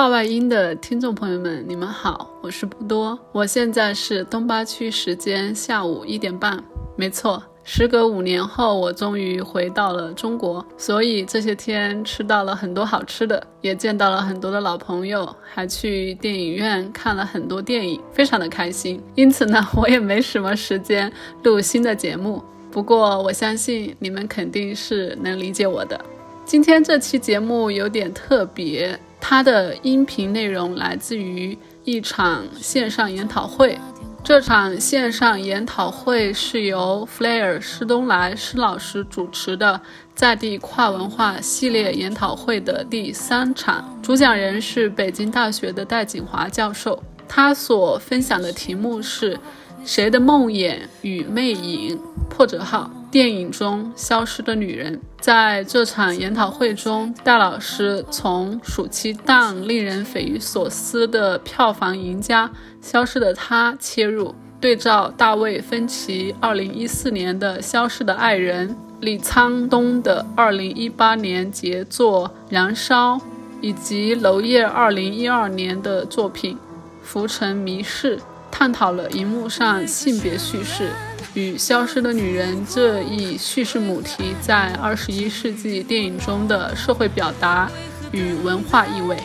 [0.00, 6.58] 话外音的听众朋友们，你们好，我是不多，我现在是东八区时间下午一点半。
[6.96, 18.98] 没错，时隔五年后，我终于回到了中国，所以这些天吃到了很多好吃的，也见到了很多的老朋友，还去电影院看了很多电影，非常的开心。
[19.14, 21.12] 因此呢，我也没什么时间
[21.42, 22.42] 录新的节目。
[22.70, 26.02] 不过我相信你们肯定是能理解我的。
[26.46, 28.98] 今天这期节目有点特别。
[29.20, 33.78] 它的音频内容来自于一场线上研讨会。
[34.22, 39.80] 这场线上研讨会是由 Flair 施东来施老师主持的
[40.14, 43.98] 在地跨文化系列研讨会的第三场。
[44.02, 49.38] 主讲人是北京大学的戴锦华教授，他所分享的题目是。
[49.84, 51.98] 谁的梦魇与魅影？
[52.28, 55.00] 破折号电影中消失的女人。
[55.20, 62.48] 在这场研讨会中，戴老师从暑期档令人匪夷所思的票房赢家
[62.80, 68.68] 《消失的她》切入，对照大卫芬奇2014年的《消失的爱人》，
[69.00, 73.16] 李沧东的2018年杰作《燃烧》，
[73.60, 76.54] 以及娄烨2012年的作品
[77.02, 78.16] 《浮沉迷事》。
[78.50, 80.90] 探讨了荧幕上性别叙事
[81.34, 87.70] 与消失的女人这一叙事母题在二十一世纪电影中的社会表达
[88.12, 89.16] 与文化意味。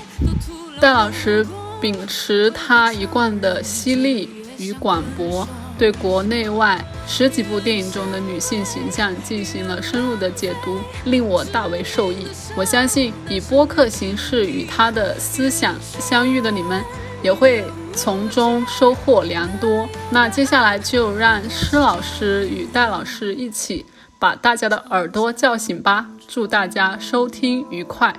[0.79, 1.45] 戴老师
[1.81, 12.27] 秉持他一贯的犀利与广博，对国内外十几部电影中的女性形象进行了深入的解读，令我大为受益。
[12.55, 16.83] 我相信以播客形式与他的思想相遇的你们，
[17.23, 17.63] 也会。
[17.95, 19.87] 从中收获良多。
[20.11, 23.85] 那接下来就让施老师与戴老师一起
[24.19, 26.07] 把大家的耳朵叫醒吧。
[26.27, 28.13] 祝大家收听愉快！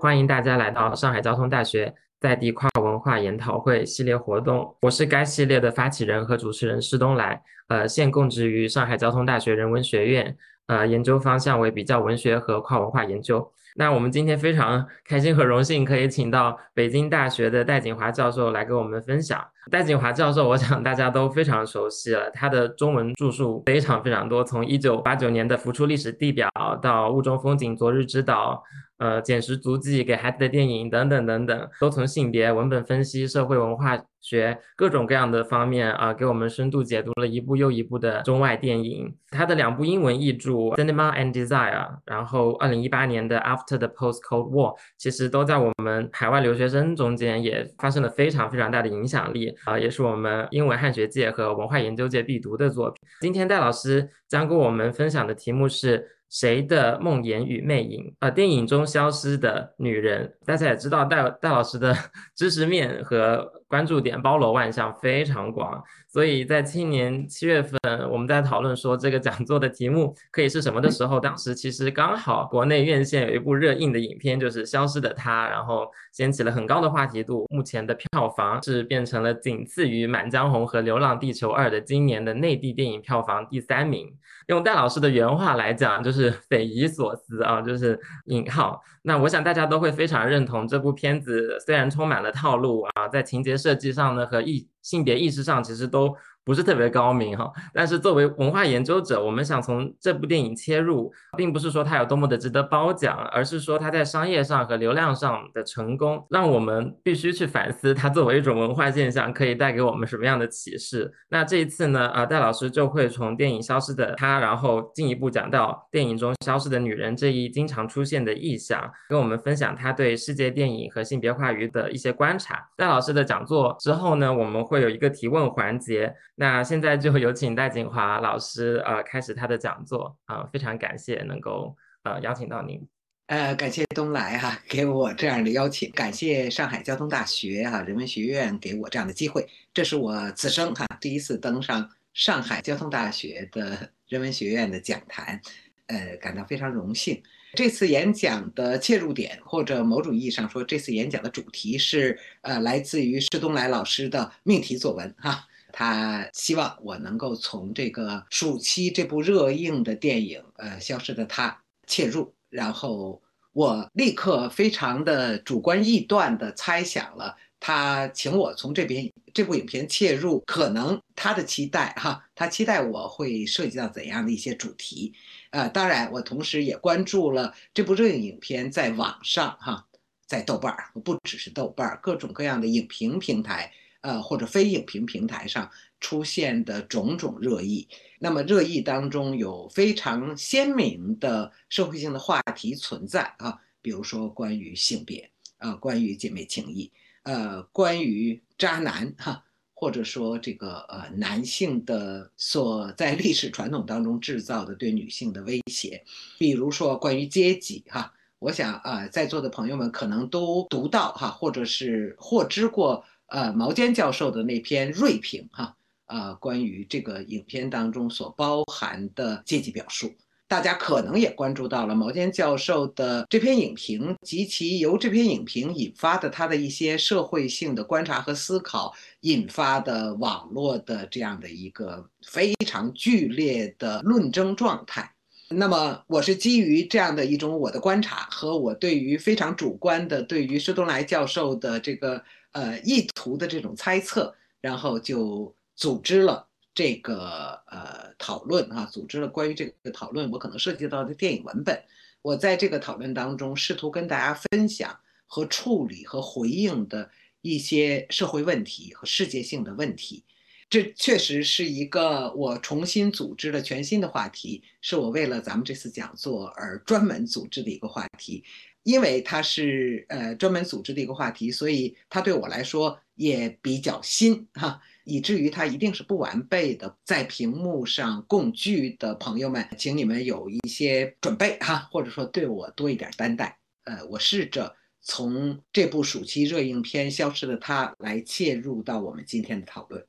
[0.00, 4.74] 欢迎大家来到上海交通大学在地跨文化研讨会系列活动。
[4.82, 10.36] 我是该系列的发起人和主持人施东来，呃，现供职于上海交通大学人文学院，
[10.66, 13.52] 呃，研究方向为比较文学和跨文化研究。
[13.78, 19.40] 那我们今天非常开心和荣幸，可以请到北京大学的戴锦华教授来跟我们分享。
[19.70, 26.48] 戴锦华教授，我想大家都非常熟悉了，他的中文著述非常非常多，从一九八九年的《浮出历史地表》
[26.80, 28.54] 到《雾中风景》《昨日之岛》。
[28.98, 39.14] 呃，捡拾足迹给孩子的电影等等等等，都从性别、文本分析、社会文化学各种各样的方面啊，给我们深度解读了一部又一部的中外电影。
[39.30, 41.72] 他的两部英文译著《Cinema and Desire》，
[42.06, 53.02] 然后二零一八年的《After the Post-Cold War》，其实都在我们海外留学生中间也发生了非常非常大的影响力啊，也是我们英文汉学界和文化研究界必读的作品。
[53.20, 56.18] 今天戴老师将跟我们分享的题目是。
[56.30, 58.30] 谁的梦魇与魅影啊？
[58.30, 61.96] 电影中消失的女人，大家也知道，戴戴老师的
[62.36, 65.82] 知识面和关注点包罗万象，非常广。
[66.10, 67.78] 所以在今年七月份，
[68.10, 77.46] 我们在讨论说这个讲座的题目可以是什么的时候，当时其实刚好国内院线有一部热映的影片，就是《消失的她》，然后掀起了很高的话题度。
[77.50, 84.10] 目前的票房是变成了仅次于《满江红》和《流浪地球二》的今年的内地电影票房第三名。
[84.48, 88.82] 用戴老师的原话来讲，就是 匪夷所思啊，就是引号。
[89.02, 96.14] 那我想大家都会非常认同这部片子，虽然充满了套路啊，在情节设计上呢和意性别意识上其实都。
[96.44, 111.08] 不是特别高明哈，但是作为文化研究者，我们想从这部电影切入，并不是说它有多么的值得褒奖，而是说它在商业上和流量上的成功，让我们必须去反思它作为一种文化现象可以带给我们什么样的启示。
[111.28, 122.68] 那这一次呢，啊，戴老师就会从电影《消失的她》，然后进一步讲到电影中消失的女人这一经常出现的意象，跟我们分享他对世界电影和性别话语的一些观察。
[122.76, 126.12] 戴老师的讲座之后呢，我们会有一个提问环节。
[126.34, 132.84] 那现在就有请戴锦华老师呃开始他的讲座啊，非常感谢能够呃邀请到您，
[133.26, 145.40] 呃感谢东来哈给我这样的邀请，感谢上海交通大学哈人文学院给我这样的机会，这是我此生哈第一次登上上海交通大学的人文学院的讲坛，
[145.86, 147.22] 呃感到非常荣幸。
[147.54, 155.46] 这次演讲的切入点或者某种意义上说，这次演讲的主题是呃来自于施东来老师的命题作文哈。
[155.78, 161.48] 他希望我能够从这个暑期这部热映的电影，呃，《消失的她》
[161.86, 163.22] 切入，然后
[163.52, 175.14] 我立刻非常的主观臆断的猜想了他请我从这边这部影片切入，可能他的期待哈，他期待我会涉及到怎样的一些主题，
[175.50, 179.86] 呃，当然我同时也关注了这部热映影片在网上哈，
[180.26, 187.88] 在豆瓣儿不只是豆瓣儿，各种各样的影评平台，呃或者非影评平台上出现的种种热议。
[188.18, 196.90] 那么热议当中有非常鲜明的社会性的话题存在啊，比如说关于性别啊，关于姐妹情谊。
[197.24, 206.02] 呃，关于渣男哈，或者说这个呃男性的所在历史传统当中制造的对女性的威胁，
[206.38, 215.76] 比如说关于阶级哈，我想啊，在座的朋友们可能都读到哈，或者是获知过呃毛尖教授的那篇锐评哈，
[216.06, 220.12] 啊，关于这个影片当中所包含的阶级表述。
[220.50, 235.12] 大家可能也关注到了毛尖教授的这篇影评及其由这篇影评引发的他的一些社会性的观察和思考引发的网络的这样的一个非常剧烈的论争状态。
[235.50, 242.22] 那么，我是基于这样的一种我的观察和我对于非常主观的对于施东来教授的这个
[242.52, 246.46] 呃意图的这种猜测，然后就组织了。
[246.74, 251.82] 这个呃讨论哈，组织了关于这个讨论，我可能涉及到的电影文本，
[252.22, 254.96] 我在这个讨论当中试图跟大家分享
[255.26, 257.10] 和处理和回应的
[257.40, 260.22] 一些社会问题和世界性的问题。
[260.70, 268.44] 这确实是一个我重新组织的全新的话题，是我为了咱们这次讲座而专门组织的一个话题。
[268.88, 274.80] 因为它是呃专门组织的一个话题，所以它对我来说也比较新哈。
[275.04, 283.58] 以至于它一定是不完备的，在屏幕上共聚的朋友们，请你们有一些准备哈，或者说对我多一点担待。
[283.84, 290.02] 呃，我试着从这部暑期热映片《消失的她》来切入到我们今天的讨论。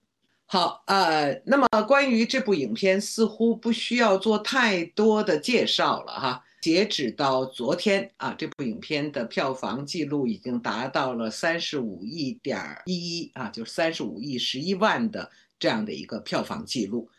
[0.46, 6.46] 好，呃，那么关于这部影片，似乎不需要做太多的介绍了哈。
[6.62, 17.10] 截止到昨天啊，这部影片的票房记录已经达到了三十五亿点一一啊，就是三十五亿十一万的这样的一个票房记录。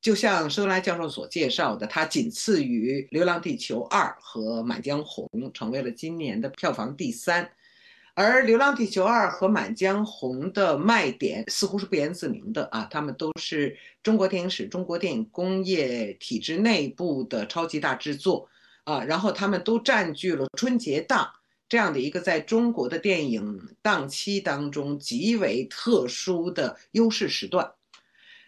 [0.00, 7.48] 就像施莱教授所介绍的，它仅次于《流浪地球二》和《满江红》，成为了今年的票房第三。
[8.14, 18.48] 而《流浪地球二》和《满江红》的卖点似乎是不言自明的啊，他们都是中国电影史、中国电影工业体制内部的超级大制作。
[18.90, 21.30] 啊，然后他们都占据了春节档
[21.68, 27.72] 这样的一个在中国的电影档期当中极为特殊的优势时段。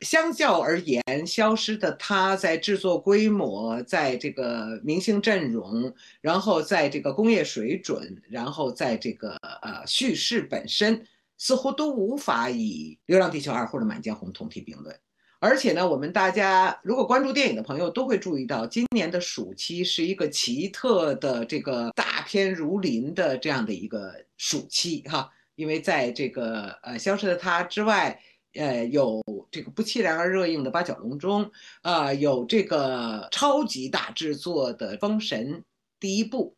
[0.01, 11.07] 相较而言，《消失的他》在制作规模、在这个明星阵容，然后在这个工业水准，然后在这个呃叙事本身，
[11.39, 14.99] 似乎都无法以《流浪地球二》或者《满江红》同体并论。
[15.43, 25.29] 而且呢，我们大家如果关注电影的朋友都会注意到，今年的暑期是一个奇特的这个大片如林的这样的一个暑期哈。
[25.57, 28.17] 因为在这个呃《消失的她》之外，
[28.55, 31.45] 呃有这个不期然而热映的《八角笼中》，
[31.81, 35.55] 啊有这个超级大制作的《封神》
[35.99, 36.55] 第一部，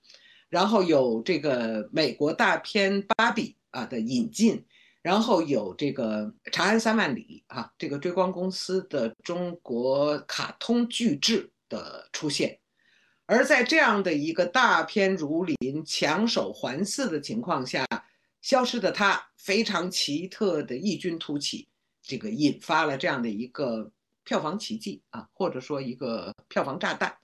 [0.51, 4.63] 然后有这个美国大片《芭比》啊的引进。
[5.05, 12.59] 然后有这个《长安三万里》啊，这个追光公司的中国卡通巨制的出现，
[13.27, 17.85] 而在这样的一个大片如林、抢手环伺的情况下，
[18.41, 21.69] 《消失的他》非常奇特的异军突起，
[22.03, 23.93] 这个引发了这样的一个
[24.25, 27.15] 票房奇迹啊，或者说一个票房炸弹。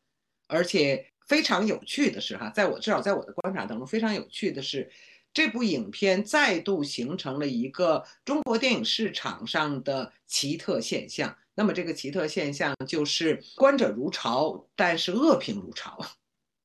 [0.49, 4.93] 而且非常有趣的是哈，在我至少在我的观察当中，非常有趣的是。
[5.33, 11.37] 这部影片再度形成了一个中国电影市场上的奇特现象。
[11.55, 15.99] 那么，这个奇特现象就是观者如潮，但是恶评如潮。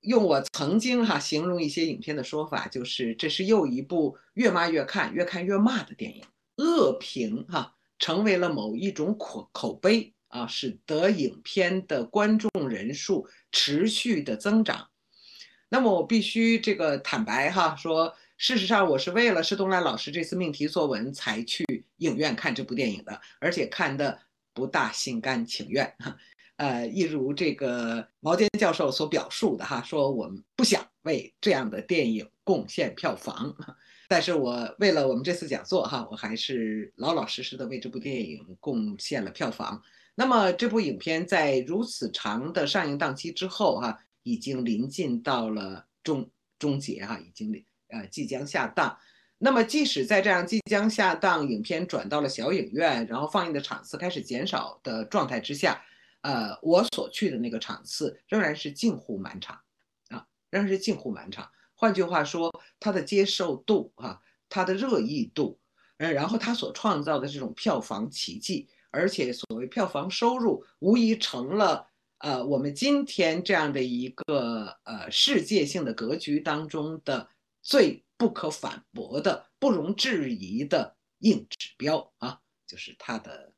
[0.01, 6.23] 用我曾经哈形容一些影片的说法，就是这是又一部越骂越看、越看越骂的电影。
[6.57, 14.89] 恶评哈成为了某一种口口碑啊，使得影片的观众人数持续的增长。
[15.69, 18.15] 那么，我必须这个坦白哈说。
[18.37, 24.19] 事实上，我是为了施东来老师这次命题作文才去影院看这部电影的，而且看的
[24.53, 25.95] 不大心甘情愿。
[26.57, 33.55] 呃，一如这个毛尖教授所表述的哈，说我们不想为这样的电影贡献票房，
[34.09, 39.81] 但是我为了我们这次讲座哈，我还是老老实实的为这部电影贡献了票房。
[40.13, 47.65] 那么这部影片在如此长的上映档期之后哈，已经临近到了终终结哈，已经。
[47.89, 48.97] 呃，即将下档，
[49.37, 55.83] 那么，即使在这样即将下档、影片转到了小影院，然后放映的场次开始减少的状态之下，
[56.21, 59.59] 呃，我所去的那个场次仍然是近乎满场，
[60.09, 61.49] 啊，仍然是近乎满场。
[61.75, 62.49] 换句话说，
[62.79, 65.59] 它的接受度啊，它的热议度，
[65.97, 71.85] 呃，然后它所创造的这种票房奇迹，而且所谓票房收入，无疑成了
[72.19, 77.27] 呃我们今天这样的一个呃世界性的格局当中的
[77.65, 78.01] 最。
[78.17, 83.51] 不可反驳的、不容置疑的硬指标啊，就是它的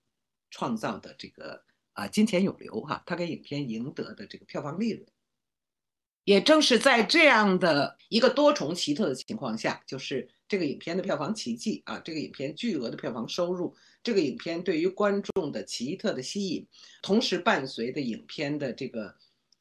[0.49, 5.07] 创造的这个啊金钱涌流哈，它给影片赢得的这个票房利润。
[6.23, 16.67] 也正是在这样的一个多重奇特的情况下，就是这个影片的票房奇迹啊，这个影片巨额的票房收入，这个影片对于观众的奇特的吸引，
[17.03, 19.15] 同时伴随的影片的这个。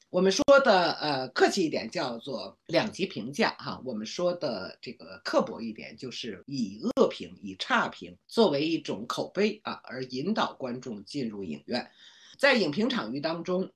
[0.09, 11.91] 我们说的呃客气一点叫做两极评价哈，我们说的这个刻薄一点就是以恶评、以差评作为一种口碑啊，而引导观众进入影院。
[12.39, 13.69] 在影评场域当中，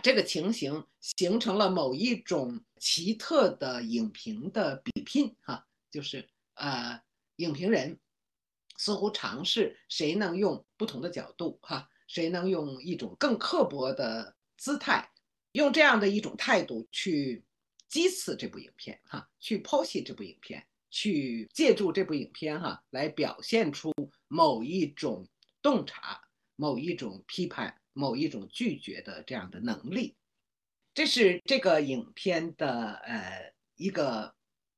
[0.00, 7.02] 这个情形形成了某一种奇特的影评的比拼哈，就是呃
[7.36, 7.98] 影评人
[8.76, 15.10] 似乎尝试谁能用不同的角度哈，谁能用一种更刻薄的姿态。
[15.58, 17.44] 用这样的一种态度去
[17.90, 23.92] 讥刺这部影片，哈，去剖析这部影片，去借助这部影片，哈，来表现出
[24.28, 25.26] 某一种
[25.60, 26.20] 洞察、
[26.54, 30.14] 某一种批判、某一种拒绝的这样的能力。
[30.94, 34.32] 这是这个影片的呃一个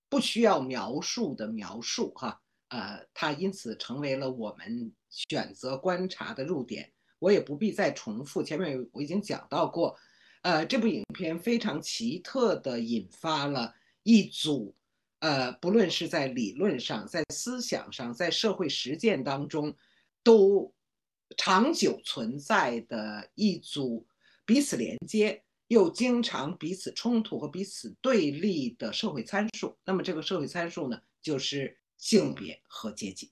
[0.08, 6.90] 不需要描述的描述，哈，呃，它因此成为了我们选择观察的入点。
[7.18, 9.94] 我也不必再重复，前面我已经讲到过。
[10.42, 14.74] 呃，这部影片非常奇特地引发了一组，
[15.18, 19.76] 呃，不论是在理论上、在思想上、在社会实践当中，
[20.22, 20.72] 都
[21.36, 24.06] 长久存在的一组
[24.46, 29.76] 彼此连接又经常彼此冲突和彼此对立的社会参数。
[29.84, 33.30] 那么，这个社会参数呢，就是性别和阶级。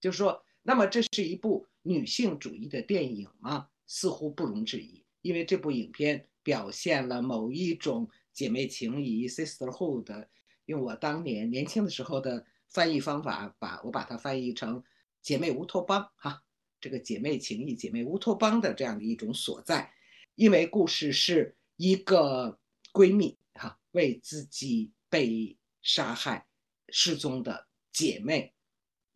[0.00, 3.68] 就是说，那么这是一部女性主义的电影吗？
[3.86, 5.03] 似乎不容置疑。
[5.24, 10.28] 因为这部影片表现了某一种姐妹情谊 （sisterhood），
[10.66, 14.84] 用我当年年轻的时候的翻译方法，把我把它翻译成
[15.22, 16.44] “姐妹乌托邦”哈，
[16.78, 19.90] 这个姐妹情谊、姐妹乌托邦的这样的一种所在。
[20.34, 22.58] 因为故事是一个
[22.92, 26.46] 闺蜜哈为自己被杀害、
[26.90, 28.52] 失踪的姐妹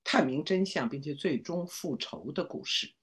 [0.03, 2.95] 探明真相，并且最终复仇的故事。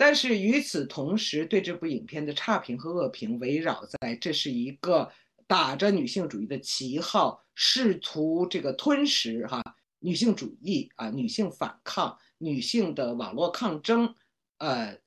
[0.00, 5.12] 但是与此同时，对这部影片的差评和恶评围绕在这是一个
[5.46, 9.62] 打着女性主义的旗号，试图这个吞食哈
[9.98, 14.14] 女性主义啊，女性反抗、女性的网络抗争，
[14.56, 14.98] 呃，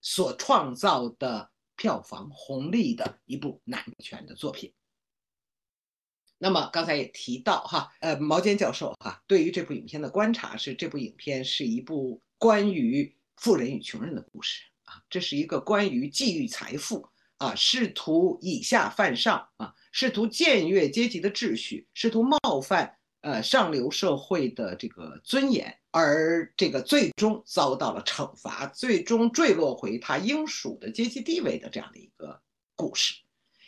[0.00, 4.72] 所创造的票房红利的一部男权的作品。
[6.38, 13.14] 那么刚才也提到哈，呃，毛尖教授哈对于这部影片的观察是，这部影片是一部关于。
[13.40, 32.38] 富人与穷人的故事啊，这是一个关于觊觎财富啊，试图以下犯上啊，试图僭越阶级的秩序，试图冒犯呃上流社会的这个尊严，而这个最终遭到了惩罚，最终坠落回他应属的阶级地位的这样的一个
[32.76, 33.14] 故事。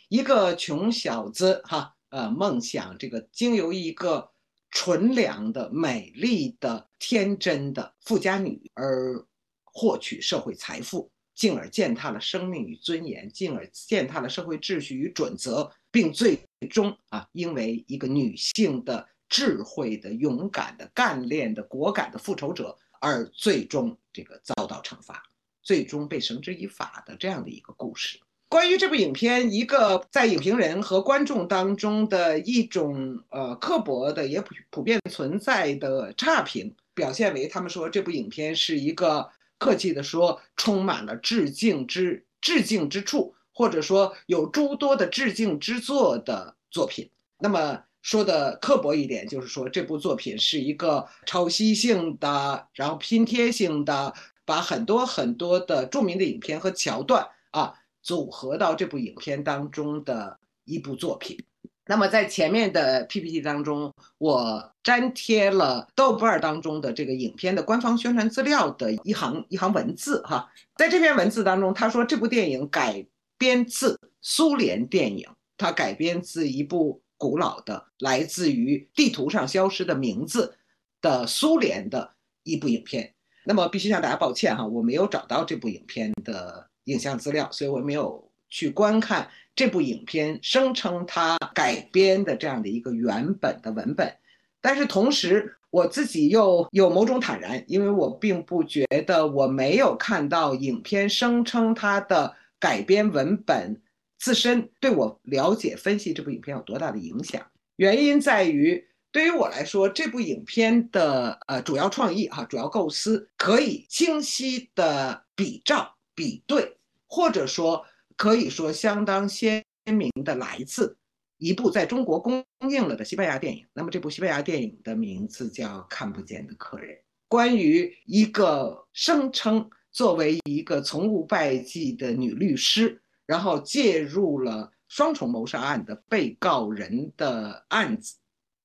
[0.07, 4.29] 一个穷小子哈，呃，梦想这个经由一个
[4.69, 9.25] 纯良的、美丽的、天真的富家女而。
[9.73, 16.39] 获取社会财富，进而践踏了生命与尊严，进而践踏了社会秩序与准则，并最
[16.69, 25.23] 终啊，因为一个女性的智慧的、勇敢的、干练的、果敢的复仇者，而最终这个遭到惩罚，
[25.63, 28.19] 最终被绳之以法的这样的一个故事。
[28.47, 39.27] 关于这部影片，一个在影评人和观众当中的一种呃刻薄的也普普遍存在的差评，表现为他们说这部影片是一个。
[39.63, 47.09] 客气地说，充满了致敬之致敬之处，或者说有诸多的致敬之作的作品。
[47.39, 61.41] 那么说的刻薄一点，就是说这部作品是一个抄袭性的，然后拼贴性的，把很多很多的著名的影片和桥段啊组合到这部影片当中的一部作品。
[61.85, 73.05] 那么在前面的 PPT 当中，我粘贴了豆瓣当中的这个影片的官方宣传资料的一行一行文字哈，在这篇文字当中，他说这部电影改
[73.37, 80.55] 编自苏联电影，它改编自一部古老的、来自于地图上消失的名字
[81.01, 82.13] 的苏联的
[82.43, 83.13] 一部影片。
[83.45, 94.15] 那么必须向大家抱歉哈，我没有找到这部影片的影像资料，所以我没有去观看这部影片声称它改编的这样的一个原本的文本。
[94.61, 103.81] 但是同时，我自己又有某种坦然，因为我并不觉得我没有看到影片声称它的改编文本
[104.17, 107.45] 自身对我了解分析这部影片有多大的影响。
[107.75, 117.83] 原因在于，对于我来说，这部影片的呃主要创意哈，主要构思可以清晰的比照、比对，或者说
[118.23, 120.95] 可以说相当鲜明的来自。
[121.39, 126.95] 一部在中国公映了的西班牙电影，那么这部西班牙电影的名字叫《看不见的客人》，
[127.27, 138.15] 关于一个声称作为一个从无败绩的女律师，然后介入了双重谋杀案的被告人的案子，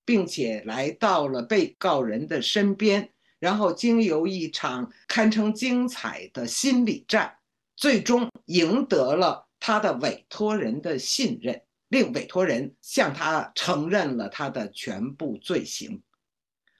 [0.04, 3.10] 并且来到了被告人的身边，
[3.40, 7.38] 然后经由一场堪称精彩的心理战，
[7.74, 11.62] 最终赢得了他的委托人的信任。
[11.90, 16.02] 令委托人向他承认了他的全部罪行，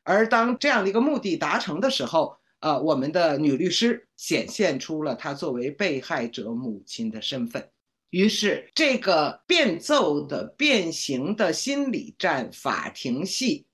[0.03, 7.71] 而当这样的一个目的达成的时候，呃，我们的女律师显现出了她作为被害者母亲的身份，
[8.11, 13.65] 于是这个变奏的变形的心理战法庭戏，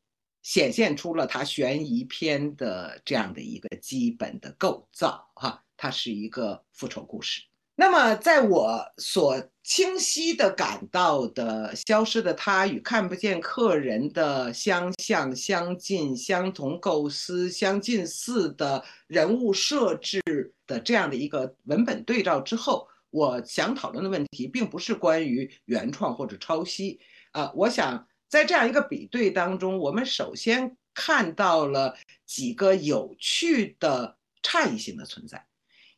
[0.41, 7.43] 显现出了它悬疑片的这样的一个基本的构造，哈，它是一个复仇故事。
[7.77, 20.23] 那么，在我所清晰地感到的消失的他与看不见客人的相像、相近、相同构思、相近似的人物设置
[20.69, 27.01] 的这样的一个文本对照之后，我想讨论的问题并不是关于原创或者抄袭
[27.33, 35.45] 啊，我想在这样一个比对当中，我们首先看到了几个有趣的差异性的存在。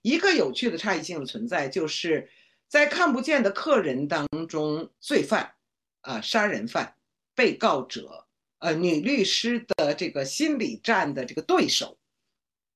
[0.06, 2.30] 一个有趣的差异性的存在，就是
[2.68, 5.54] 在看不见的客人当中，罪犯、
[6.02, 6.94] 啊杀人犯、
[7.34, 8.28] 被告者、
[8.60, 11.98] 呃女律师的这个心理战的这个对手，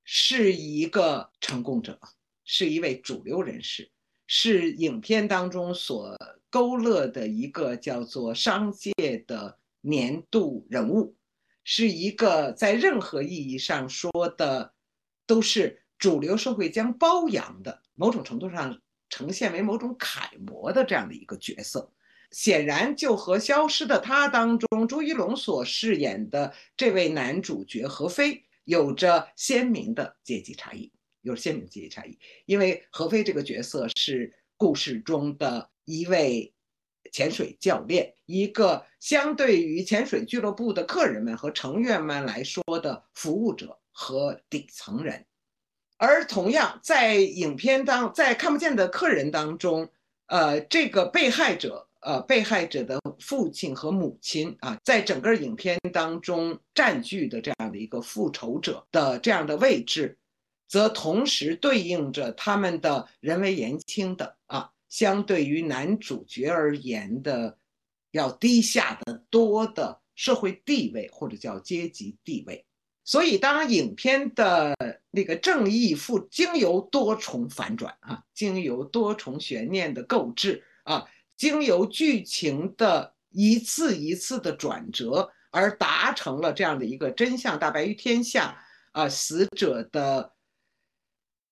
[0.02, 2.00] 是一个成功者，
[2.44, 3.88] 是一位主流人士，
[4.26, 6.18] 是影片当中所
[6.50, 8.92] 勾勒的一个叫做商界
[9.24, 11.14] 的年度人物，
[11.62, 14.74] 是一个在任何意义上说的
[15.28, 15.79] 都是。
[16.00, 21.92] 主流社会将包养的某种程度上呈现为某种楷模的这样的一个角色，
[22.30, 32.18] 显然就和《消失的她》当中朱一龙所饰演的这位男主角何飞有着鲜明的阶级差异，有鲜明阶级差异。
[32.46, 36.54] 因为何飞这个角色是故事中的一位
[37.12, 45.26] 潜水教练，一个相对于潜水俱乐部的客人们和成员们来说的服务者和底层人。
[46.00, 49.86] 而同样，在影片当在看不见的客人当中，
[50.28, 60.16] 呃，这个被害者，呃，被害者的父亲和母亲啊，在整个影片当中占据的这样的一个复仇者的这样的位置，
[60.66, 67.58] 则同时对应着他们的人为言轻的啊，相对于男主角而言的，
[68.12, 72.64] 要低下的多的社会地位或者叫阶级地位。
[73.04, 74.74] 所以，当影片的
[75.12, 81.04] 那个正义复经由多重反转啊，经由多重悬念的构置啊，
[81.36, 88.56] 经由剧情的一次一次的转折，而达成了这样的一个真相大白于天下
[88.92, 90.32] 啊，死者的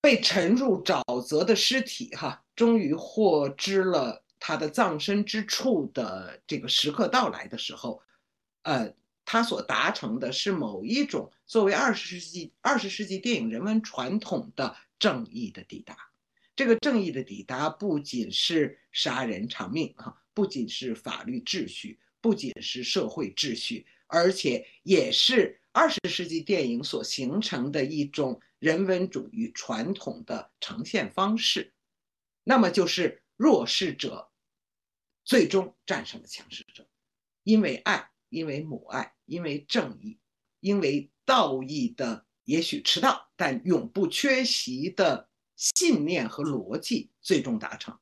[0.01, 8.01] 被沉入沼泽的尸体哈，终于获知了他的葬身之处的这个时刻到来的时候，
[8.62, 8.94] 呃。
[9.30, 15.94] 他所达成的是某一种作为二十世纪二十世纪电影人文传统的正义的抵达。
[16.56, 31.74] 这个正义的抵达不仅是杀人偿命啊，不仅是法律秩序，不仅是社会秩序，而且也是二十世纪电影所形成的一种人文主义传统的呈现方式。
[32.44, 34.30] 那么就是弱势者
[35.22, 36.88] 最终战胜了强势者，
[37.42, 38.10] 因为爱。
[38.28, 40.18] 因为母爱，因为正义，
[40.60, 47.94] 因为道义的也许迟到，但永不缺席的信念和逻辑最终达成；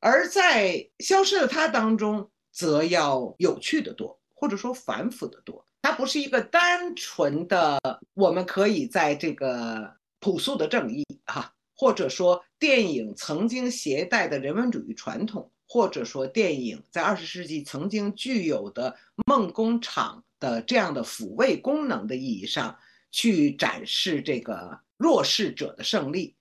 [0.00, 5.66] 而在消失的他当中，则要有趣的多，或者说繁复的多。
[5.82, 7.78] 它不是一个单纯的，
[8.14, 15.52] 我们可以在这个朴素的正义，哈，或者说电影曾经携带的人文主义传统。
[15.74, 22.78] 或者说电影在二十世纪曾经具有的梦工厂的这样的抚慰功能的意义上
[23.10, 26.36] 去展示这个弱势者的胜利。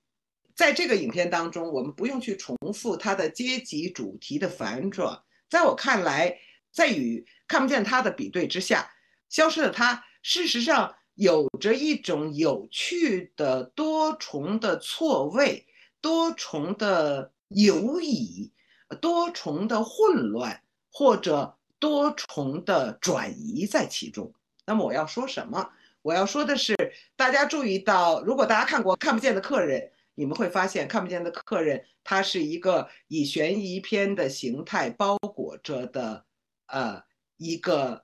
[0.53, 5.19] 在这个影片当中，我们不用去重复它的阶级主题的反转。
[5.49, 6.37] 在我看来，
[6.71, 8.87] 在与看不见他的比对之下，
[9.29, 15.65] 消失的他事实上有着一种有趣的多重的错位、
[15.99, 18.51] 多重的犹疑、
[18.95, 24.33] 多重的混乱或者多重的转移在其中。
[24.65, 25.69] 那么我要说什么？
[26.01, 26.75] 我要说的是，
[27.15, 29.81] 大家注意到，如果大家看过《看不见的客人》。
[30.15, 36.23] 你们会发现，看不见的客人，它是一个以悬疑片的形态包裹着的，
[36.67, 37.01] 呃，
[37.37, 38.03] 一个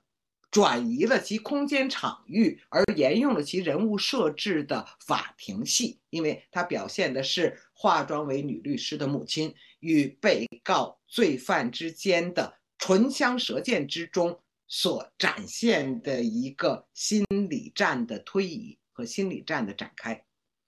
[0.50, 20.24] 转移了其空间场域而沿用了其人物设置的法庭戏，因为它表现的是化妆为女律师的母亲与被告罪犯之间的唇枪舌剑之中所展现的一个心理战的推移和心理战的展开。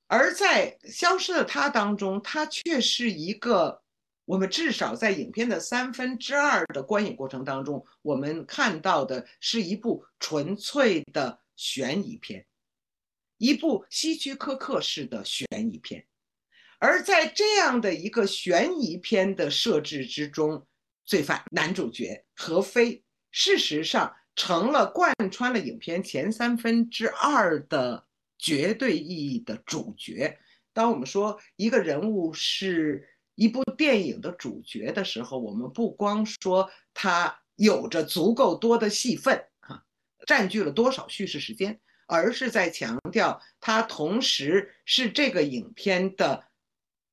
[0.09, 3.83] 而在消失的他当中，他却是一个
[4.25, 12.45] 我们至少在影片的三分之二的观影过程当中，我们看到的是一部纯粹的悬疑片，
[13.39, 16.07] 一部希区柯克式的悬疑片。
[16.83, 20.67] 而在这样的一个悬疑片的设置之中，
[21.05, 28.05] 罪犯男主角何非，事实上成了贯穿了影片前三分之二的。
[28.45, 30.37] 绝对意义的主角。
[30.73, 39.85] 当我们说一个人物是一部电影的主角的时候，我们不光说他有着足够多的戏份，哈，
[40.27, 46.43] 占据了多少叙事时间，而是在强调他同时是这个影片的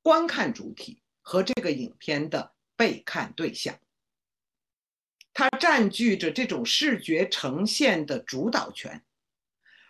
[0.02, 3.78] 观看主体和这个影片的被看对象。
[5.32, 9.02] 他占据着这种视觉呈现的主导权。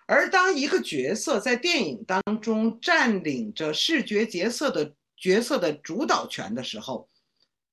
[0.06, 7.08] 而当一个角色在电影当中占领着视觉角色的角色的主导权的时候，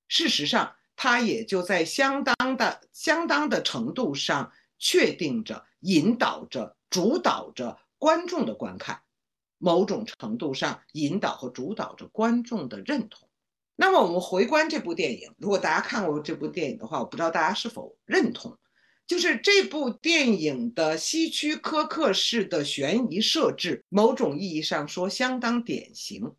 [0.07, 9.01] 事实上，他也就在相当的相当的程度上确定着、引导着、主导着观众的观看，
[9.57, 13.27] 某种程度上引导和主导着观众的认同。
[13.75, 18.57] 那么，我们回观这部电影，如果大家看过这部电影的话，我不知道大家是否认同。
[19.05, 26.33] 就是这部电影的希区柯克式的悬疑设置，某种意义上说相当典型。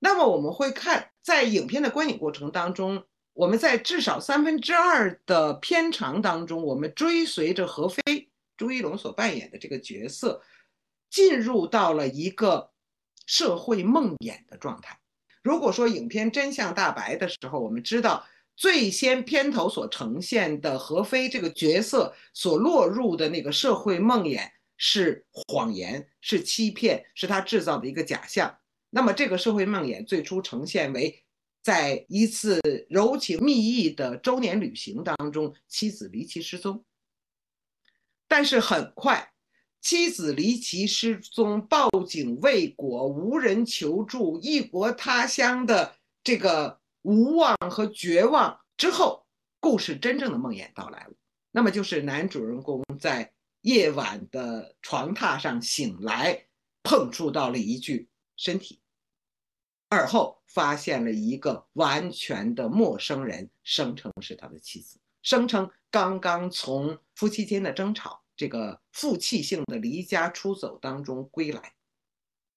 [0.00, 10.42] 那么我们会看，在影片的观影过程当中，我们在至少三分之二的片长当中，我们追随着何非朱一龙所扮演的这个角色，
[11.12, 12.72] 进入到了一个
[13.26, 14.98] 社会梦魇的状态。
[15.44, 18.26] 如果说影片真相大白的时候，我们知道。
[18.54, 24.46] 最先片头所呈现的何非这个角色所落入的那个社会梦魇
[24.76, 28.58] 是谎言，是欺骗，是他制造的一个假象。
[28.90, 31.24] 那么这个社会梦魇最初呈现为，
[31.62, 36.84] 在一次柔情蜜意的周年旅行当中，妻子离奇失踪。
[38.28, 39.31] 但是很快，
[39.82, 46.80] 妻子离奇失踪，报警未果，无人求助，异国他乡的这个。
[47.04, 49.26] 无望和绝望之后，
[49.58, 51.14] 故事真正的梦魇到来了。
[51.50, 56.46] 那么就是男主人公在夜晚的床榻上醒来，
[56.84, 58.80] 碰触到了一具身体，
[59.88, 71.74] 而后发现了一个完全的陌生人，声称是他的妻子，声称刚刚从夫妻间的争吵、这个负气性的离家出走当中归来。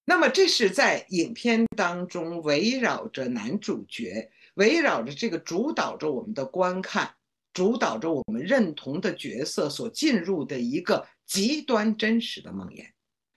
[0.04, 4.32] 那么这是在影片当中围绕着男主角。
[4.54, 7.14] 围绕着这个主导着我们的观看，
[7.52, 12.86] 主导着我们认同的角色所进入的一个极端真实的梦魇，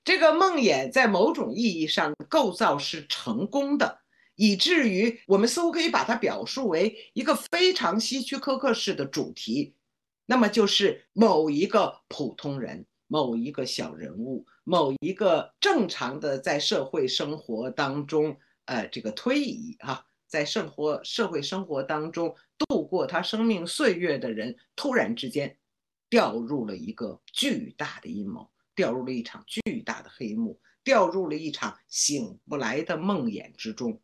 [0.05, 3.99] 这个梦魇在某种意义上构造是成功的，
[4.35, 9.75] 以至于我们似乎可以把它表述为一个非常希区柯克式的主题，
[10.29, 20.05] 那么就是某一个普通人，某一个小人物，某一个正常的在社会生活当中，呃，这个推移啊。
[20.27, 25.57] 在生活社会生活当中度过他生命岁月的人，突然之间
[26.07, 33.99] 掉入了一个巨大的阴谋，掉入了一场巨大的黑幕，掉入了一场醒不来的梦魇之中。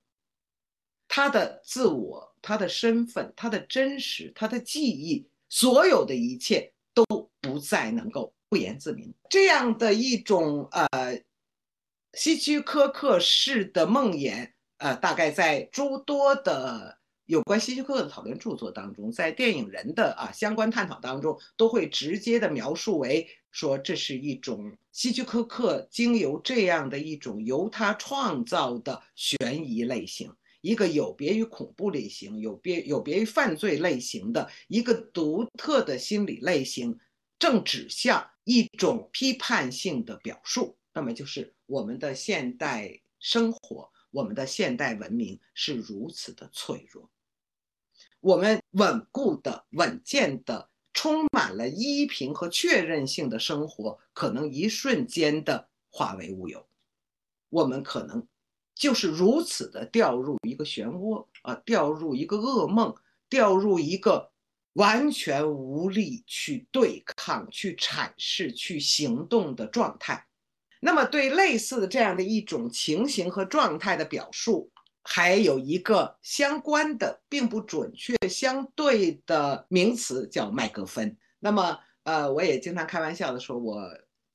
[1.08, 7.04] 他的自我、他的身份、他的真实、他的记忆，所有的一切都
[7.42, 9.14] 不再能够不言自明。
[9.30, 10.88] 这样的一种呃
[12.14, 14.52] 希区柯克式的梦魇。
[14.78, 30.30] 呃，大概在诸多的有关希区柯克的讨论著作当中，在电影人的啊相关探讨当中，都会直接的描述为说这是一种希区柯克经由这样的一种由他创造的悬疑类型，
[30.66, 36.98] 一个有别于恐怖类型、有别有别于犯罪类型的一个独特的心理类型，
[37.38, 40.76] 正指向一种批判性的表述。
[40.92, 47.12] 那么就是我们的现代生活，我们的现代文明是如此的脆弱。
[48.20, 56.68] 我们稳固的、稳健的、充满了依凭和确认性的生活，可能一瞬间的化为乌有。
[57.50, 58.28] 我们可能
[58.76, 62.94] 就是如此的掉入一个漩涡啊，掉入一个噩梦，
[63.30, 64.30] 掉入一个
[64.74, 70.28] 完全无力去对抗、去阐释、去行动的状态。
[70.82, 74.70] 那么，对类似的这样的一种情形和状态的表述。
[75.08, 81.16] 还有一个相关的，并不准确相对的名词叫麦格芬。
[81.38, 83.80] 那么，呃，我也经常开玩笑的说，我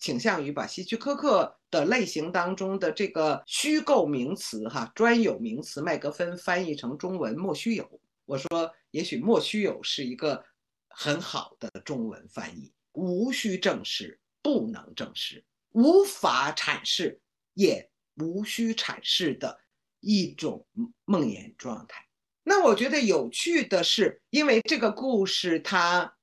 [0.01, 7.89] 倾向于把希区柯克的类型当中的这个虚构名词、哈专有名词麦格芬翻译成中文“莫须有”。
[8.27, 10.45] 我说，也许“莫须有”是一个
[10.89, 17.21] 很好的中文翻译，无需证实，不能证实，无法阐释，
[17.55, 19.61] 也无需阐释的。
[20.03, 20.67] 一种
[21.05, 22.03] 梦魇状态。
[22.43, 26.17] 那我觉得有趣的是，因为这个故事它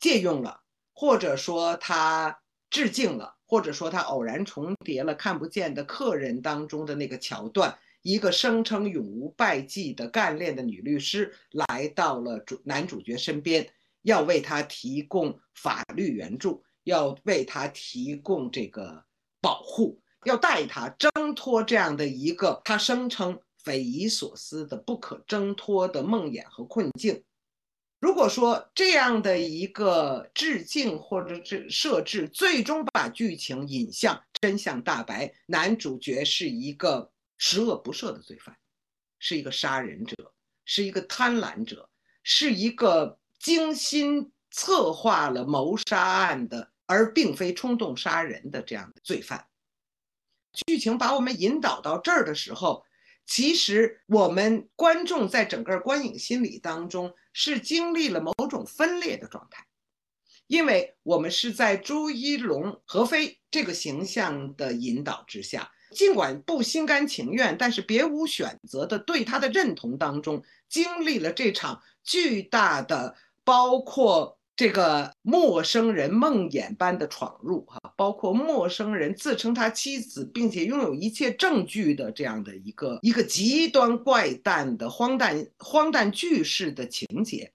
[0.00, 0.62] 借用了，
[0.94, 2.41] 或者说它
[2.72, 13.68] 致敬了，或者说他偶然重叠了《看不见的客人》当中的那个桥段：一个声称永无败绩的干练的女律师来到了主男主角身边，
[14.00, 19.04] 要为他提供法律援助，要为他提供这个
[19.42, 20.00] 保护。
[20.24, 27.22] 要带他挣脱这样的一个他声称匪夷所思的不可挣脱的梦魇和困境。
[28.02, 38.56] 如果说这样的一个致敬或者是设置，最终把剧情引向真相大白，男主角是一个十恶不赦的罪犯，
[39.20, 40.34] 是一个杀人者，
[40.64, 41.88] 是一个贪婪者，
[42.24, 49.46] 是一个精心策划了谋杀案的，而并非冲动杀人的这样的罪犯。
[50.66, 52.84] 剧情把我们引导到这儿的时候，
[53.34, 59.66] 其实我们观众在整个观影心理当中是经历了某种分裂的状态，
[60.48, 74.38] 因为我们是在朱一龙、何非这个形象的引导之下，尽管不心甘情愿，但是别无选择的对他的认同当中，经历了这场巨大的，包括。
[74.54, 87.50] 这个陌生人梦魇般的闯入，哈，包括陌生人自称他妻子，并且拥有一切证据的这样的一个一个极端怪诞的荒诞荒诞句式的情节，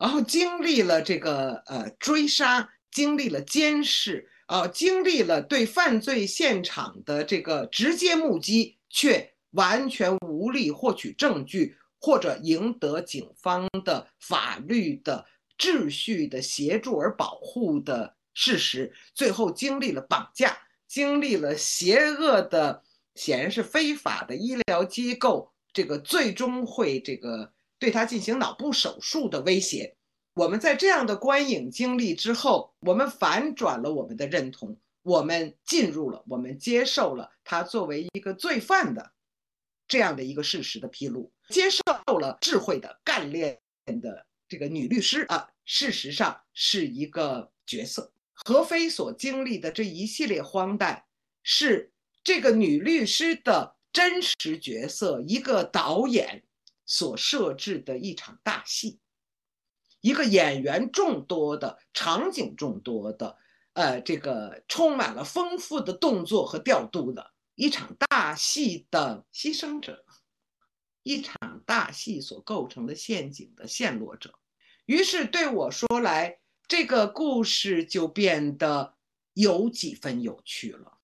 [0.00, 15.24] 然后经历了这个呃追杀，经历了监视，啊，经历了对犯罪现场的这个直接目击，却完全无力获取证据或者赢得警方的法律的。
[15.58, 22.82] 秩序的协助而保护的事实，最后经历了绑架，经历了邪恶的，
[23.14, 29.96] 显然是非法的医疗机构，这个最终会这个对他进行脑部手术的威胁。
[30.34, 39.12] 我们在这样的观影经历之后，我们反转了我们的认同，我们进入了，我们接受了他作为一个罪犯的
[39.88, 41.80] 这样的一个事实的披露，接受
[42.18, 43.58] 了智慧的干练
[44.02, 44.26] 的。
[44.48, 48.12] 这个女律师啊，事实上是一个角色。
[48.32, 51.04] 何非所经历的这一系列荒诞，
[51.42, 56.44] 是这个女律师的真实角色，一个导演
[56.84, 59.00] 所设置的一场大戏，
[60.00, 63.36] 一个演员众多的场景众多的，
[63.72, 70.04] 呃，这个充满了丰富的动作和调度的一场大戏的牺牲者。
[71.06, 74.40] 一场大戏所构成的陷阱的陷落者，
[74.86, 78.96] 于是对我说来，这个故事就变得
[79.32, 80.98] 有几分有趣了。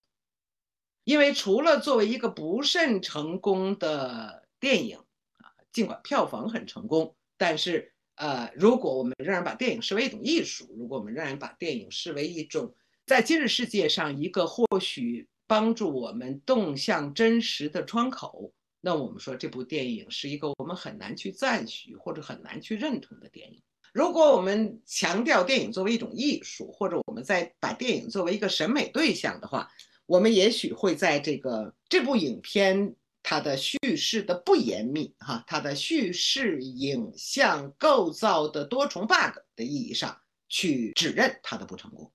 [1.05, 4.97] 因为除了作为一个不甚成功的电影
[5.37, 18.51] 啊，尽管票房很成功，但是呃，如果我们仍然把电影视为一种艺术，如果我们仍然把电影视为一种在今日世界上一个或许帮助我们动向真实的窗口。
[18.85, 23.63] 那我们说这部电影是一个我们很难去赞许或者很难去认同的电影。
[23.93, 29.69] 如果我们强调电影作为一种艺术，或者我们在把电影作为一个审美对象的话，
[30.05, 40.19] 我们也许会在这个这部影片它的叙事的不严密，哈，它的叙事影像构造的多重 bug 的意义上
[40.49, 42.11] 去指认它的不成功。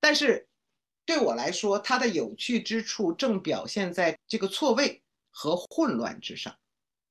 [0.00, 0.48] 但是
[1.06, 5.02] 对我来说，它的有趣之处正表现在这个错位
[5.38, 6.56] 和混乱之上。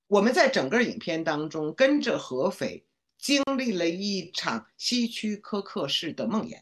[0.07, 2.85] 我们在整个影片当中跟着合肥
[3.17, 6.59] 经历了一场希区柯克式的梦魇，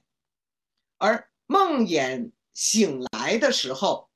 [0.99, 4.12] 而梦魇醒来的时候，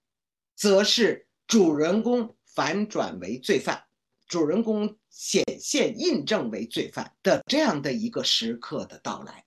[0.55, 3.83] 则是主人公反转为罪犯，
[4.27, 9.43] 主人公显现印证为罪犯的这样的一个时刻的到来。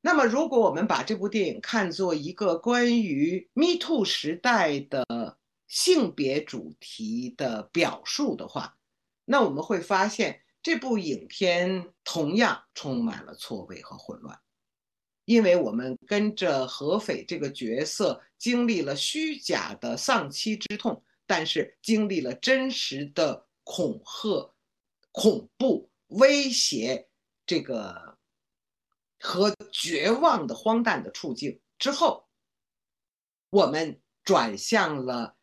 [0.00, 8.76] 那么，如果我们把这部电影看作一个关于 Me Too 时代的性别主题的表述的话，
[9.24, 14.38] 那我们会发现这部影片同样充满了错位和混乱。
[15.24, 24.54] 因为我们跟着何斐这个角色经历了虚假的丧妻之痛，但是经历了真实的恐吓、
[25.12, 27.08] 恐怖、威胁，
[27.46, 28.18] 这个
[29.18, 32.28] 和绝望的荒诞的处境之后，
[33.48, 35.36] 我们转向了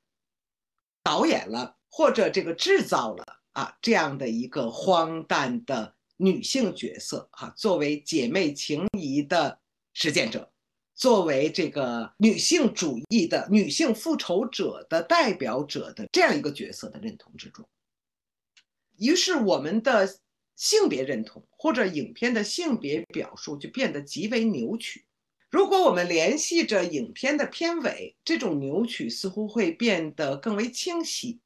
[1.03, 9.59] 导演了，或者这个制造了啊这样的一个荒诞的女性角色哈，作为姐妹情谊的。
[9.93, 10.49] 实践者，
[10.95, 17.67] 作为这个女性主义的女性复仇者的代表者的这样一个角色的认同之中，
[18.97, 20.07] 于是我们的
[20.55, 25.05] 性别认同或者影片的性别表述就变得极为扭曲。
[25.51, 31.41] 如果我们联系着影片的片尾，这种扭曲似乎会变得更为清晰。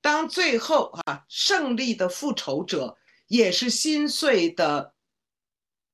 [0.00, 4.94] 当最后啊胜利的复仇者也是心碎的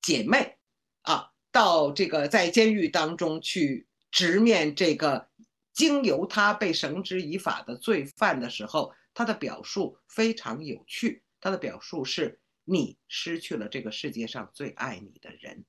[0.00, 0.56] 姐妹
[1.02, 1.32] 啊。
[1.52, 5.28] 到这个在监狱当中去直面这个
[5.72, 11.22] 经由他被绳之以法的罪犯的时候，他的表述非常有趣。
[11.40, 15.64] 他的表述是：你失去了这个世界上最爱你的人。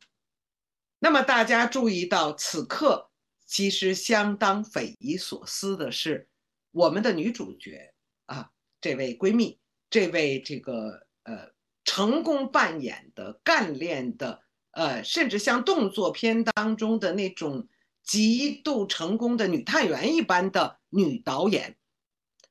[0.99, 3.09] 那么大家注意到，此刻
[3.45, 6.27] 其实相当匪夷所思的是，
[6.71, 7.93] 我们的女主角
[8.25, 11.51] 啊，这位闺蜜，这位这个呃
[11.83, 14.43] 成功扮演的干练的。
[14.71, 17.67] 呃，甚至像动作片当中的那种
[18.03, 21.75] 极度成功的女探员一般的女导演，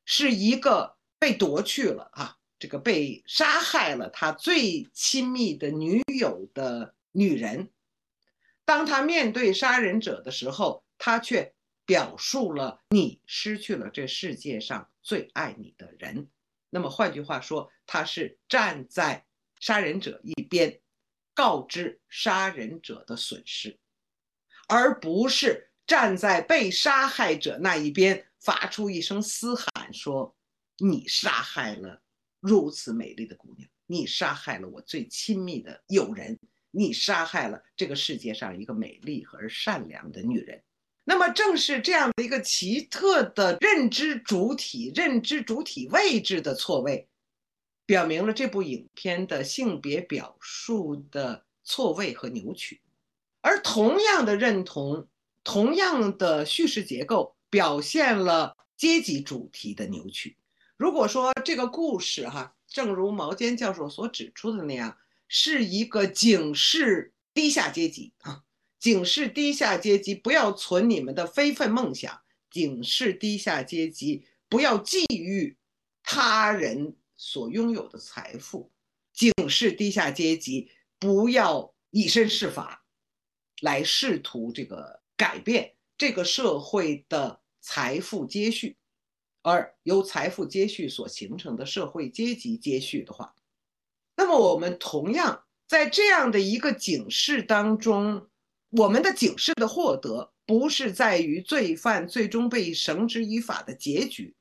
[0.05, 7.71] 是一个被夺去了啊，这个被杀害了她最亲密的女友的女人。
[8.67, 11.55] 当他面对杀人者的时候，他却
[11.87, 16.29] 表述了你失去了这世界上最爱你的人。
[16.69, 19.25] 那么换句话说，他是站在
[19.59, 20.79] 杀人者一边。
[21.37, 23.79] 告知杀人者的损失，
[24.69, 30.35] 而不是站在被杀害者那一边发出一声嘶喊，说
[30.81, 32.01] ：“你杀害了
[32.41, 36.39] 如此美丽的姑娘，你杀害了我最亲密的友人，
[36.77, 40.63] 你杀害了这个世界上一个美丽而善良的女人。”
[41.09, 47.09] 那么，正是这样的一个奇特的认知主体、认知主体位置的错位。
[47.87, 52.83] 表明了这部影片的性别表述的错位和扭曲，
[53.41, 55.07] 而同样的认同，
[55.45, 60.37] 同样的叙事结构，表现了阶级主题的扭曲。
[60.77, 68.43] 如果说这个故事哈，正如毛尖教授所指出的那样，是一个警示低下阶级啊，
[68.79, 75.57] 警示低下阶级不要存你们的非分梦想，警示低下阶级不要觊觎
[76.03, 76.97] 他人。
[77.19, 78.71] 所拥有的财富，
[79.15, 82.85] 警示低下阶级不要以身试法，
[83.63, 88.77] 来试图这个改变这个社会的财富接续，
[89.41, 93.35] 而由财富接续所形成的社会阶级接续的话，
[94.17, 98.29] 那么我们同样在这样的一个警示当中，
[98.71, 104.35] 我们的警示的获得不是在于罪犯最终被绳之以法的结局。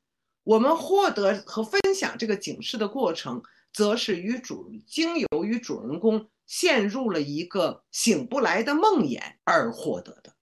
[0.44, 3.42] 我们获得和分享这个警示的过程，
[3.74, 10.36] 则是与主经由于主人公陷入了一个醒不来的梦魇而获得的。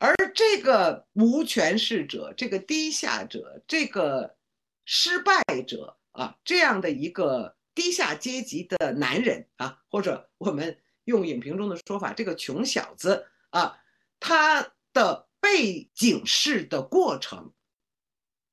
[0.00, 4.36] 而这个无权势者、这个低下者、这个
[4.84, 13.80] 失败者啊，这样的一个低下阶级的男人啊，或者我们用影评中的说法，这个穷小子啊，
[14.18, 17.54] 他的被警示的过程。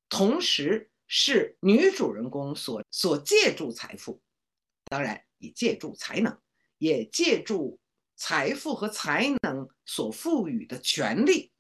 [0.10, 4.22] 同时是女主人公所所借助财富，
[4.86, 6.40] 当然也借助才能，
[6.78, 7.80] 也借助
[8.16, 11.52] 财富和才能所赋予的权利，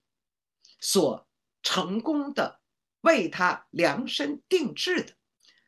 [0.80, 1.28] 所
[1.63, 2.61] 成功的
[3.01, 5.16] 为他量身定制的。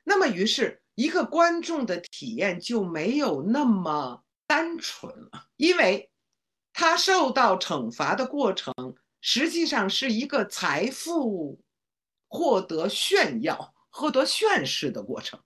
[0.03, 6.09] 那么，于是一个观众的体验就没有那么单纯了，因为
[6.73, 8.73] 他受到惩罚的过程
[9.21, 11.61] 实际上是一个财富
[12.27, 15.39] 获得炫耀、获得炫饰的过程。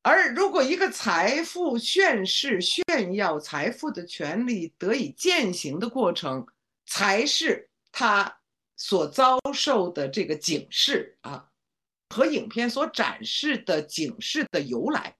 [0.00, 6.46] 而如果一个财富炫饰、炫耀财富的权利得以践行的过程，
[6.86, 8.40] 才是他
[8.78, 11.49] 所遭受的这个警示啊，
[12.10, 15.16] 和影片所展示的警示的由来。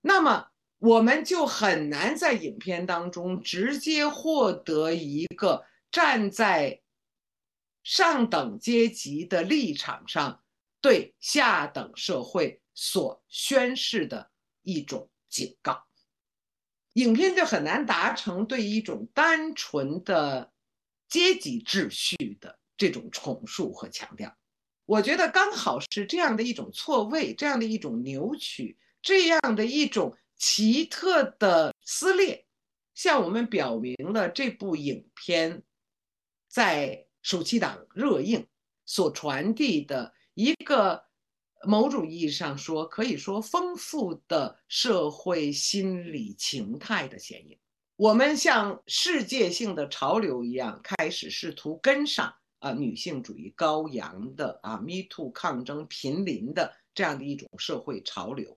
[0.00, 0.48] 那么，
[0.78, 6.80] 我们就很难在影片当中直接获得一个站在
[7.82, 10.42] 上等阶级的立场上
[10.80, 12.60] 对下等社会。
[12.72, 14.30] 所宣示的
[14.62, 15.84] 一种警告，
[16.94, 20.50] 影片就很难达成对一种单纯的
[21.06, 24.34] 阶级秩序的这种重述和强调。
[24.90, 32.44] 我觉得刚好是这样的一种错位，这样的一种扭曲，这样的一种奇特的撕裂，
[32.92, 35.62] 向我们表明了这部影片
[36.48, 38.44] 在暑期档热映
[38.84, 41.04] 所传递的一个。
[41.62, 47.58] 某种意义上说，可以说丰富的社会心理情态的显影。
[47.96, 58.56] 我们像世界性的潮流一样，开始试图跟上啊女性主义高扬的啊 Me Too 抗争频临的这样的一种社会潮流，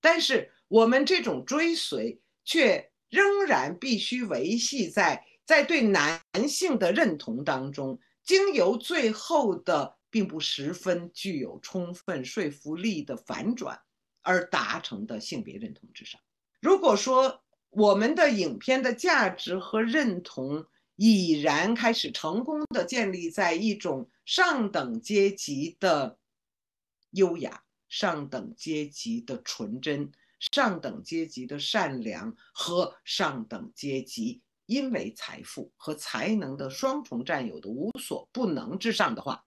[0.00, 9.96] 但是我们这种追随却仍然必须维系在在对男性的认同当中，经由最后的。
[10.12, 13.80] 并不十分具有充分说服力的反转
[14.22, 16.20] 而达成的性别认同之上。
[16.60, 20.66] 如果说我们的影片的价值和认同
[21.02, 26.18] 已然开始成功的建立在一种上等阶级的
[27.12, 30.12] 优雅、上等阶级的纯真、
[30.52, 39.46] 上等阶级的善良和上等阶级因为财富和才能的双重占有的无所不能之上的话，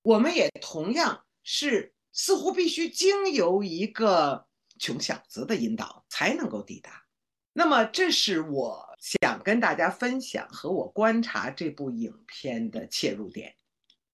[0.00, 4.46] 我们也同样是似乎必须经由一个
[4.78, 7.04] 穷小子的引导才能够抵达。
[7.52, 13.54] 那么，这是我想跟大家分享和我观察这部影片的切入点。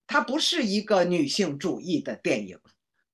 [0.07, 2.59] 它不是一个女性主义的电影，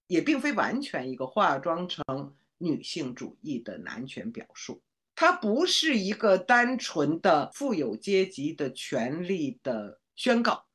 [0.07, 4.83] 也并非完全一个化妆成女性主义的男权表述。
[5.15, 10.67] 它不是一个单纯的富有阶级的权利的宣告，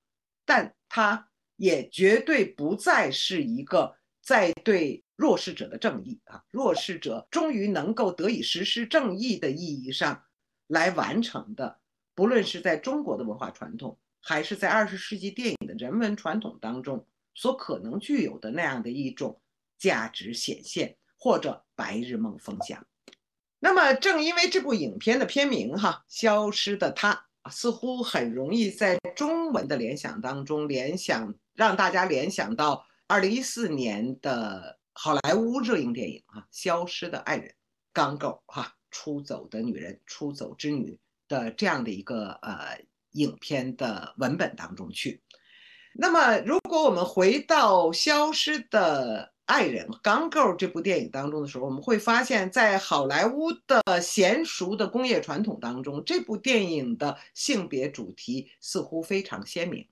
[0.46, 1.30] 但它。
[1.58, 10.22] 也绝对不再是一个在对弱势者的正义啊，弱势者终于能够得以实施正义的意义上
[10.68, 11.80] 来完成的。
[12.14, 19.42] 不论是在中国的文化传统，还是在二十世纪电影的人文传统当中所可能具有的那样的一种
[19.78, 22.86] 价值显现，或者白日梦风向。
[23.60, 27.14] 那么，正因为这部影片的片名哈，《消失的她》。
[27.52, 37.48] 似乎很容易在中文的联想当中联想，让大家联想到二零一四年的好莱坞热映电影啊，《消失的爱人》、
[37.94, 40.92] 《钢构》哈，《出走的女人》、《出走之女》
[41.28, 42.80] 的这样的一个呃
[43.12, 45.22] 影片的文本当中去。
[45.94, 49.32] 那么，如果我们回到《消失的》。
[49.46, 59.88] 爱人《钢构》这部电影当中的时候，我们会发现，在好莱坞的娴熟的工业传统当中，这部电影的性别主题似乎非常鲜明。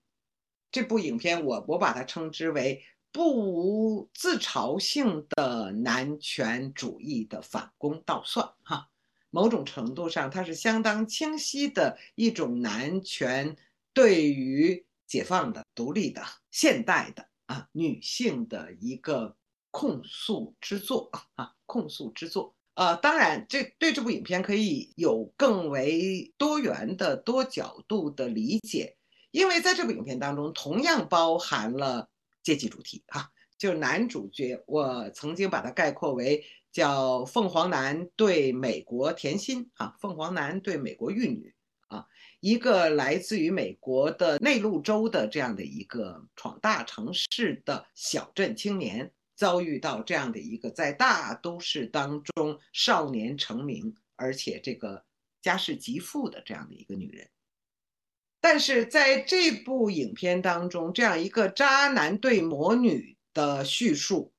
[0.72, 8.50] 这部影片，我我把它称之为不无自嘲性的男权主义的反攻倒算。
[8.64, 8.90] 哈，
[9.34, 13.58] 某种程度上，它是相当清晰的一种男权
[13.92, 16.22] 对于解放的、独立的、
[16.52, 19.36] 现代的啊女性的一个。
[19.76, 22.54] 控诉之作啊，控诉之作。
[22.76, 28.96] 呃，当然，这对这部影片可以有更为多元的、多角度的理解，
[29.32, 32.08] 因为在这部影片当中，同样包含了
[32.44, 33.32] 阶级主题啊。
[33.58, 41.56] 就是男主角，我曾经把它概括为叫凤凰男对美国甜心啊，凤凰男对美国玉女
[41.88, 42.06] 啊，
[42.42, 49.14] 一个来自于美国的内陆州的这样的一个闯大城市的小镇青年。
[49.36, 55.04] 遭遇到这样的一个在大都市当中少年成名，而且这个
[55.42, 57.28] 家世极富的这样的一个女人，
[58.40, 64.32] 但是在这部影片当中，这样一个渣男对魔女的叙述，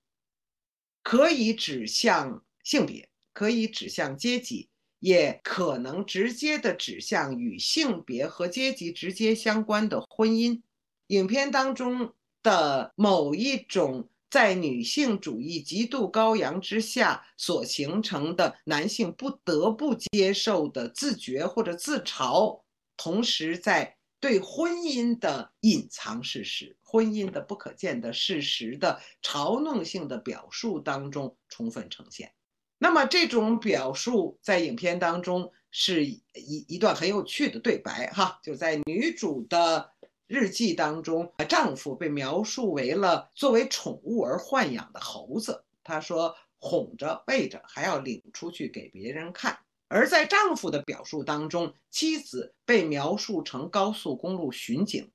[1.05, 10.61] 可以指向性别，可以指向阶级，也可能直接的指向与性别和阶级直接相关的婚姻。
[11.07, 12.13] 影片当中。
[12.45, 22.61] 的某一种在女性主义极度高扬之下所形成的男性不得不接受的自觉或者自嘲，
[22.99, 32.33] 同时在对婚姻的隐藏事实、婚姻的不可见的事实的嘲弄性的表述当中充分呈现。
[32.79, 36.23] 那么这种表述在影片当中是一
[36.69, 39.91] 一段很有趣的对白，哈，就在女主的
[40.29, 49.59] 日记当中，丈夫被描述为了作为宠物而豢养的猴子，她说哄着喂着还要领出去给别人看。
[49.89, 55.11] 而在丈夫的表述当中，妻子被描述成高速公路巡警，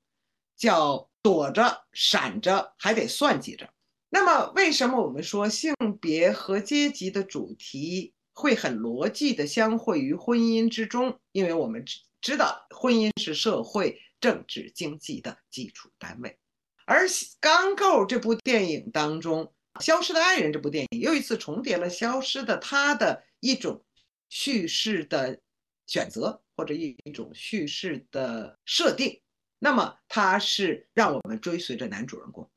[0.60, 3.66] 叫躲着闪着还得算计着。
[4.10, 11.18] 那么，为什么我们说性别和阶级的主题会很逻辑的相会于婚姻之中？
[11.32, 16.36] 因为我们知知道，婚姻是社会、政治、经济的基础单位。
[16.84, 17.08] 而
[17.40, 19.50] 《钢构》这部电影当中，
[19.82, 23.82] 《消失的爱人》这部电影又一次重叠了《消失的他》的一种
[24.28, 25.40] 叙事的
[25.86, 29.22] 选择，或者一一种叙事的设定。
[29.62, 32.50] 那么，它是让我们追随着男主人公。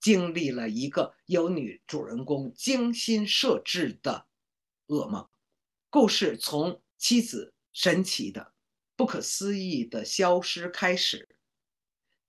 [0.00, 4.26] 经历了一个由女主人公精心设置的
[4.86, 5.28] 噩梦，
[5.90, 8.54] 故事从妻子神奇的、
[8.96, 11.28] 不可思议的消失开始，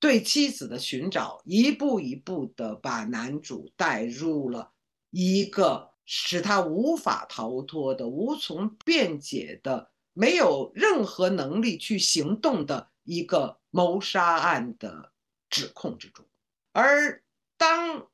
[0.01, 4.73] 对妻子的寻找，一步一步的把男主带入了
[5.09, 15.11] 一个使他无法逃脱的、无从辩解的、没有任何能力去行动的一个谋杀案的
[15.49, 16.25] 指控之中，
[16.71, 17.23] 而。
[17.57, 18.07] 当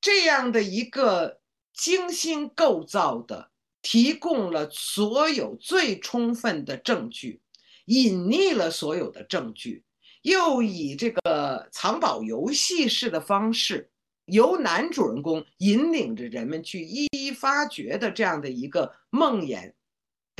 [0.00, 1.42] 这样的一个
[1.74, 3.50] 精心构造的、
[3.82, 7.42] 提供了所有最充分的证据，
[7.84, 9.84] 隐匿了所有的证据，
[10.22, 13.90] 又以这个藏宝游戏式的方式，
[14.24, 19.74] 由男主人公引领着人们去一一发掘的这样的一个梦魇，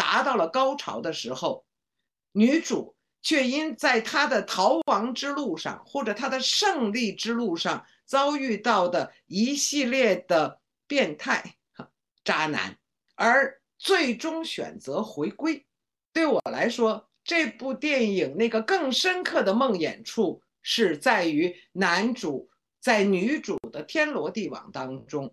[0.01, 1.66] 达到了高潮的时候，
[2.32, 7.84] 女主却因在她的逃亡之路上，或者她的胜利之路上。
[8.11, 11.55] 遭遇到的一系列的变态
[12.24, 12.76] 渣男，
[13.14, 15.64] 而最终选择回归。
[16.12, 25.32] 对我来说，这部电影那个更深刻的梦魇处是在于男主在女主的天罗地网当中，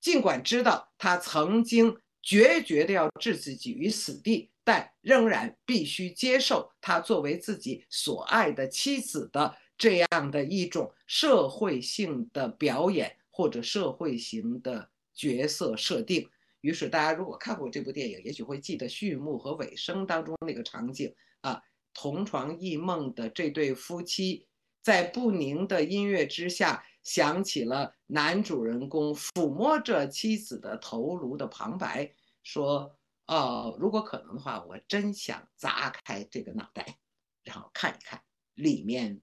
[0.00, 1.94] 尽管知道他曾经
[2.28, 9.56] 决绝的要置自己于死地，但仍然必须接受他作为自己所爱的妻子的。
[9.78, 16.28] 这样的一种社会性的表演或者社会型的角色设定，
[16.62, 21.62] 于是大家如果看过这部电影，也许会记得序幕和尾声当中那个场景啊，
[21.94, 24.44] 同床异梦的这对夫妻，
[24.82, 32.12] 在不宁的音乐之下，响起了男主人公抚摸着妻子的头颅的旁白，
[32.48, 32.96] 说
[33.28, 36.98] ：“哦，如果可能的话，我真想砸开这个脑袋，
[37.42, 38.22] 然后看一看
[38.54, 39.20] 里面。”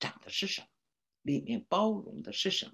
[0.00, 0.66] 长的是什么？
[1.22, 2.72] 里面包容的是什么？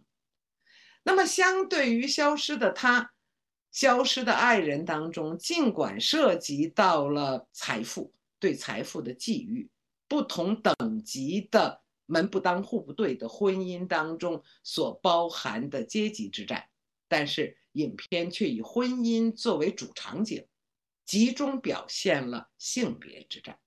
[1.04, 3.12] 那么，相对于消失的他，
[3.70, 9.68] 消失的爱人当中，尽管涉及到了财富，对财富的觊觎，
[10.08, 10.74] 不同等
[11.04, 16.68] 级的门不当户不对的婚姻当中所包含的阶级之战，
[17.06, 20.46] 但是影片却以婚姻作为主场景，
[21.04, 23.58] 集中表现了性别之战。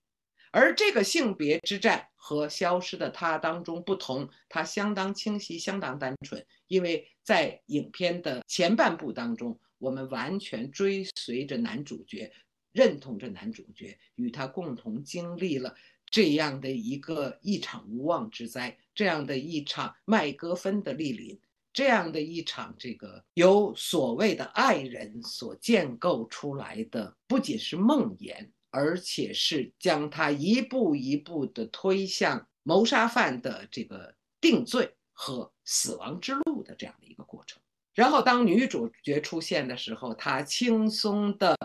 [0.51, 6.45] 而这个性别之战和《消失的她》当中不同，它相当清晰，相当单纯。
[6.67, 12.31] 因为在影片的前半部当中，我们完全追随着男主角，
[12.71, 15.73] 认同着男主角，与他共同经历了
[16.05, 21.41] 这样的一个一场无妄之灾，这样的一场麦戈芬的莅临，
[21.73, 28.49] 这样的一场这个由所谓的爱人所建构出来的，不仅是梦魇。
[28.75, 37.61] 而且是将他一步一步地推向谋杀犯的这个定罪和死亡之路的这样的一个过程。
[37.93, 41.55] 然后，当女主角出现的时候，她轻松地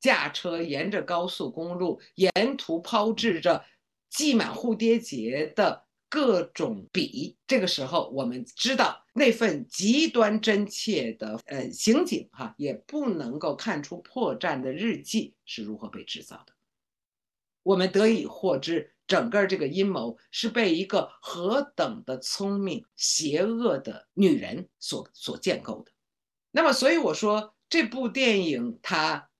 [0.00, 3.64] 驾车沿着高速公路，沿途抛掷着
[4.10, 7.36] 系满蝴蝶结的各种笔。
[7.46, 16.52] 这个时候，我们知道那份极端真切的呃刑警哈也不能够看出破绽的日记是如何被制造的。
[17.62, 25.90] 我们得以获知，整个这个阴谋是被一个何等的聪明、邪恶的女人所所建构的。
[26.50, 29.30] 那么，所以我说这部电影它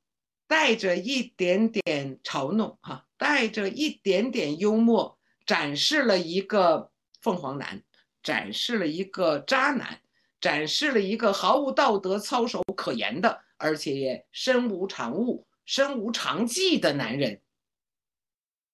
[0.48, 7.84] 带着一点点嘲弄，哈，带着一点点幽默，展示了一个凤凰男，
[8.26, 10.00] 展示了一个渣男，
[10.40, 17.40] 展示了一个毫无道德操守可言的，而且也身无长物、身无长技的男人。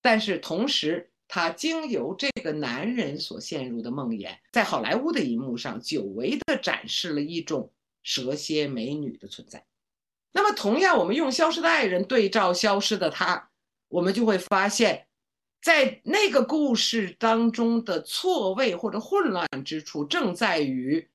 [0.00, 7.70] 但是同时，他经由这个男人所陷入的梦魇，在好莱坞的荧幕上久违地展示了一种
[8.02, 9.66] 蛇蝎美女的存在。
[10.32, 13.36] 那么，同样，我们用《消失的爱人》对照《消失的她》，
[13.88, 15.08] 我们就会发现，
[15.62, 21.08] 在那个故事当中的错位或者混乱之处，正在于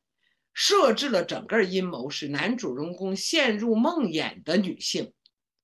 [0.54, 5.12] 设置了整个阴谋，使男主人公陷入梦魇的女性，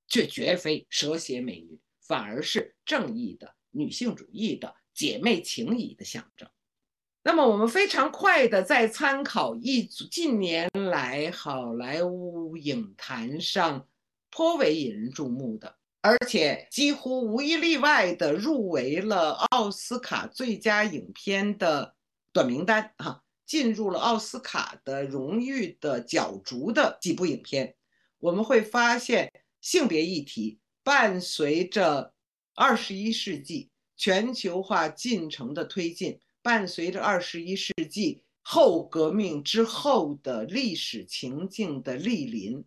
[0.09, 3.55] 却绝非蛇蝎美女，反而是正义的。
[3.71, 6.47] 女性主义的姐妹情谊的象征。
[7.23, 13.87] 那么，我们非常快的在参考一组近年来好莱坞影坛上
[14.29, 21.95] 颇为引人注目的，而且几乎无一例外的入围了奥斯卡最佳影片的
[22.31, 27.75] 短名单啊，进入了奥斯卡的荣誉的角逐的几部影片，
[28.19, 29.31] 我们会发现
[29.61, 32.13] 性别议题伴随着。
[32.55, 42.63] 二十一世纪全球化进程的推进，伴随着二十一世纪后革命之后的历史情境的莅临，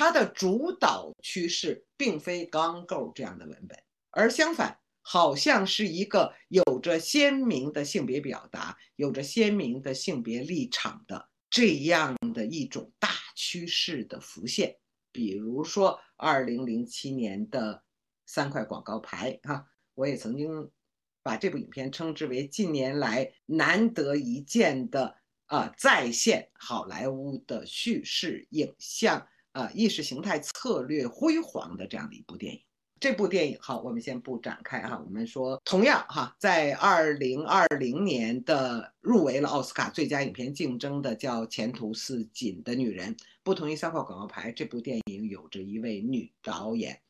[0.00, 3.78] 它的主导趋势并非钢构这样的文本，
[4.08, 14.74] 而相反，好像是一个有着鲜明的性别表达、有着鲜明的性别立场的这样的一种大趋势的浮现。
[15.12, 17.82] 比如说，二零零七年的。
[18.24, 20.70] 三块广告牌哈，我也曾经
[21.20, 32.60] 把这部影片称之为近年来难得一见的啊再现好莱坞的叙事影像啊意识形态策略辉煌的这样的一部电影。
[32.98, 47.00] 这部电影好，我们先不展开哈，我们说同样哈，在二零二零年的入围了奥斯卡最佳影片竞争的叫《前途似锦的女人》，不同于三块广告牌，这部电影有着一位女导演。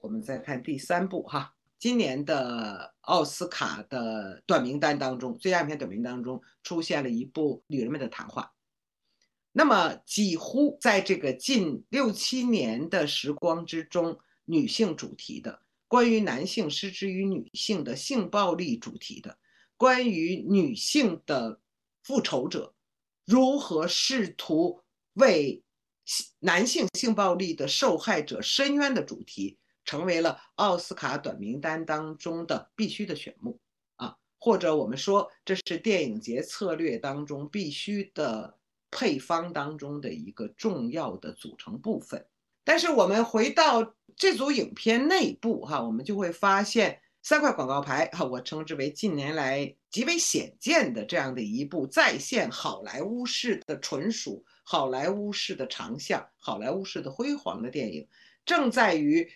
[0.00, 8.42] 我们再看第三部哈，今年的奥斯卡的短名单当中，最佳影片短名当中出现了一部《女人们的谈话》。
[9.56, 19.38] 那么，几乎在这个近六七年的时光之中，女性主题的、关于男性失之于女性的性暴力主题的、
[19.76, 21.60] 关于女性的
[22.02, 22.74] 复仇者
[23.24, 24.82] 如何试图
[25.12, 25.62] 为
[26.40, 29.58] 男性性暴力的受害者伸冤的主题。
[29.86, 33.60] 成为了奥斯卡短名单当中的必须的选目
[33.96, 38.56] 啊，或者我们说这是电影节策略当中必须的
[38.94, 42.24] 配方当中的一个重要的组成部分。
[42.64, 58.06] 但是我们回到这组影片内部哈，我们就会发现三块广告牌哈，我称之为近年来极为显见的这样的一部再现好莱坞式的纯属好莱坞式的长项、好莱坞式的辉煌的电影，
[58.46, 59.28] 正在于。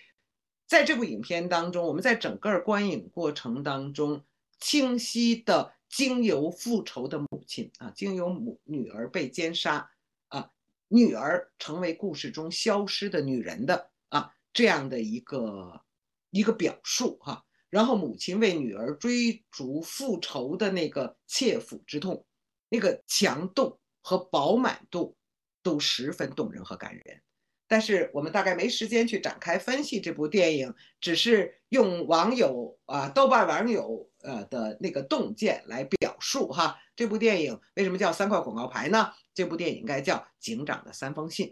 [0.69, 4.23] 在这部影片当中，我们在整个观影过程当中，
[4.61, 9.91] 清晰的经由复仇的母亲啊，经由母女儿被奸杀
[10.29, 10.51] 啊，
[10.89, 15.83] 女儿成为故事中消失的女人的啊这样的一个
[16.31, 22.25] 一个表述哈，然后母亲为女儿追逐复仇的那个切肤之痛，
[22.69, 25.17] 那个强度和饱满度
[25.63, 27.23] 都十分动人和感人。
[27.67, 36.79] 但是我们大概没时间去展开分析这部电影，只是用网友啊，豆瓣网友呃的那个洞见来表述哈。
[36.97, 39.13] 这部电影为什么叫三块广告牌呢？
[39.35, 41.47] 这部电影应该叫《警长的三封信》，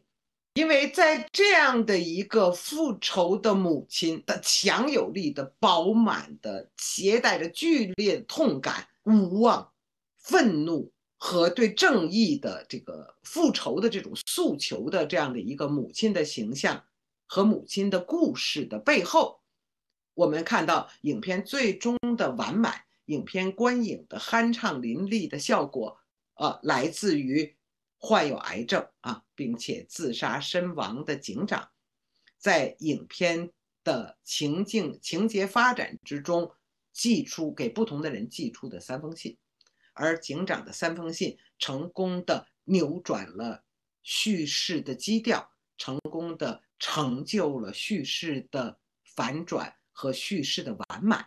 [0.55, 9.73] 因为在这样的一个复仇的母亲的强有力的、饱满的、携带着剧烈痛感、无望、
[10.19, 10.93] 愤怒。
[11.19, 16.85] 和对正义的这个复仇的这种诉求的这样的一个母亲的形象
[17.27, 19.41] 和母亲的故事的背后，
[20.17, 25.99] 我们看到影片最终的完满，影片观影的酣畅淋漓的效果，
[26.37, 27.55] 呃，来自于
[27.99, 31.69] 患有癌症啊，并且自杀身亡的警长，
[32.39, 33.53] 在影片
[33.85, 36.51] 的情境情节发展之中，
[36.95, 39.37] 寄出给不同的人寄出的三封信。
[39.93, 43.64] 而警长的三封信成功的扭转了
[44.03, 51.26] 叙事的基调，成功的成就了叙事的反转和叙事的完满。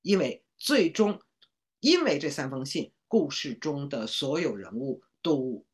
[0.00, 1.20] 因为最终，
[1.80, 5.64] 因为这三封信，故事中的所有人物都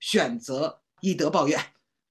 [0.00, 1.60] 选择以德报怨，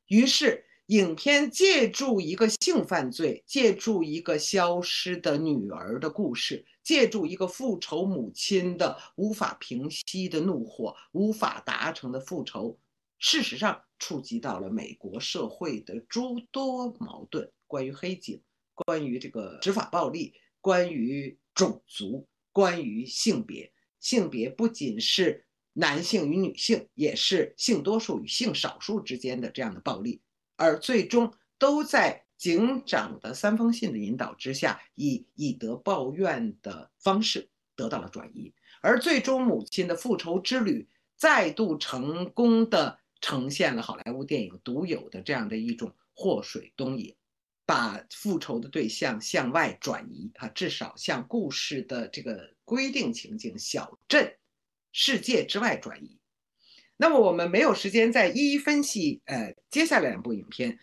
[0.08, 12.78] 于是影片借助一个性犯罪，借助一个消失的女儿的故事，借助一个复仇母亲的无法平息的怒火，无法达成的复仇，
[13.18, 18.42] 事实上触及到了美国社会的诸多矛盾，关于黑警，
[18.74, 23.72] 关于这个执法暴力，关于种族，关于性别。
[24.00, 30.22] 性别不仅是男性与女性，也是性多数与性少数之间的这样的暴力。
[30.56, 47.16] 而最终都在警长的三封信的引导之下，以以德报怨的方式得到了转移，而最终母亲的复仇之旅再度成功的呈现了好莱坞电影独有的这样的一种祸水东引，
[47.66, 54.38] 把复仇的对象向外转移，啊，至少向故事的这个规定情境小镇
[54.92, 56.20] 世界之外转移。
[56.98, 60.78] 那么我们没有时间再一一分析，呃，接下来两部影片，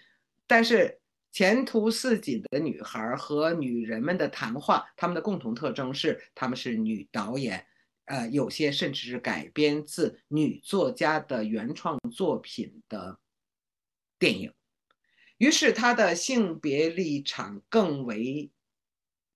[0.46, 1.00] 但是
[1.30, 7.64] 前途似锦的女孩和女人们的谈话，她们的共同特征是她们是女导演，
[8.06, 13.18] 呃，有些甚至是改编自女作家的原创作品的
[14.18, 14.52] 电影，
[15.40, 18.50] 于是他的性别立场更为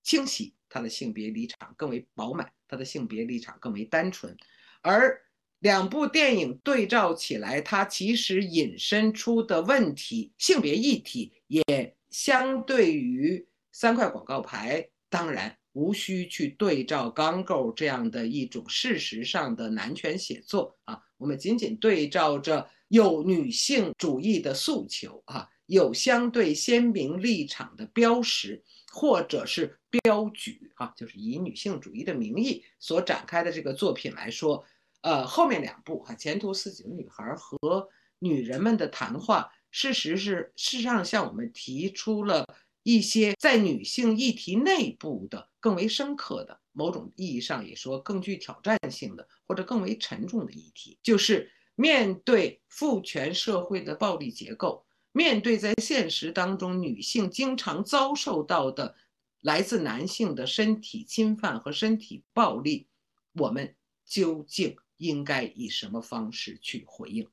[0.03, 4.37] 清晰，他的性别立场更为饱满，他的性别立场更为单纯，
[4.83, 5.21] 而。
[5.61, 21.01] 两部电影对照起来，它其实引申出的问题、性别议题，也相对于三块广告牌，当然无需去对照钢构这样的一种事实上的男权写作啊。
[21.17, 28.63] 我们仅仅对照着有女性主义的诉求啊，有相对鲜明立场的标识
[28.93, 34.65] 或者是标举啊，就是以女性主义的名义所展开的这个作品来说。
[35.01, 37.87] 呃，后面两部哈，前途似锦的女孩和
[38.21, 42.47] 女人们的谈话，事实是事实上向我们提出了
[42.83, 54.87] 一些在女性议题内部的更为深刻的，某种意义上也说更具挑战性的或者更为沉重的议题，就是面对父权社会的暴力结构，
[55.17, 58.97] 面对在现实当中女性经常遭受到的
[59.41, 62.89] 来自男性的身体侵犯和身体暴力，
[63.35, 64.77] 我们究竟？
[64.97, 67.29] 应该以什么方式去回应？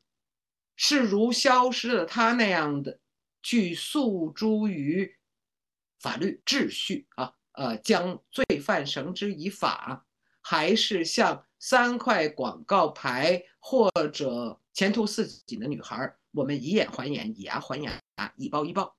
[0.75, 2.99] 是如消失的他那样的
[3.43, 5.15] 去诉诸于
[5.99, 7.35] 法律秩序啊？
[7.51, 10.05] 呃，将罪犯绳之以法，
[10.41, 18.01] 还是像三块广告牌或者前途似锦的女孩，我们以眼还眼，以牙还牙，
[18.37, 18.95] 以暴易暴，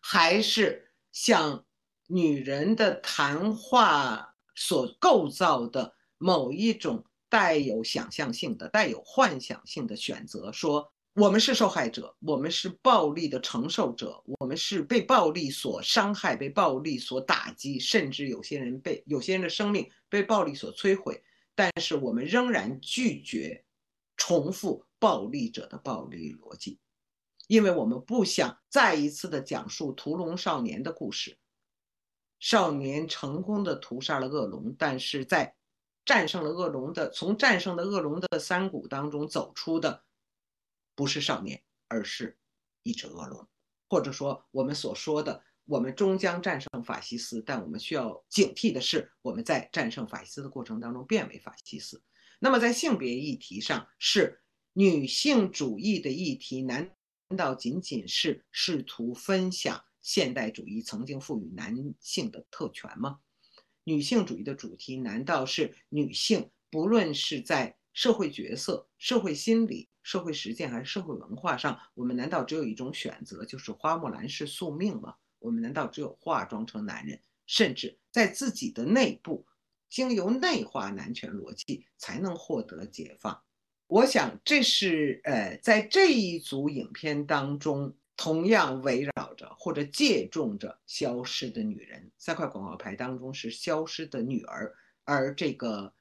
[0.00, 1.64] 还是像
[2.06, 7.04] 女人的谈话所构造的某一种？
[7.30, 21.22] 带有想象性的、带有幻想性的选择，说我们是受害者，我们是暴力的承受者，我们是被暴力所伤害、被暴力所打击，甚至有些人被有些人的生命被暴力所摧毁。
[21.54, 23.62] 但是我们仍然拒绝
[24.16, 26.78] 重复暴力者的暴力逻辑，
[27.46, 31.38] 因为我们不想再一次的讲述屠龙少年的故事。
[32.40, 35.56] 少年成功的屠杀了恶龙，但是在
[36.04, 40.04] 战胜了恶龙的，从战胜的恶龙的山谷当中走出的，
[40.94, 42.38] 不是少年，而是
[42.82, 43.48] 一只恶龙。
[43.90, 52.02] 或者说，我们所说的，我们终将战胜法西斯，但我们需要警惕的是，我们在战胜法西斯的过程当中变为法西斯。
[52.38, 54.40] 那么，在性别议题上，是
[54.72, 56.90] 女性主义的议题，难
[57.36, 63.20] 道仅仅是试图分享现代主义曾经赋予男性的特权吗？
[63.84, 75.14] 女性主义的主题难道是女性不论是在社会角色、社会心理、社会实践还是社会文化上，我们难道只有一种选择，就是花木兰式宿命吗？
[75.38, 79.46] 我们难道只有化妆成男人，甚至在自己的内部
[79.88, 83.42] 经由内化男权逻辑才能获得解放？
[83.88, 87.94] 我想这是呃，在这一组影片当中。
[88.20, 94.74] 同样围绕着或者借重着消失的女人，三块广告牌当中是消失的女儿，
[95.04, 95.94] 而这个，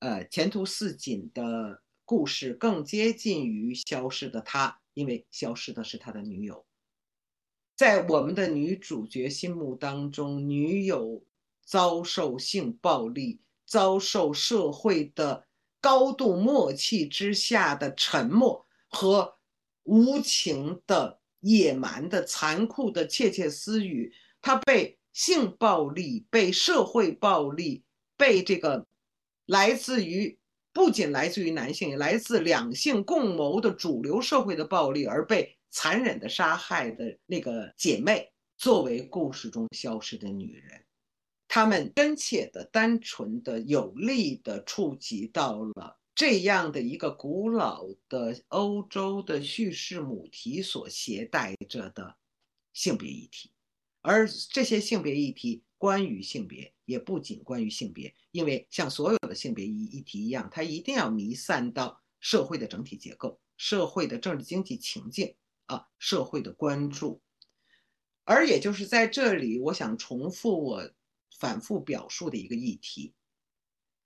[0.00, 6.66] 呃，前途似锦的故事更接近于消失的她，因为消失的是他的女友。
[7.74, 11.24] 在我们的女主角心目当中，女友
[11.64, 15.46] 遭受性暴力，遭受社会的
[15.84, 19.36] 高度默契之下的沉默和
[19.82, 21.20] 无情的。
[21.46, 24.10] 野蛮的、残酷的窃窃私语，
[24.40, 27.84] 他被性暴力、被社会暴力、
[28.16, 28.86] 被这个
[29.44, 30.38] 来自于
[30.72, 40.82] 不仅来自于男性，也来自两性共谋的主流社会的暴力而被残忍的杀害的那个姐妹，作为故事中消失的女人，
[41.54, 52.16] 他们真切的、单纯的、有力的触及到了这样的一个古老的欧洲的叙事母题所携带着的
[52.72, 53.52] 性别议题，
[54.00, 65.32] 而这些性别议题关于性别，也不仅关于性别，因为像所有的性别议议题一样，它一定要弥散到社会的整体结构、社会的政治经济情境
[65.66, 67.22] 啊、社会的关注。
[68.24, 70.90] 而也就是在这里，我想重复我
[71.38, 73.12] 反复表述的一个议题，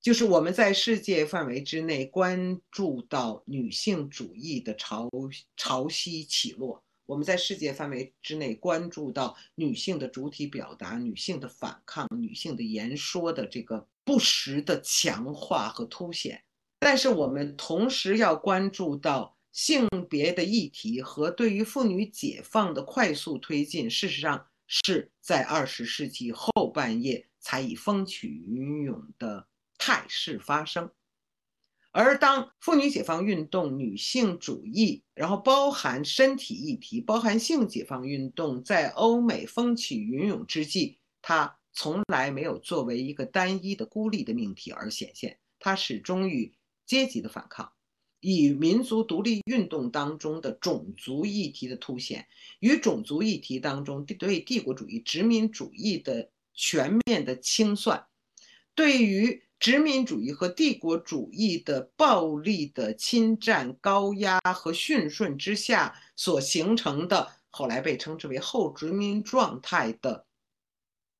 [0.01, 5.09] 就是我们在世界范围之内关注到女性主义的潮
[5.57, 6.83] 潮汐起落。
[7.07, 16.45] 我们在世界范围之内关注到女性的主体表达、女性的反抗、女性的言说的这个不时的强化和凸显，
[16.79, 30.89] 但是我们同时要关注到性别的议题和对于妇女解放的快速推进，事实上是在二十世纪后半叶才以风起云涌的态势发生。
[31.91, 46.55] 而当妇女解放运动、女性主义，然后包含身体议题、包含性解放运动，在欧美风起云涌之际，它从来没有作为一个单一的孤立的命题而显现，它始终与
[46.85, 47.73] 阶级的反抗、
[48.21, 52.27] 以民族独立运动当中的种族议题的凸显，
[52.61, 58.07] 与种族议题当中对帝国主义、殖民主义的全面的清算，
[58.75, 59.43] 对于。
[59.61, 70.25] 殖民主义和帝国主义的暴力的侵占、高压和驯顺之下所形成的，后来被称之为后殖民状态的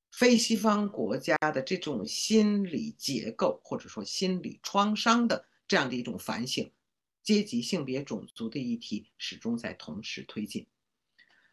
[0.09, 6.71] 非西方国家的这种心理结构，或者说心理创伤的这样的一种反省，
[7.29, 10.65] 阶级、性别、种族的议题始终在同时推进，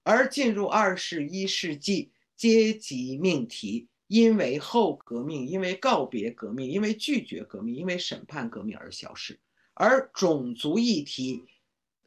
[0.05, 3.87] 而进入二十一世纪，阶级命题。
[4.07, 9.39] 因为后革命，因为告别革命，因为拒绝革命，因为审判革命而消失，
[9.75, 11.45] 而种族议题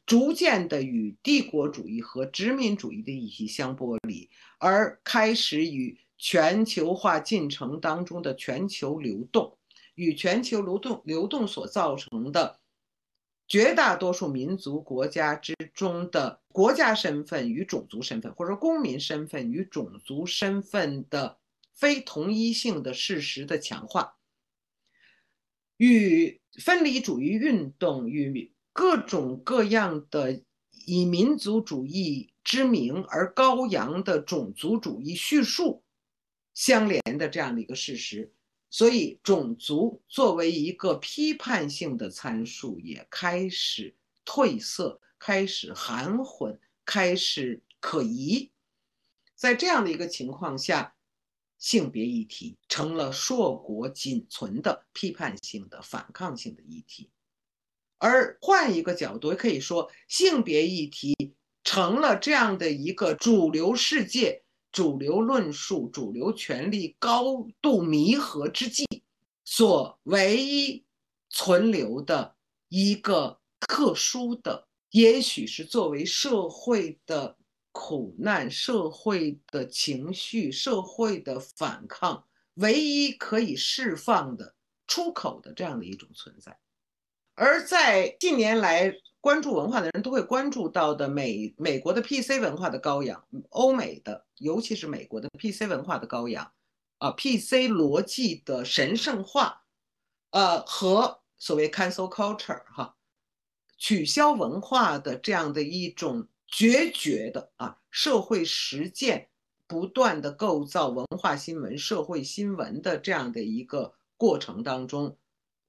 [0.03, 9.55] 逐渐的与帝国主义和殖民主义的议题相剥离，而开始与全球化进程当中的全球流动，
[9.93, 12.58] 与全球流动流动所造成的
[13.49, 21.37] 绝大多数民族国家之中的国家身份与种族身份，或者说公民身份与种族身份的。
[21.71, 24.17] 非同一性的事实的强化，
[25.77, 30.43] 与分离主义运动与各种各样的
[30.85, 35.81] 以民族主义之名而高扬的种族主义叙述
[36.53, 38.33] 相连的这样的一个事实，
[38.69, 43.95] 所以种族作为一个批判性的参数也开始
[44.25, 48.51] 褪色，开始含混，开始可疑。
[49.35, 50.95] 在这样的一个情况下。
[51.59, 57.09] 性别议题成了硕果仅存的批判性的反抗性的议题，
[57.97, 64.41] 而换一个角度，也可以说，性别议题成了这样的一个主流世界、
[64.71, 68.85] 主流论述、主流权力高度弥合之际
[69.43, 70.85] 所唯一
[71.29, 72.35] 存留的
[72.67, 77.37] 一个特殊的，也许是作为社会的。
[77.71, 84.55] 苦难、社会的情绪、社会的反抗，唯一可以释放的
[84.87, 86.59] 出口的这样的一种存在。
[87.39, 96.51] 而在近年来关注文化的人都会关注到的美美国的 PC 文化的高扬，欧美的尤其是美国的 PC 文化的高扬，
[96.97, 99.63] 啊，PC 逻辑的神圣化，
[100.31, 102.95] 呃，和所谓 cancel culture 哈，
[103.77, 106.27] 取消文化的这样的一种。
[106.51, 109.29] 决绝的啊，社会实践
[109.67, 115.15] 不断的构造文化新闻、社会新闻的这样的一个过程当中，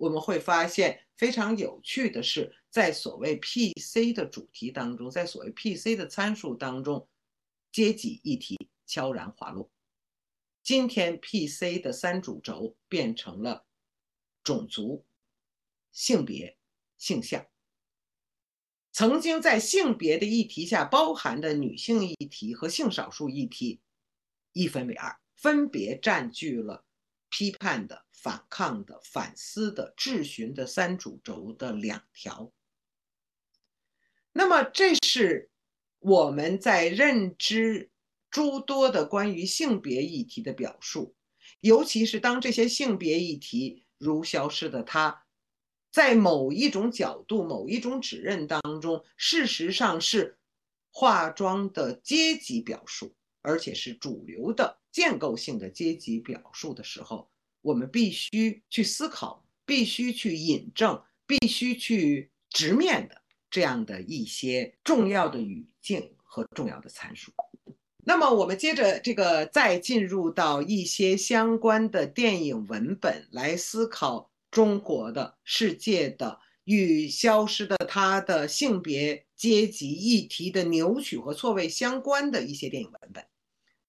[0.01, 7.07] 我们会发现非常有趣的是，在所谓 PC 的主题当中，在所谓 PC 的参数当中，
[7.71, 9.71] 阶级议题悄然滑落。
[10.63, 13.67] 今天 PC 的三主轴变成了
[14.43, 15.05] 种族、
[15.93, 16.57] 性别、
[16.97, 17.47] 性向。
[18.93, 23.83] 曾经在性别的议题下包含的女性议题和性少数议题
[24.55, 26.87] 一分为二，分别占据了
[27.29, 32.53] 批判的、反抗的、反思的、质询的三主轴的两条。
[34.33, 35.51] 那么，这是
[35.99, 37.91] 我们在认知
[38.31, 41.15] 诸多的关于性别议题的表述，
[41.61, 45.25] 尤其是当这些性别议题如消失的她。
[45.91, 50.39] 在某一种角度、某一种指认当中，事实上是
[50.93, 57.29] 化妆的阶级表述，而且是主流的建构性的阶级表述的时候，
[57.63, 67.33] 我们必须去思考，必须去引证，必须去直面的这样的一些重要的语境和重要的参数。
[68.03, 83.25] 那么，我们接着这个再进入到一些相关的电影文本来思考中国的世界的与消失的他的性别阶级议题的扭曲和错位相关的一些电影文本。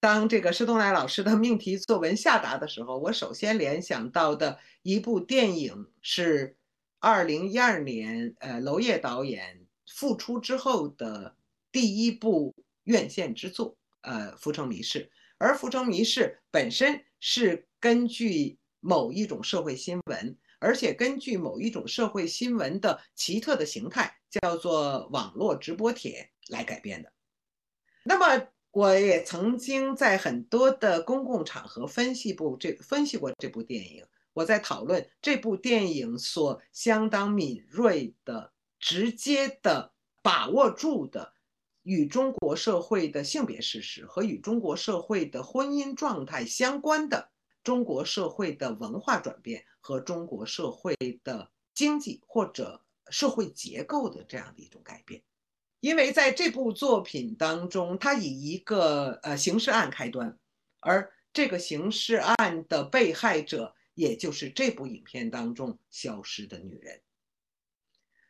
[0.01, 6.57] 当这个施东来老师的命题作文下达的时候，我首先联想到的一部电影是
[6.99, 11.37] 二零一二年呃娄烨导演复出之后的
[11.71, 13.77] 第一部院线之作。
[14.01, 27.13] 呃，浮城谜事，而浮城谜事本身是根据某一种社会新闻，而且根据某一种社会新闻的奇特的形态，叫做网络直播帖来改编的。
[28.03, 34.05] 那么，我也曾经在很多的公共场合分析部这分析过这部电影。
[34.33, 39.91] 我在讨论这部电影所相当敏锐的、直接的
[40.21, 41.33] 把握住的。
[41.83, 47.31] 与中国社会的性别事实和与中国社会的婚姻状态相关的
[47.63, 55.23] 中国社会的文化转变和中国社会的经济或者社会结构的这样的一种改变，
[55.81, 60.39] 因为在这部作品当中，它以一个呃刑事案开端，
[60.79, 67.01] 而这个刑事案的被害者也就是这部影片当中消失的女人，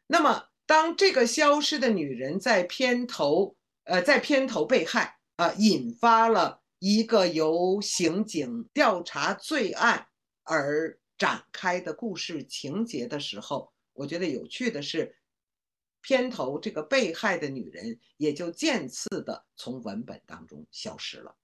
[0.08, 0.48] 那么。
[0.68, 10.08] 当这个消失的女人在片头，呃，在片头被害啊，引发了一个由刑警调查罪案
[10.44, 15.18] 而展开的故事情节的时候，我觉得有趣的是，
[16.02, 21.36] 片头这个被害的女人也就渐次的从文本当中消失了，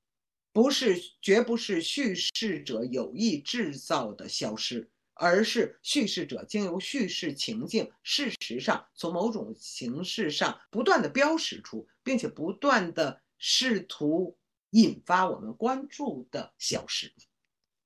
[0.51, 4.89] 不是，绝不是叙事者有意制造的消失。
[5.20, 14.38] 而是叙事者经由叙事情境，事实上从某种形式上不断的标识出，并且不断的试图
[14.70, 17.12] 引发我们关注的消失。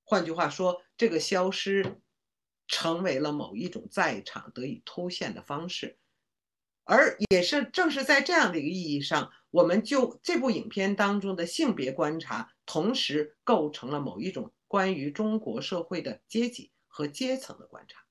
[0.03, 2.01] 换句话说，这个消失
[2.67, 5.97] 成为了某一种在场得以凸显的方式，
[6.91, 16.71] 而也是正是在这样的一个意义上，我们就这部影片当中的性别观察，同时构成了某一种关于中国社会的阶级。
[16.93, 18.01] 和阶层的观察，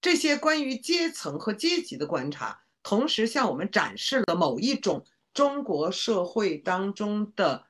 [0.00, 7.68] 这些关于阶层和阶级的观察，同时向我们展示了某一种中国社会当中的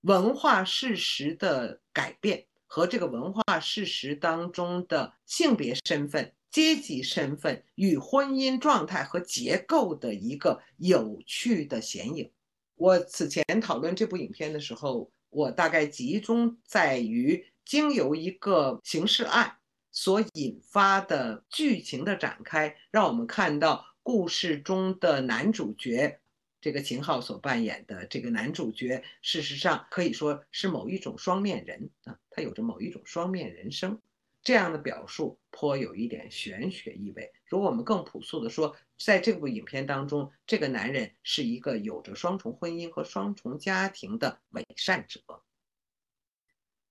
[0.00, 12.30] 文化事实的改变和这个文化事实当中的性别身份、阶级身份与婚姻状态和结构的一个有趣的显影。
[12.74, 17.46] 我此前讨论这部影片的时候，我大概集中在于。
[17.62, 19.58] 经由一个刑事案
[19.92, 26.18] 所引发的剧情的展开，让我们看到故事中的男主角，
[26.60, 34.00] 这个秦昊所扮演的这个男主角，事实上可以说是某一种双面人啊，他有着某一种双面人生，
[34.42, 37.32] 这样的表述颇有一点玄学意味。
[37.46, 45.20] 如果我们更朴素的说，在这部影片当中，这个男人是一个有着双重婚姻和双重家庭的伪善者。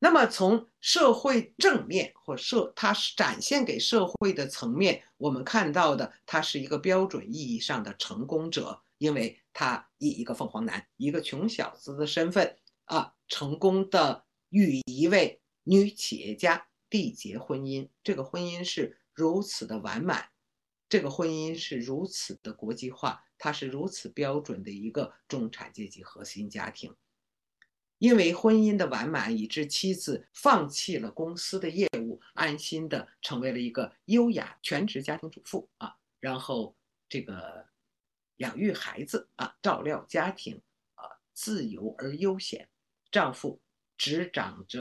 [0.01, 17.89] 那么，从社会正面或社，它是展现给社会的层面，我们看到的，他是一个标准意义上的成功者，因为他以一个凤凰男、一个穷小子的身份啊，成功的与一位女企业家缔结婚姻。
[18.03, 20.29] 这个婚姻是如此的完满，
[20.87, 26.95] 这个婚姻是如此的国际化，它是如此标准的一个中产阶级核心家庭。
[27.97, 36.77] 因为婚姻的完满，以致妻子放弃了公司的业务，安心的成为了一个优雅全职家庭主妇啊，然后
[37.09, 37.67] 这个
[38.37, 40.61] 养育孩子啊，照料家庭
[40.95, 42.69] 啊，自由而悠闲。
[43.11, 43.59] 丈夫
[43.97, 44.79] 执掌着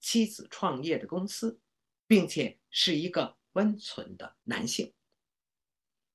[0.00, 1.60] 妻子创业的公司，
[2.06, 4.92] 并且是一个温存的男性。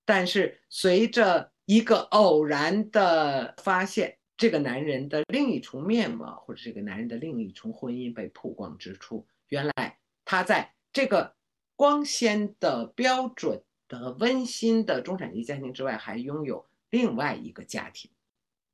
[0.05, 4.17] 但是随着一个偶然的发现。
[4.35, 11.35] 这个男人的另一重面貌，或者这个男人的另一重婚姻被曝光之初，原来他在这个
[11.75, 18.09] 光鲜的、标准的、温馨的中产阶级家庭之外，还拥有另外一个家庭，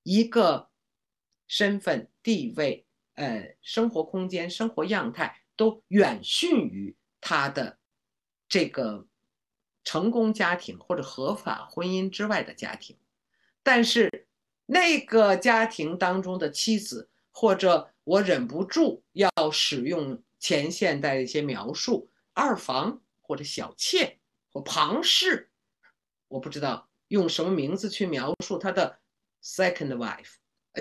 [0.04, 0.70] 一个
[1.46, 2.88] 身份地位、
[3.20, 7.78] 呃，生活空间、生活样态都远逊于他的
[8.48, 9.06] 这个
[9.84, 12.98] 成功家庭或者合法婚姻之外的家庭，
[13.62, 14.26] 但是。
[14.72, 24.20] 那个家庭当中的妻子，或者我忍不住要使用前现代的一些描述，二房或者小妾
[24.54, 25.50] 或旁氏，
[26.28, 29.00] 我不知道用什么名字去描述他的
[29.44, 30.36] second wife，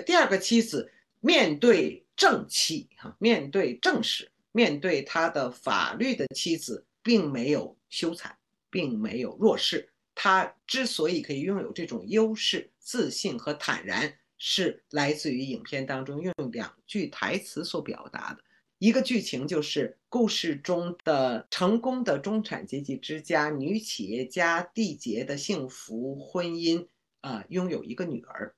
[0.05, 8.29] 第二个妻子面对正妻哈，面对正室，面对他的法律的妻子，并没有羞惭，
[8.69, 9.89] 并没有弱势。
[10.13, 18.43] 他之所以可以拥有这种优势、自信和坦然，是来自于影片当中用两句台词所表达的。
[18.79, 26.85] 一个剧情就是故事中的成功的中产阶级之家女企业家缔结的幸福婚姻，
[27.21, 28.53] 啊，拥有一个女儿；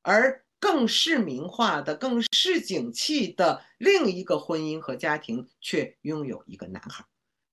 [0.00, 7.04] 而更市民化的、更市井气的另一个婚姻和家庭却拥有一个男孩。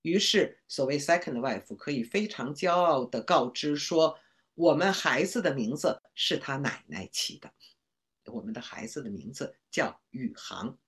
[0.02, 4.16] 于是，所谓 second wife 可以非常骄傲地告知说
[4.54, 7.52] ：“我们孩子的名字是他奶奶起的，
[8.26, 10.78] 我们的孩子的名字叫宇航。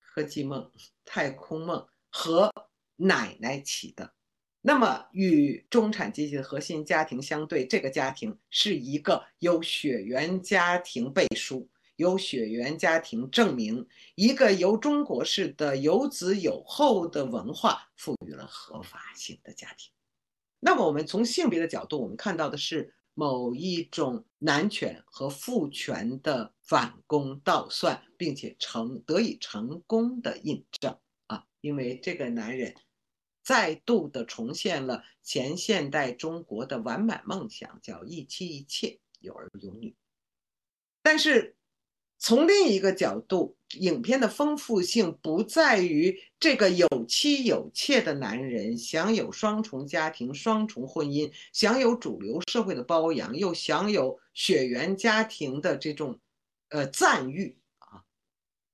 [0.00, 0.72] 科技梦、
[1.04, 2.50] 太空梦和
[2.96, 4.14] 奶奶起的。
[4.66, 13.86] 那么，与中产阶级的核心家庭相对，这个家庭是一个由血缘家庭背书。”由血缘家庭证明，
[14.16, 19.92] 一个由中国式的有子有后的文化赋予了合法性的家庭。
[20.58, 30.98] 那么，我们从性别的角度，我们看到的是某一种男权和父权的反攻倒算，并且成得以成功的印证
[31.28, 31.44] 啊！
[31.60, 32.74] 因为这个男人
[33.44, 39.94] 再度的重现了前现代中国的完满梦想，叫一妻一妾，有儿有女。
[41.02, 41.54] 但是。
[42.16, 56.18] 从另一个角度，影片的丰富性不在于这个有妻有妾的男人享有双重家庭、双重婚姻，享有主流社会的包养，又享有血缘家庭的这种，
[56.70, 58.04] 呃赞誉啊，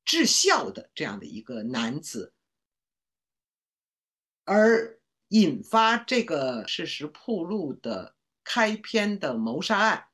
[0.05, 2.33] 至孝的这样的一个男子，
[4.45, 10.07] 而引发这个事实铺路的开篇的谋杀案，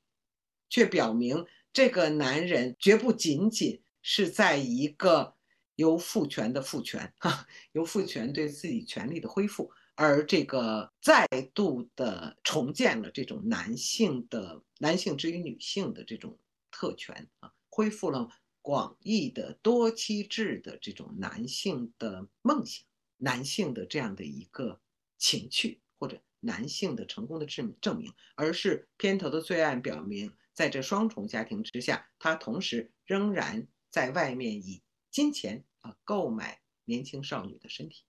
[0.69, 1.47] 却表明。
[1.73, 5.35] 这个男人绝不仅仅是在一个
[5.75, 16.39] 由父权的父权，哈，由父权对自己权利的恢复，而这个再度的重建了这种男性的男性之于女性的这种
[16.71, 18.27] 特权啊，恢复了
[18.63, 22.87] 广义的多妻制的这种男性的梦想，
[23.19, 24.81] 男性的这样的一个
[25.19, 30.33] 情趣，或者男性的成功的证证明，而是片头的罪案表明。
[30.53, 38.05] 在这双重家庭之下，他同时仍然在外面以金钱啊购买年轻少女的身体。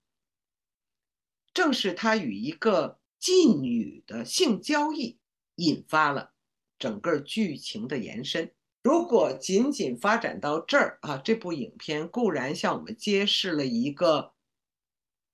[1.53, 5.19] 正是他与一个妓女的性交易，
[5.55, 6.33] 引发了
[6.79, 8.53] 整个剧情的延伸。
[8.81, 14.33] 如果仅仅发展到这儿啊，这部影片固然向我们揭示了一个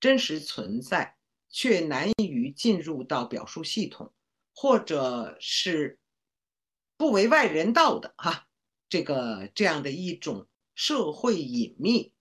[0.03, 1.15] 真实存在
[1.49, 4.13] 却难于进入到表述系统，
[4.53, 5.97] 或者是。
[6.97, 8.47] 不为外人道的哈，
[8.89, 12.13] 这个这样的一种社会隐秘，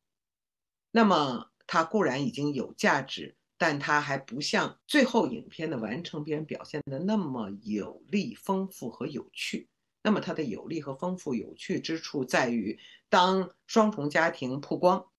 [0.93, 9.69] 那么它固然已经有价值，但它还不像最后影片的完成篇表现的那么有力、丰富和有趣。
[10.03, 12.79] 那么它的有力和丰富、有趣之处在于，
[13.09, 15.12] 当双重家庭曝光，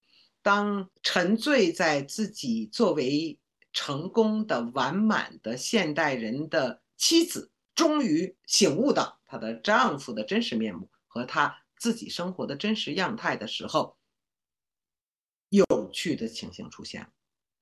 [0.43, 3.39] 当沉醉在自己作为
[3.71, 7.49] 成功的、完满的现代人的妻子。
[7.75, 13.97] 终于醒悟到她的丈夫的真实面目和她自己生活的真实样态的时候，
[15.49, 17.09] 有趣的情形出现了。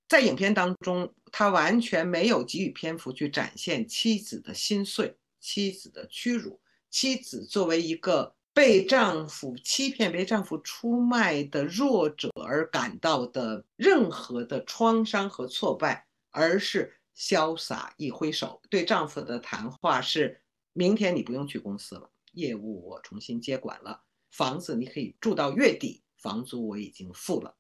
[0.10, 6.60] 在影片当中，他完全没有给予篇幅去展现妻子的心碎、妻子的屈辱、
[6.90, 16.98] 妻子作为一个被丈夫欺骗、被丈夫出卖的弱者而感到的任何的创伤和挫败，而是。
[17.14, 20.41] 潇洒一挥手，对丈夫的谈话是：
[20.72, 24.02] 明天你不用去公司了，业务我重新接管了，
[24.32, 27.56] 房子你可以住到月底，房租我已经付了。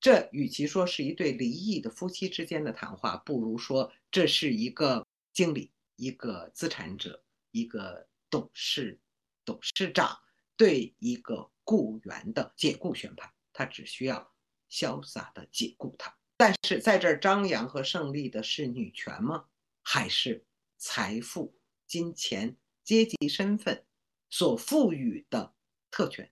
[0.00, 7.22] 这与其说是一对离异的夫妻之间的谈话，不如说这是一个经理、一个资产者、
[7.52, 8.98] 一个董事、
[9.46, 10.18] 董事长
[10.58, 13.32] 对一个雇员的解雇宣判。
[13.54, 14.34] 他只需要
[14.70, 16.14] 潇洒的解雇他。
[16.36, 19.46] 但是在这儿张扬和胜利的是女权吗？
[19.82, 20.44] 还是
[20.76, 21.56] 财富、
[21.86, 22.54] 金钱、
[22.84, 23.86] 阶级身份
[24.28, 25.54] 所赋予的
[25.90, 26.30] 特权、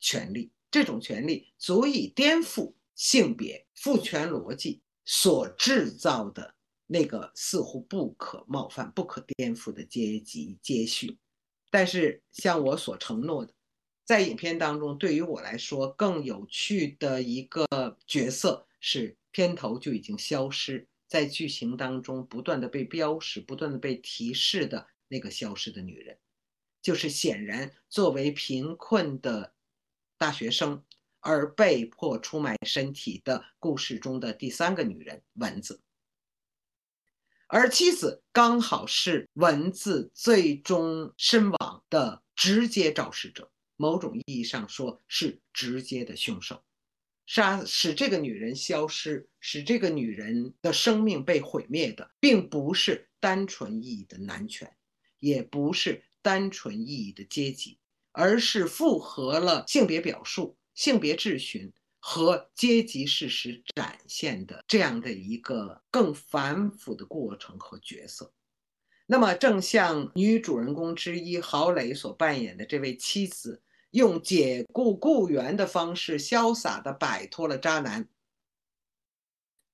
[0.00, 0.50] 权利？
[0.68, 6.56] 这种权利足以颠覆性别父权逻辑所制造的
[6.86, 11.16] 那个似乎不可冒犯、不可颠覆的阶级阶序。
[11.76, 13.52] 但是像我所承诺的，
[14.02, 17.66] 在影片当中，对于我来说更有趣的一个
[18.06, 26.18] 角色是片头就已经消失，在剧情当中不断的被标识、不断的被提示的那个消失的女人，
[26.80, 29.52] 就是显然作为贫困的
[30.16, 30.82] 大学生
[31.20, 35.82] 而被迫出卖身体的故事中的第三个女人蚊子。
[37.48, 46.64] 而妻子刚好是文字最终身亡的直接肇事者，某种意义上说是直接的凶手，
[47.24, 54.76] 杀使这个女人消失，使这个女人的生命被毁灭的，并不是单纯意义的男权，
[55.20, 57.78] 也不是单纯意义的阶级，
[58.10, 61.72] 而是复合了性别表述、性别质询。
[62.08, 68.32] 和阶级事实展现的这样的一个更繁复的过程和角色，
[69.06, 73.60] 那么正像女主人公之一郝蕾所扮演的这位妻子，
[73.90, 78.08] 用解雇雇员的方式潇洒地摆脱了渣男，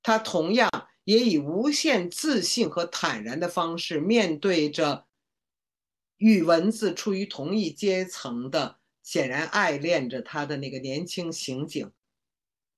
[0.02, 0.70] 她同样
[1.04, 5.06] 也以无限自信和坦然的方式面对着
[6.16, 11.92] 与文字处于同一阶层的、显然爱恋着他的那个年轻刑警。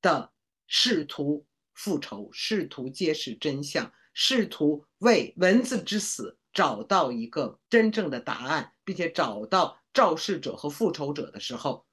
[0.04, 0.30] 的
[0.66, 11.86] 试图复仇，试图揭示真相，试图为文字之死找到一个真正的答案，并且找到肇事者和复仇者的时候，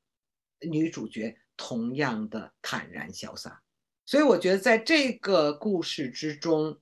[0.60, 3.64] 女主角同样的坦然潇洒。
[4.06, 6.78] 所以，我觉得在这个故事之中，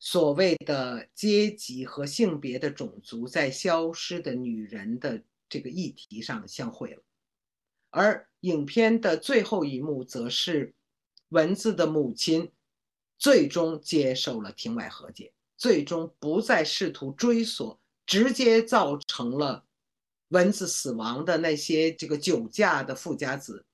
[0.00, 7.02] 所谓的阶级和性别的种族在消失的女人的这个议题上相会了，
[7.90, 8.24] 而。
[8.42, 10.72] 影片的最后一幕，则是
[11.30, 12.52] 文字的母亲
[13.18, 19.64] 最终接受了庭外和解，最终不再试图追索直接造成了
[20.28, 23.66] 文字死亡的那些这个酒驾的富家子，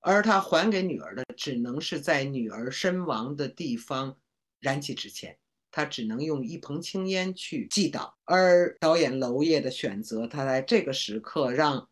[0.00, 4.18] 而他还给女儿的，只能是在女儿身亡的地方
[4.58, 5.38] 燃起纸钱，
[5.70, 8.14] 他只能用一捧青烟去祭祷。
[8.24, 11.88] 而导演娄烨的选择，他在这个时刻让。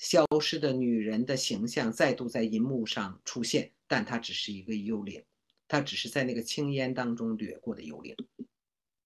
[0.00, 5.22] 消失的女人的形象再度在银幕上出现，但她只是一个幽灵，
[5.68, 8.16] 她只是在那个青烟当中掠过的幽灵。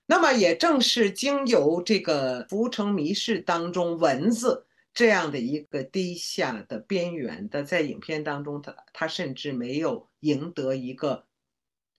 [0.06, 11.26] 那么，也正是经由这个《浮城谜事》当中文字这样的一个低下的边缘的，在影片当中，他他甚至没有赢得一个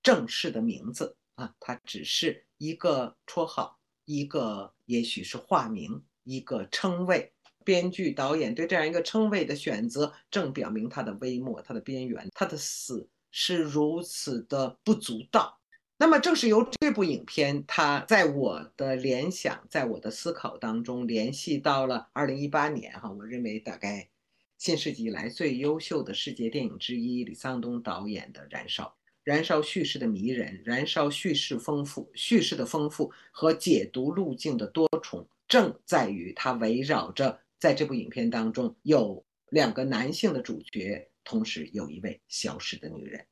[0.01, 7.33] 正式的名字啊，他只是一个绰号，一个也许是化名，一个称谓。
[7.65, 15.59] 编剧、导演对这样一个称谓的选择，正表明他的微末、他的边缘、他的死是如此的不足道。
[15.97, 24.09] 那么，正是由这部影片，它在我的联想、在我的思考当中，联系到了2018年哈，我认为大概
[24.57, 28.83] 新世纪以来最优秀的世界电影之一，李沧东导演的《燃烧》。
[29.23, 37.39] 燃烧叙事的迷人，燃烧叙事丰富、叙事的丰富和解读路径的多重，正在于它围绕着。
[37.65, 43.25] 在这部影片当中，有两个男性的主角，同时有一位消失的女人。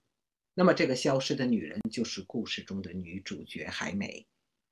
[0.56, 4.26] 那么，这个消失的女人就是故事中的女主角海美。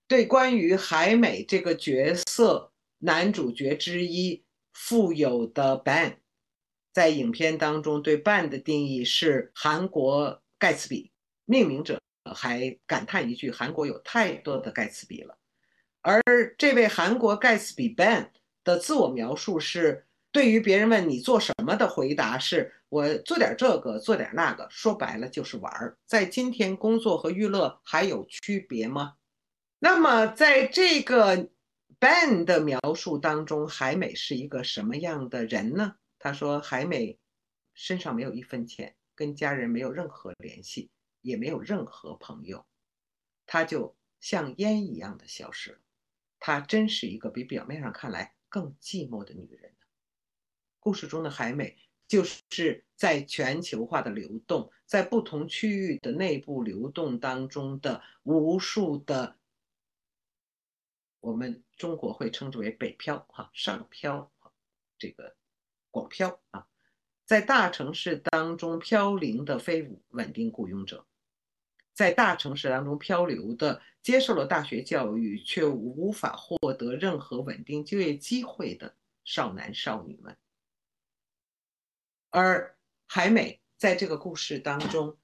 [0.08, 4.44] 对关于海美这个角色，男主角之一
[4.74, 6.16] 富有的 Ben，
[6.92, 11.12] 在影片当中对 Ben 的定义是韩国盖茨比。
[11.46, 12.02] 命名者
[12.34, 15.38] 还感叹一句：“韩国有太多的盖茨比了。”
[16.02, 16.20] 而
[16.58, 18.32] 这位韩国盖茨比 Ben。
[18.64, 25.98] 的自我描述是对于别人问你做什么的回答是我做点这个做点那个，说白了就是玩儿。
[26.06, 29.16] 在今天，工作和娱乐还有区别吗？
[29.80, 31.50] 那么在这个
[32.00, 35.96] Ben 的描述当中，海美是一个什么样的人呢？
[36.20, 37.18] 他说海美
[37.74, 42.66] 身上没有一分钱，跟家人没有任何联系，也没有任何朋友，
[43.46, 45.80] 他就像烟一样的消失了。
[46.40, 48.34] 他真是一个比表面上看来。
[48.52, 49.86] 更寂寞的女人呢？
[50.82, 59.38] 故事中的海美就是在全球化的流动，在不同区域的内部流动当中的无数的，
[61.22, 64.30] 我们中国会称之为北漂哈，上漂
[64.98, 65.38] 这个
[65.90, 66.68] 广漂啊，
[67.26, 71.08] 在大城市当中飘零的非稳定雇佣者，
[72.02, 73.80] 在大城市当中漂流的。
[74.04, 80.36] 接受了大学教育却无法获得任何稳定就业机会的少男少女们，
[82.32, 82.76] 而
[83.06, 85.16] 海美在这个故事当中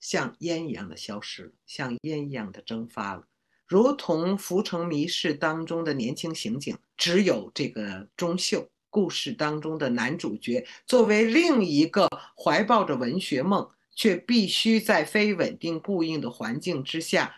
[0.00, 3.26] 像烟一样的消失了，像烟一样的蒸发了，
[3.66, 12.06] 如同《浮城谜事》当中的年轻刑警，只有这个钟秀故事当中的男主角，作为另一个
[12.36, 17.34] 怀抱着文学梦，却必须在非稳定供应的环境之下，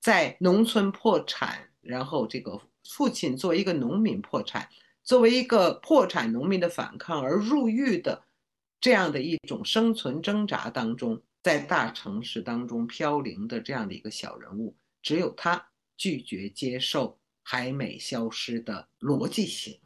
[0.00, 4.68] 在农村破产，然后这个父亲作为一个农民破产，
[5.02, 8.22] 作为一个破产农民的反抗而入狱的
[8.80, 15.68] 这样的一种生存挣扎当中，在大城市当中飘零的这样的一个小人物，只有他。
[15.96, 19.78] 拒绝接受海美消失的逻辑性，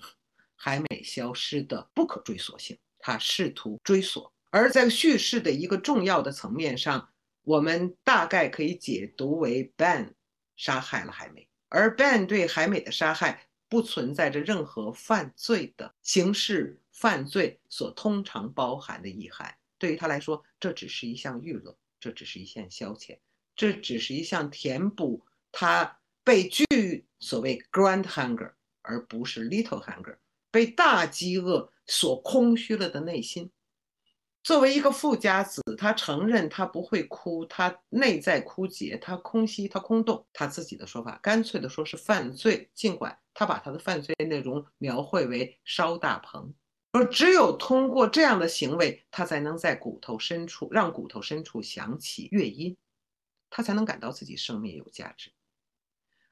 [0.57, 2.79] 海美消失的不可追溯性。
[2.99, 7.09] 他试图追索，而在叙事的一个重要的层面上，
[7.43, 10.15] 我们大概可以解读为 Ben
[10.57, 19.55] 杀害了海美，而 Ben 对海美的杀害不存在着任何犯罪的刑事犯罪所通常包含的意涵。
[19.79, 23.19] 对于他来说，这只是一项娱乐，这只是一项消遣，
[23.55, 25.97] 这只是一项填补他。
[26.25, 28.53] 被拒所谓 grand hunger，
[28.83, 30.19] 而不是 little hunger，
[30.51, 33.51] 被大饥饿所空虚了的内心。
[34.49, 40.27] 作为一个富家子，他承认他不会哭，他内在枯竭，他空虚，他空洞。
[40.33, 42.71] 他自己的说法，干脆的说是犯罪。
[42.73, 46.55] 尽管他把他的犯罪内容描绘为烧大棚，
[46.93, 52.75] 而只有通过这样的行为，他才能在骨头深处让骨头深处响起乐音，
[53.51, 55.31] 他才能感到自己生命有价值。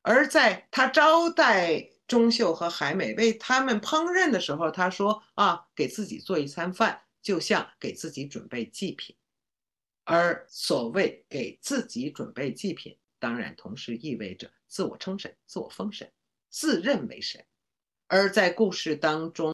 [0.01, 9.17] 而在他招待钟秀和海美为他们烹饪的时候，他说：“啊，给自己做一餐饭，就像给自己准备祭品。”
[10.09, 16.09] 而所谓给自己准备祭品，当然同时意味着自我称神、自我封神、
[16.49, 17.45] 自认为神。
[18.07, 19.53] 而在故事当中，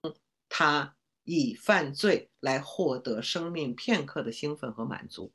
[0.51, 0.95] 他
[1.25, 5.33] 以犯罪来获得生命片刻的兴奋和满足，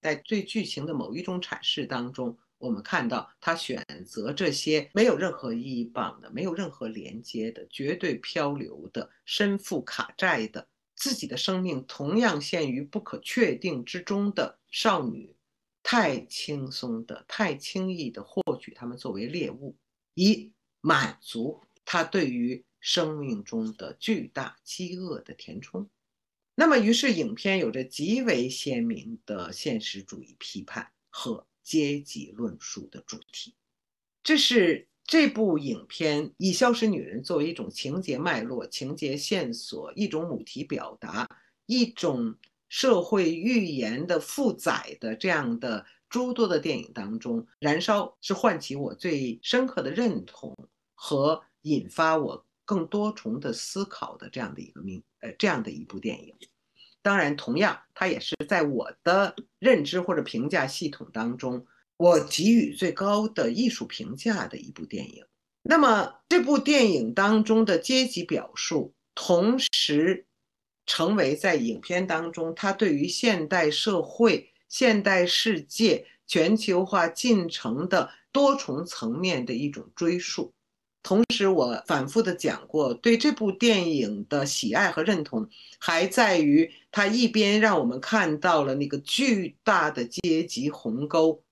[0.00, 2.36] 在对剧情的某一种阐释当中。
[2.58, 15.36] 我们看到他选择这些没有任何意义棒的、没有任何连接的、绝对漂流的、身负卡债的、自己的生命同样陷于不可确定之中的少女，
[15.82, 19.76] 太轻松的、太轻易的获取他们作为猎物，
[20.14, 25.88] 以满足他对于生命中的巨大饥饿的填充。
[26.56, 31.46] 那么，于是影片有着极为鲜明的现实主义批判和。
[31.66, 33.52] 阶级论述的主题，
[34.22, 41.28] 这是这部影片以消失女人作为一种情节脉络、情节线索、一种母题表达、
[41.66, 42.34] 一种
[42.68, 50.56] 社会寓言的负载的这样的诸多的电影当中，燃烧是唤起我最深刻的认同
[50.94, 56.34] 和引发我更多重的思考的这样的一个名呃这样的一部电影。
[57.00, 61.64] 当然，同样，它也是在我的认知或者评价系统当中，
[61.96, 65.24] 我给予最高的艺术评价的一部电影。
[65.62, 70.26] 那么，这部电影当中的阶级表述，同时
[70.84, 80.52] 成为在影片当中，它对于现代社会、现代世界、全球化进程的多重层面的一种追溯。
[81.02, 85.48] 同时，我反复的讲过，对这部电影的喜爱和认同，
[85.78, 91.42] 还在于它一边让我们看到了那个巨大的阶级鸿沟，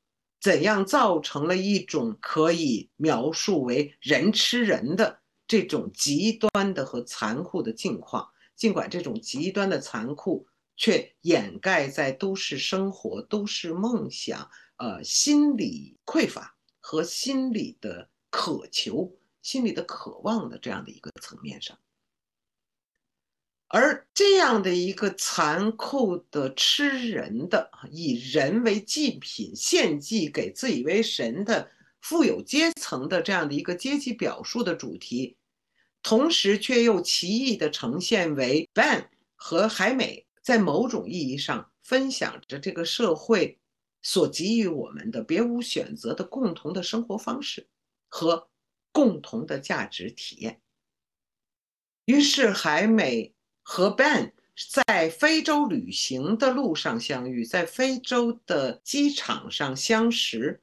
[0.45, 8.29] 怎样造成了一种可以描述为人吃人的这种极端的和残酷的境况。
[8.55, 10.47] 尽管这种极端的残酷，
[10.77, 14.47] 却掩盖在都市生活、都市梦想、
[14.77, 19.17] 呃心理匮乏和心理的渴求。
[19.41, 21.79] 心理的渴望的这样的一个层面上，
[23.77, 31.69] 而这样的一个残酷的吃人的以人为祭品献祭给自以为神的
[32.01, 35.37] 富有阶层的这样的一个阶级表述的主题，
[36.05, 43.59] 同时却又奇异的呈现为 ban 和海美在某种意义上分享着这个社会
[44.03, 47.67] 所给予我们的别无选择的共同的生活方式
[48.09, 48.49] 和。
[48.93, 50.61] 共同的价值体验。
[52.05, 53.34] 于是，海美
[53.65, 54.31] 和 Ben
[54.85, 60.63] 在非洲旅行的路上相遇，在非洲的机场上相识。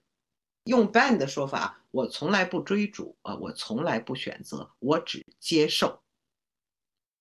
[0.64, 6.02] 用 Ben 的说法，我从来不追逐啊，我从来不选择，我只接受。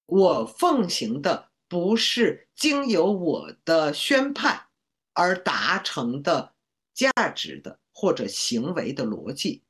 [0.07, 4.67] 我奉行的不是经由我的宣判
[5.15, 6.55] 而达成的
[6.95, 9.65] 价值的或者行为的逻辑，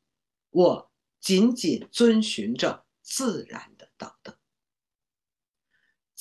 [0.50, 0.90] 我。
[1.20, 4.38] 仅仅遵循着自然的道德，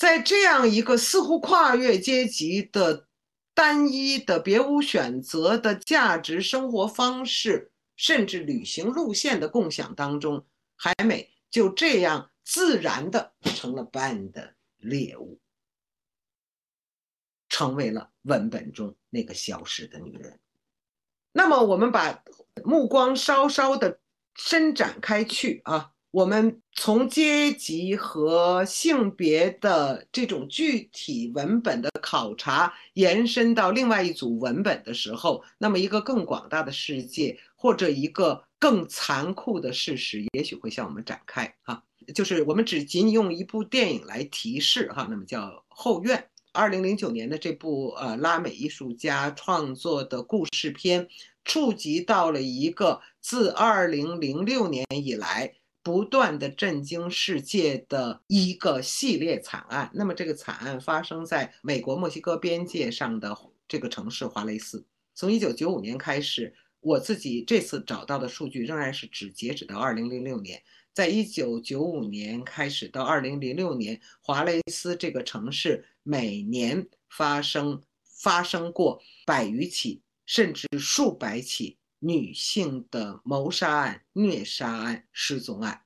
[0.00, 3.06] 在这样一个似乎跨越阶级的
[3.52, 15.38] 单一的、别无选择的价值生活方式甚至旅行路线的共享当中，海美就这样自然的成了班的猎物，
[17.50, 20.40] 成为了文本中那个消失的女人。
[21.32, 22.24] 那么，我们把
[22.64, 24.00] 目光稍稍的
[24.34, 25.92] 伸展开去啊。
[26.12, 41.80] 我们从阶级和性别的这种具体文本的考察延伸到另外一组文本的时候，那么一个更广大的世界或者一个更残酷的事实，也许会向我们展开啊。
[42.12, 46.18] 就是我们只仅用一部电影来提示哈，那么叫《后院》，
[46.50, 51.06] 二零零九年的这部呃拉美艺术家创作的故事片，
[51.44, 55.54] 触及到了一个自二零零六年以来。
[55.82, 59.90] 不断的震惊世界的一个系列惨案。
[59.94, 63.36] 那么，这个惨案发生在美国墨西哥边界上的
[63.66, 64.84] 这个城市华雷斯。
[65.14, 70.62] 从1995年开始，我自己这次找到的数据仍然是只截止到2006年。
[70.92, 81.78] 在1995年开始到2006年，华雷斯这个城市每年发生发生过百余起，甚至数百起。
[82.00, 85.82] 女性的谋杀案、虐杀案、失踪案，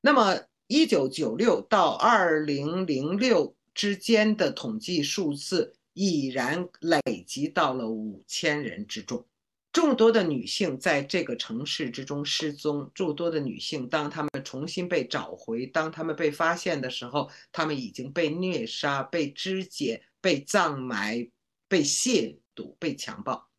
[0.00, 9.26] 那么一九九六到二零零六之间的统计数字已然累积到了五千人之众。
[9.72, 21.28] 众多的女性在这个城市之中失踪，众多的女性当她们重新被找回，当她们被发现的时候，她们已经被虐杀、被肢解、被葬埋、
[21.68, 23.49] 被亵渎、被强暴。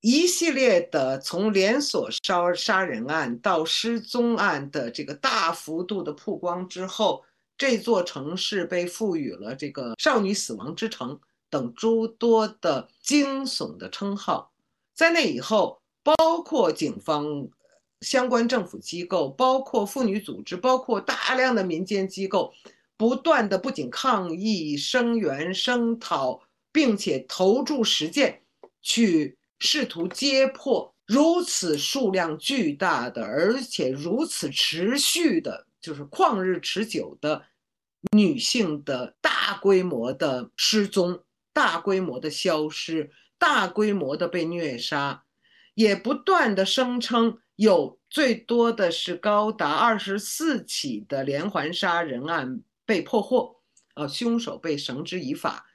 [0.00, 7.22] 一系列的从连锁杀杀人案到失踪案的这个大幅度的曝光之后，
[7.58, 11.20] 这座城市被赋予了这个“少女死亡之城”
[11.50, 14.50] 等诸多的惊悚的称号。
[14.94, 17.48] 在那以后，包括警方、
[18.00, 22.54] 相关政府机构、包括妇女组织、包括大量的民间机构，
[22.96, 26.40] 不断的不仅抗议、声援、声讨，
[26.72, 28.40] 并且投注实践
[28.80, 29.36] 去。
[29.60, 37.44] 试图揭破如此数量巨大的，而且如此持续的，就是旷日持久的
[38.16, 41.22] 女性的大规模的失踪、
[41.52, 45.24] 大规模的消失、大规模的被虐杀，
[45.74, 53.56] 也不断的声称有最多的是高达二十四起的连环杀人案被破获，
[53.94, 55.66] 呃，凶手被绳之以法。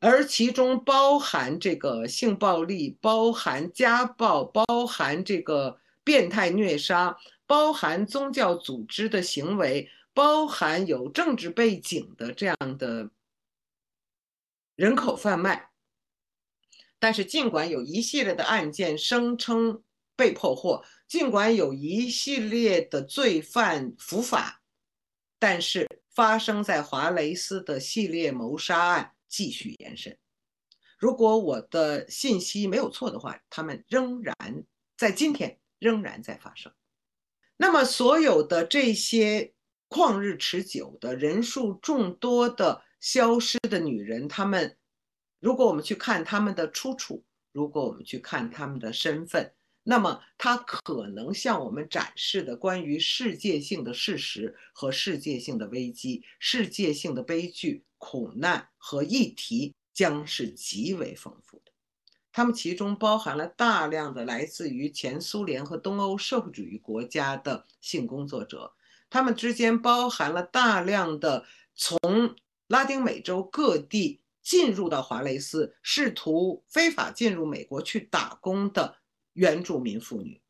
[0.00, 13.10] 而其中包含这个性暴力，包含家暴，包含这个变态虐杀，包含宗教组织的行为，包含有政治背景的这样的
[14.76, 15.70] 人口贩卖。
[17.00, 19.82] 但是，尽管有一系列的案件声称
[20.14, 24.62] 被破获，尽管有一系列的罪犯伏法，
[25.40, 29.14] 但是发生在华雷斯的系列谋杀案。
[29.28, 30.18] 继续延伸。
[30.98, 34.34] 如果我的信息没有错的话，他们仍然
[34.96, 36.72] 在今天仍然在发生。
[37.56, 39.52] 那么，所有的这些
[39.88, 44.76] 旷日持久的人数众多的消失的女人，她们，
[45.38, 49.52] 如果我们去看她们的出处，如果我们去看她们的身份，
[49.82, 57.84] 那么她可能向我们展示的关于世界性的事实和世界性的危机、世界性的悲剧。
[57.98, 61.72] 苦难和议题将是极为丰富的，
[62.32, 68.72] 它们其中包含了大量的来自于前苏联和东欧社会主义国家的性工作者，
[69.10, 71.44] 他们之间包含了大量的
[71.74, 71.98] 从
[72.68, 78.98] 拉丁美洲各地进入到华雷斯，试图非法进入美国去打工的
[79.32, 80.40] 原住民妇女，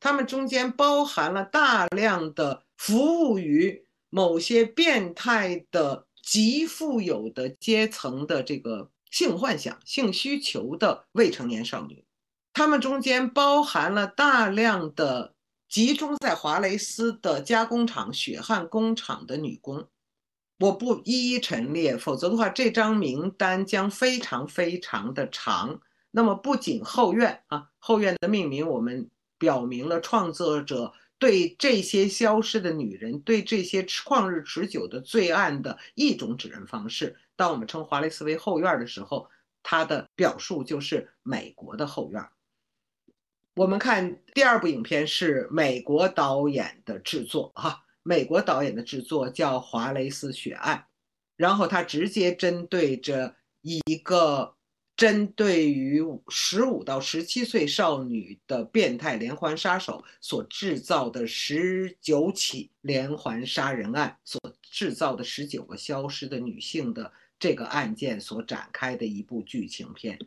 [0.00, 6.07] 他们中间包含了大量的服务于某些变态的。
[6.28, 12.04] 极富有的阶层的这个性幻想、性需求的未成年少女，
[12.52, 15.34] 她们中间包含了大量的
[15.70, 19.88] 集中在华雷斯的加工厂、血汗工厂的女工。
[20.58, 25.80] 我不一一陈列，否则的话，这张名单将非常非常的长。
[26.10, 30.92] 那么，不仅后院啊，后院的命名我们表明了创作者。
[31.18, 37.16] 对这些消失的女人，对这些旷日持久的罪案的一种指认方式。
[37.34, 39.28] 当我们称华雷斯为后院的时候，
[39.62, 42.24] 它的表述就是美国的后院。
[43.56, 50.76] 我们看第二部影片是美国导演的制作，哈，美国导演的制作叫《华雷斯血案》，
[51.36, 54.54] 然后他直接针对着一个
[54.98, 70.18] 针对于十五到十七岁少女的变态连环杀手所制造的十九起连环杀人案，所制造的十九个消失的女性的这个案件所展开的一部剧情片。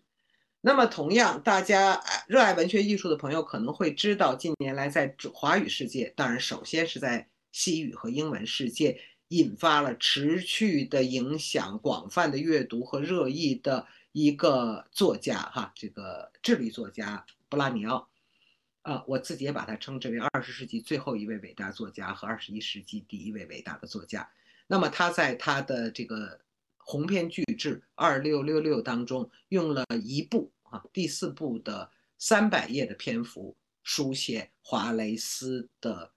[0.61, 18.09] 那么，同样，大家热爱文学艺术的朋友可能会知道，近年来在华语世界，当然首先是在西语和英文世界，引发了持续的影响、广泛的阅读和热议的一个作家，哈，这个智利作家布拉尼奥，
[18.81, 24.29] 啊，我自己也把他称之为二十世纪最后一位伟大作家和二十一世纪第一位伟大的作家。
[24.67, 26.39] 那么他在他的这个。
[26.83, 36.11] 鸿篇巨制《二六六六》当中用了一部啊第四部的三百页的篇幅，书写华雷斯的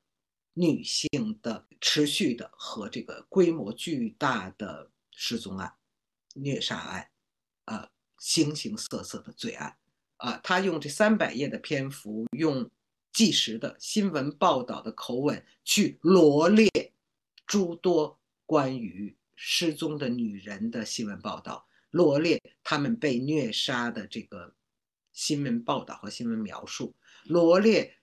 [0.55, 5.71] 女性的持续的和这个规模巨大的失踪案、
[6.33, 7.11] 虐杀案，
[7.65, 7.89] 呃，
[8.19, 9.77] 形形色色的罪案
[10.17, 12.71] 啊，他用这三百页的篇幅，用
[13.13, 16.69] 纪实的新闻报道的口吻去罗列
[17.47, 19.17] 诸多关于。
[19.37, 24.55] 失踪的女人的新闻报道，罗列她们被虐杀的这个
[25.13, 27.99] 新闻报道和新闻描述，罗列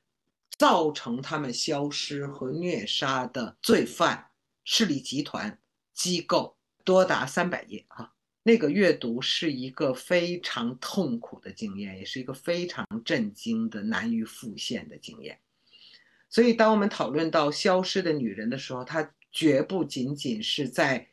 [0.58, 4.32] 造成她们消失和虐杀的罪犯、
[4.66, 5.58] 势力集团、
[5.94, 8.14] 机构，多达三百页啊！
[8.44, 15.40] 那个阅读是一个非常痛苦的经验，也是一个非常震惊的、难于复现的经验。
[16.30, 21.08] 所以，当我们讨论到消失的女人的时候，它绝不仅仅是在。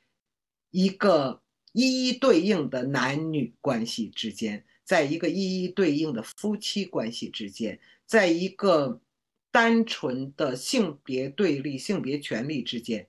[0.70, 1.40] 一个
[1.72, 9.00] 一一对应的男女关系之间，在一个一一对应的夫妻关系之间，在一个
[9.50, 13.08] 单纯的性别对立、性别权利之间，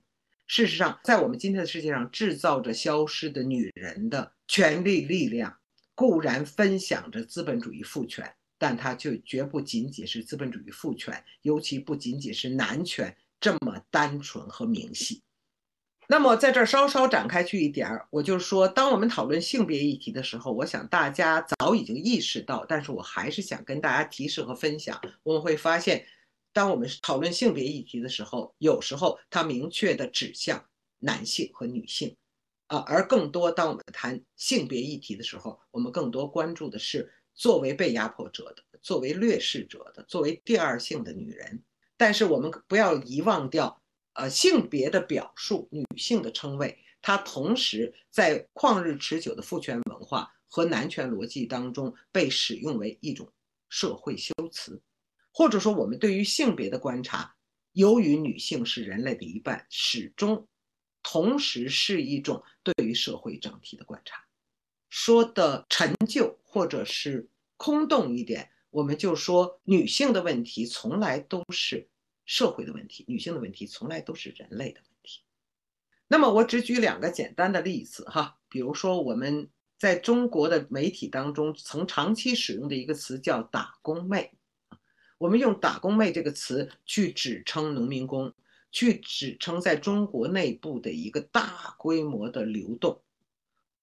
[0.52, 5.56] 事实上，在我们今天的世界上，制造着消失的女人的权力力量，
[5.94, 15.22] 固然分享着资本主义父权，但它就绝不仅仅是资本主义父权，尤其不仅仅是男权这么单纯和明晰。
[16.08, 25.00] 那么在这儿稍稍展开去一点儿，我就说，当我们讨论性别议题的时候，我想大家早已经意识到，但是我还是想跟大家提示和分享。
[25.22, 26.04] 我们会发现，
[26.52, 30.64] 当我们讨论性别议题的时候，有时候它明确的指向
[30.98, 32.16] 男性和女性，
[32.66, 41.62] 啊，而更多当我们谈性别议题的时候，我们更多关注的是作为被压迫者的、作为劣势者的、作为第二性的女人。
[41.96, 43.76] 但是我们不要遗忘掉。
[44.14, 53.32] 呃，性别的表述，女性的称谓，它同时在旷日持久的父权文化和男权逻辑当中被使用为一种
[53.68, 54.82] 社会修辞，
[55.32, 57.34] 或者说，我们对于性别的观察，
[57.72, 60.46] 由于女性是人类的一半，始终
[61.02, 64.24] 同时是一种对于社会整体的观察。
[64.88, 71.88] 说的陈旧或者是空洞一点，我们就说女性的问题从来都是。
[72.26, 75.20] 社会的问题，女性的问题从来都是人类的问题。
[76.06, 84.32] 那么我只举两个简单的例子哈，比如说我们在中国的媒体当中曾长期使用的一个词叫“打工妹”，
[85.20, 88.32] 我们用“打工妹”这个词去指称农民工，
[88.72, 93.02] 去指称在中国内部的一个大规模的流动，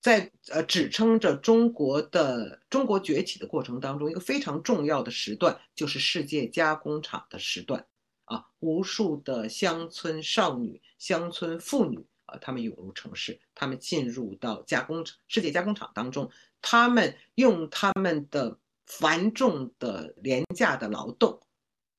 [0.02, 7.86] 在呃指称着中国的中国崛起的过程当中一个非常重要的时段，就是世界加工厂的时段。
[8.26, 16.32] 啊，无数的乡村少女、乡村妇女啊，她们涌入城市，她们进入到加工厂、世界加工厂当中，
[16.64, 18.58] 她们用他们的
[18.88, 21.40] 繁重的廉价的劳动，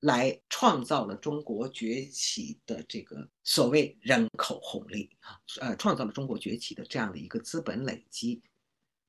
[0.00, 8.42] 来创造了中国崛起的这个所谓人口红利啊，呃，创造了中国崛起的这样的一个资本累积。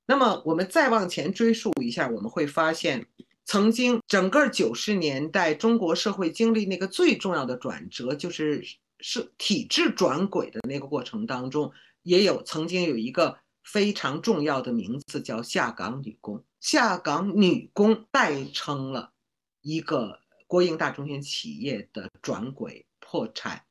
[0.06, 3.08] 那么，我们再往前追溯一下，我们会发现。
[3.46, 8.64] 曾经整个九十年代，中国社会经历那个最重要的转折，就是
[9.00, 11.72] 是体制转轨的那个过程当中，
[12.04, 13.40] 也有曾经有一个
[13.72, 16.44] 非常重要的名字叫下岗女工。
[16.60, 19.14] 下岗女工代称了
[19.62, 23.64] 一个国营大中型企业的转轨、破产，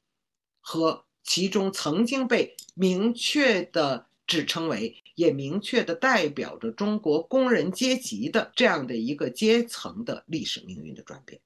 [0.61, 4.07] 和其中曾经被明确的。
[4.29, 11.41] 指称为，也明确的代表着中国工人阶级的这样的一个阶层的历史命运的转变。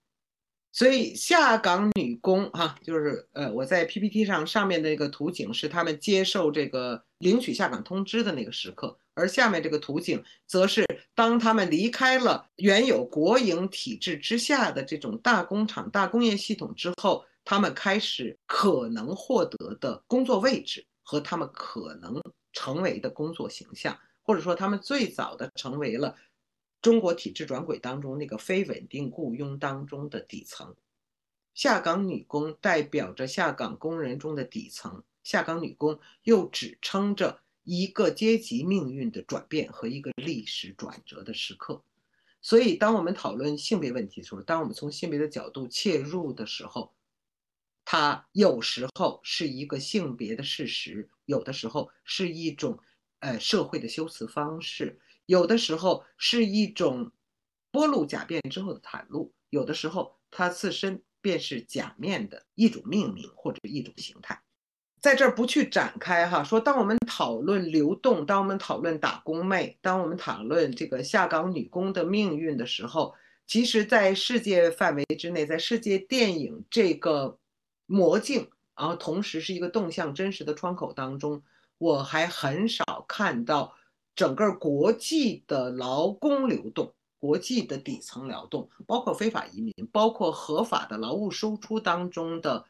[0.73, 10.85] 所以下岗女工，哈，就是呃，我在 PPT 上上面的那个图景是他们接受这个领取下岗通知的那个时刻，而下面这个图景则是
[11.15, 22.21] 当他们离开了原有国营体制之下的这种大工厂、大工业系统之后，他们开始可能获得的工作位置和他们可能。
[22.55, 26.15] 成为的工作形象，或者说他们最早的成为了
[26.83, 30.77] 中国体制转轨当中那个非稳定雇佣当中的底层。
[31.55, 41.85] 下岗女工代表着下岗工人中的底层，下岗女工又指称着一个阶级命运的转变和一个历史转折的时刻。
[42.41, 46.93] 所以，当我们讨论性别问题的时候，当我们从性别的角度切入的时候，
[47.85, 52.79] 它有时候是一个性别的事实，有的时候是一种
[53.21, 57.11] 呃社会的修辞方式，有的时候是一种
[57.71, 61.03] 剥露假变之后的袒露，有的时候它自身。
[61.25, 64.43] 便是假面的一种命名或者一种形态，
[65.01, 66.43] 在这儿不去展开哈。
[66.43, 73.15] 说当我们讨论流动，当我们讨论打工妹，当我们讨论这个下岗女工的命运的时候，
[73.47, 77.39] 其实，在世界范围之内，在世界电影这个
[77.87, 81.41] 魔镜，然后同时是一个动向真实的窗口当中，
[81.79, 83.77] 我还很少看到
[84.15, 86.93] 整个国际的劳工流动。
[87.19, 92.65] 国际的底层劳动，包括非法移民，包括合法的劳务输出当中的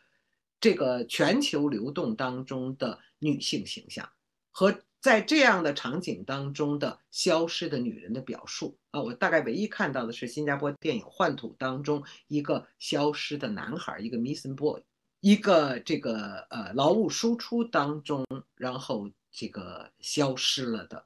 [0.60, 4.06] 这个全球流动当中的女性形象，
[4.50, 14.82] 和在这样的场景当中的消失的女人的表述啊，我大概唯一看到的是新加坡电影《幻土》当中一个消失的男孩，一个 missing boy，
[15.20, 18.22] 一个这个呃劳务输出当中，
[18.54, 21.02] 然后这个消失了的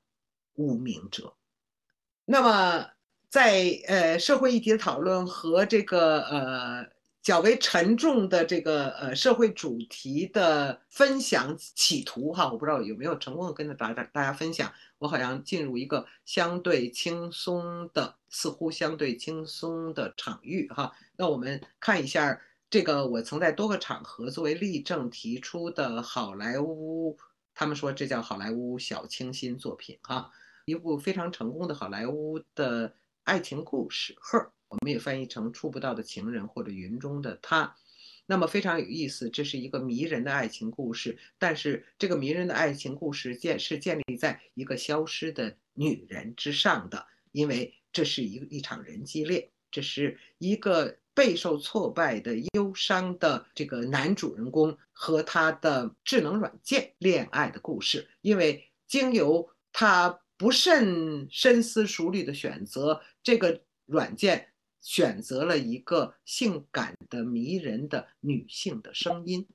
[0.56, 1.34] 无名者，
[2.24, 2.90] 那么。
[3.28, 6.86] 在呃社会议题的讨论和这个呃
[7.20, 20.92] 较为沉重的这个呃社会主题的分享企图哈，我不知道有没有成功的跟着大大家分享，我好像进入一个相对轻松的，似乎相对轻松的场域哈。
[21.16, 27.18] 那我们看一下这个我曾在多个场合作为例证提出的好莱坞，
[27.54, 30.30] 他们说这叫好莱坞小清新作品哈，
[30.66, 32.94] 一部非常成功的好莱坞的。
[33.22, 37.74] 爱情故事《儿》，我们也翻译成“触不到的情人”或者“云中的他”。
[38.24, 41.18] 那么非常有意思，这是一个迷人的爱情故事。
[41.36, 58.08] 但是这个迷人的爱情故事建是建立在一个消失的女人之上的，因为这是一一场人机恋，这是一个备受挫败的忧伤的这个男主人公和他的智能软件恋爱的故事。
[58.20, 60.20] 因为经由他。
[60.36, 64.48] 不甚深思熟虑的选择，这个软件
[64.80, 69.46] 选择了一个性感的、迷人的女性的声音。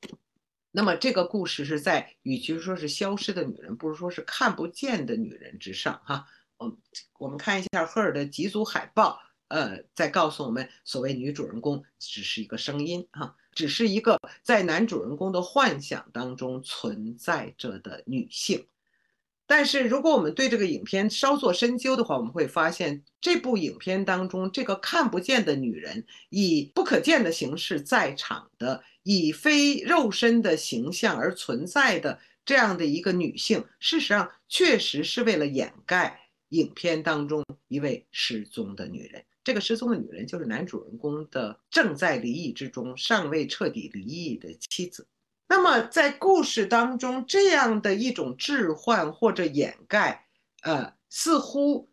[0.72, 6.02] 那么，这个故事是在与其说是消失的女人，不如说是看不见的女人之上。
[6.06, 6.26] 哈，
[6.58, 6.78] 我
[7.20, 18.66] 我们看一下赫尔的几组海报，呃，在告诉我们，所谓女主人公只是一个声音，哈，只是一个在男主人公的幻想当中存在着的女性。
[19.54, 39.22] 但是，如果我们对这个影片稍作深究的话，我们会发现，这部影片当中这个看不见的女人，以不可见的形式在场的，以非肉身的形象而存在的这样的一个女性，事实上确实是为了掩盖影片当中一位失踪的女人。
[39.44, 45.06] 这个失踪的女人就是男主人公的正在离异之中、尚未彻底离异的妻子。
[45.54, 50.26] 那么，在故事当中，这样的一种置换或者掩盖，
[50.62, 51.90] 呃，似乎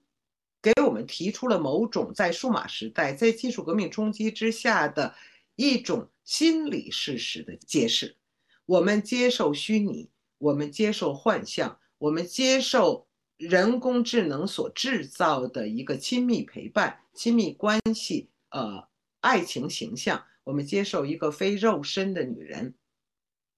[0.62, 5.12] 给我们提出了某种在数码时代、在技术革命冲击之下的
[5.56, 8.16] 一种心理事实的揭示。
[8.64, 10.08] 我们接受虚拟，
[10.38, 13.08] 我们接受幻象，我们接受
[13.38, 18.86] 人工智能所制造的一个亲密陪伴、亲密关系，呃，
[19.18, 20.22] 爱情形象。
[20.44, 22.72] 我们接受一个非肉身的女人。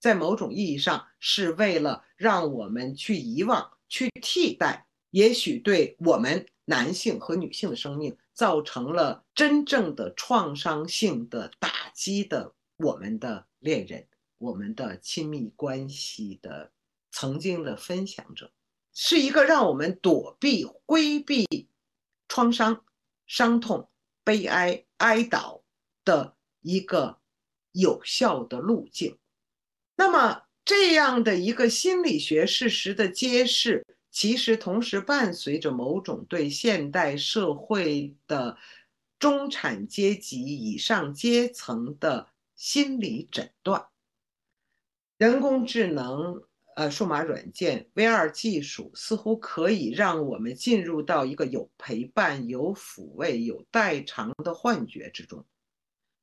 [0.00, 14.08] 在某种意义上，是为了让我们去遗忘、去替代，也许对我们男性和女性的生命造成了真正的创伤性的打击的我们的恋人、
[14.38, 16.72] 我们的亲密关系的
[17.10, 18.50] 曾经的分享者，
[18.94, 21.46] 是一个让我们躲避、规避
[22.26, 22.84] 创伤、
[23.26, 23.90] 伤痛、
[24.24, 25.60] 悲哀、哀悼
[26.06, 27.18] 的一个
[27.72, 29.18] 有效的路径。
[30.00, 38.56] 那么，这样的一个心理学事实的揭示，其实同时伴随着某种对现代社会的
[39.18, 43.88] 中产阶级以上阶层的心理诊断。
[45.18, 46.44] 人工智能、
[46.76, 55.44] 呃，数码软件、VR 技术似乎可以让我们进入到一个有陪伴、有抚慰、有代偿的幻觉之中。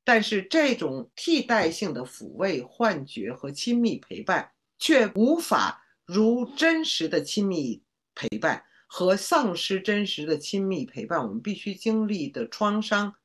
[0.08, 7.82] 但是这种替代性的抚慰、幻觉和亲密陪伴，却无法如真实的亲密
[8.14, 13.16] 陪伴和丧失真实的亲密陪伴，我们必须经历的创伤，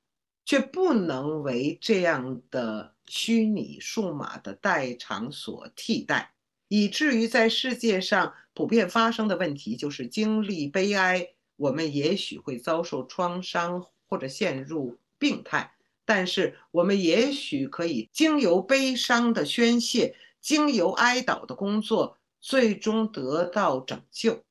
[0.44, 6.34] 却不能为这样的虚拟数码的代偿所替代，
[6.68, 15.72] 以至于在世界上普遍发生的问题就是经历悲哀，我们也许会遭受创伤或者陷入病态，
[16.06, 24.44] 但是我们也许可以经由悲伤的宣泄，经由哀悼的工作，最终得到拯救。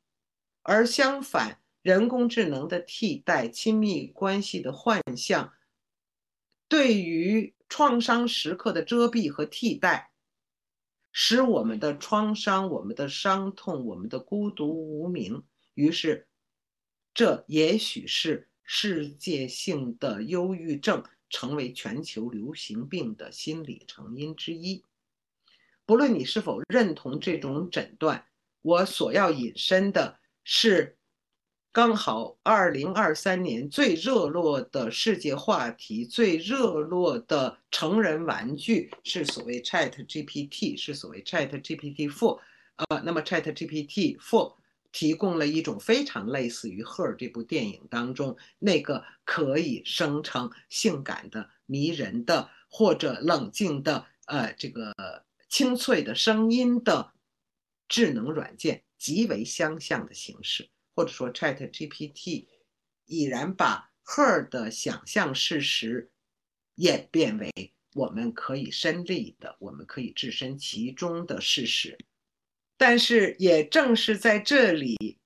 [0.63, 5.53] 而相反，人工智能的替代、亲密关系的幻象，
[6.69, 10.13] 对于创伤时刻的遮蔽和替代，
[11.11, 15.43] 使我们的创伤、我们的伤痛、我们的孤独无名。
[15.75, 16.29] 于是，
[17.13, 21.03] 这也许是世界性的忧郁症
[21.33, 24.85] 成为全球流行病的心理成因之一。
[25.85, 28.25] 不论你是否认同这种诊断，
[28.63, 30.21] 我所要引申的。
[30.45, 30.99] 是
[31.71, 42.41] 刚好二零二三年最热络的世界话题，最热络的成人玩具是所谓 Chat GPT，是所谓 Chat GPT Four。
[42.77, 44.57] 呃，那么 Chat GPT Four
[44.93, 54.95] 提供了一种非常类似于《Her》这部电影当中那个可以生成性感的、迷人的或者冷静的、呃，这个
[55.49, 57.13] 清脆的声音的
[57.89, 58.85] 智能软件。
[59.03, 62.47] 极为相像的形式，或者说 Chat GPT
[63.07, 66.13] 已然把 Her 的想象事实
[66.77, 67.51] 演变为
[67.95, 71.99] 我们可以身历的、我们可以置身其中的事实。
[72.85, 75.17] 但是，也正是在这里，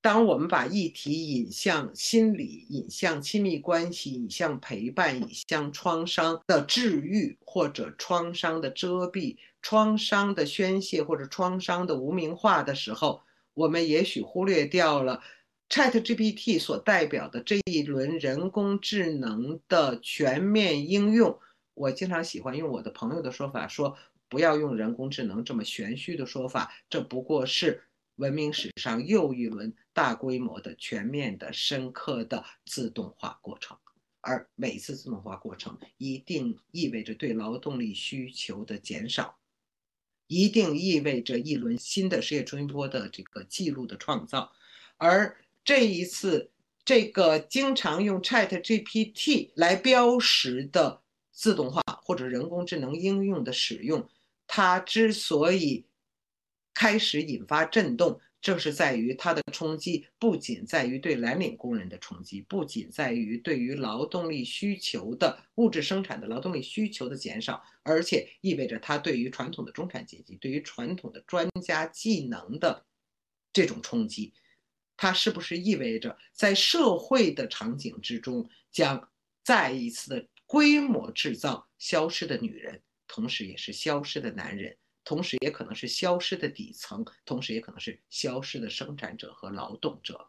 [0.00, 9.36] 当我们把议题引向心理、引向亲密关系、引向陪伴、引向创伤的治愈，或者创伤的遮蔽。
[9.60, 13.20] 创伤的宣泄或者创伤的无名化的时候，
[13.52, 15.22] 我们也许忽略掉了
[15.68, 21.38] ChatGPT 所代表的这一轮人工智能的全面应用。
[21.74, 23.94] 我经常喜欢用我的朋友的说法说，
[24.28, 27.82] 不要用人工智能这么玄虚的说法，这不过是
[28.16, 33.76] 文明史上又一轮大规模的、全面的、深刻的自动化过程。
[34.20, 39.38] 而每次自动化过程一定意味着对劳动力需求的减少。
[40.26, 44.52] 一定意味着一轮新的失业冲击波的这个记录的创造，
[44.98, 46.50] 而这一次
[46.84, 51.00] 这个经常用 Chat GPT 来标识的
[51.32, 54.06] 自动化或者人工智能应用的使用，
[54.48, 55.86] 它之所以
[56.74, 58.20] 开始引发震动。
[58.40, 72.86] 正是在于它的冲击，不仅在于对蓝领工人的冲击，不仅在于对于劳动力需求的物质生产的劳动力需求的减少，而且意味着它对于传统的中产阶级、对于传统的专家技能的
[73.52, 74.32] 这种冲击。
[74.96, 79.10] 它是不是意味着在社会的场景之中，将
[79.42, 84.76] 再一次的规模制造消失的女人，同时也是消失的男人？
[85.04, 90.28] 同时也可能是消失的底层，同时也可能是消失的生产者和劳动者。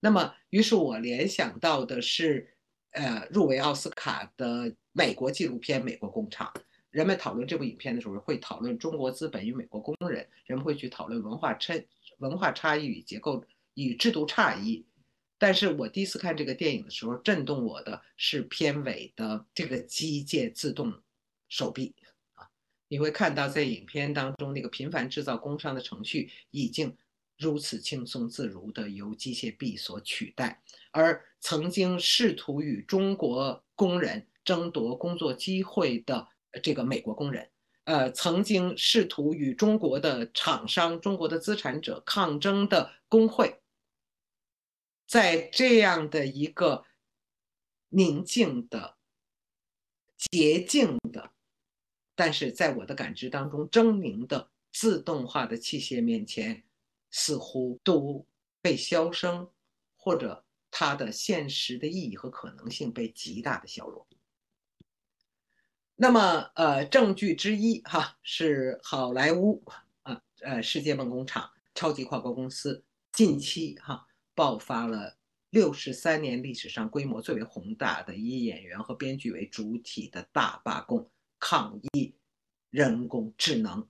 [0.00, 2.56] 那么，于是我联想到的是，
[2.92, 6.50] 呃，入围奥斯卡的美国纪录片《美国工厂》。
[6.90, 11.86] 人们讨论这部影片的时候，会讨论中国资本与美国工人，人们会去讨论文化差
[12.18, 13.44] 文化差异与结构
[13.74, 14.86] 与制度差异。
[15.36, 21.02] 但是我第一次看这个电影的时候，震动我的是片尾的这个机械自动
[21.48, 21.94] 手臂。
[22.94, 26.96] 你会看到，在影片当中，那个频繁制造工伤的程序已经
[27.36, 30.62] 如此轻松自如地由机械臂所取代，
[30.92, 36.28] 而曾经试图与中国工人争夺工作机会的
[36.62, 37.50] 这个美国工人，
[37.82, 43.60] 呃，曾经试图与中国的厂商、中国的资产者抗争的工会，
[45.08, 46.84] 在这样的一个
[47.88, 48.96] 宁静的、
[50.16, 51.33] 洁净的。
[52.14, 56.62] 但是在我的感知当中，狰狞的自动化的器械面前，
[57.10, 58.26] 似乎都
[58.60, 59.50] 被消声，
[59.96, 64.06] 或者它的现实的意义和可能性被极大的削弱。
[65.96, 69.62] 那么，呃，证据之一哈是好莱坞
[70.02, 74.04] 啊，呃，世界梦工厂超级跨国公司近期哈
[74.34, 75.16] 爆发了
[75.50, 81.08] 六十三年历史上规模最为宏大的以演员和编剧为主体的大罢工。
[81.46, 82.14] 抗议
[82.70, 83.86] 人工智能，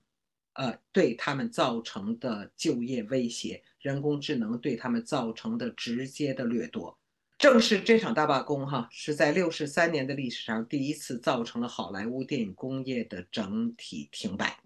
[0.55, 6.99] 呃，对他们造成的就业威胁，人工智能对他们造成的直接的掠夺。
[7.37, 14.59] 正是这场大罢工，哈，是在六十三年的历史上第一次造成了好莱坞电影工业的整体停摆。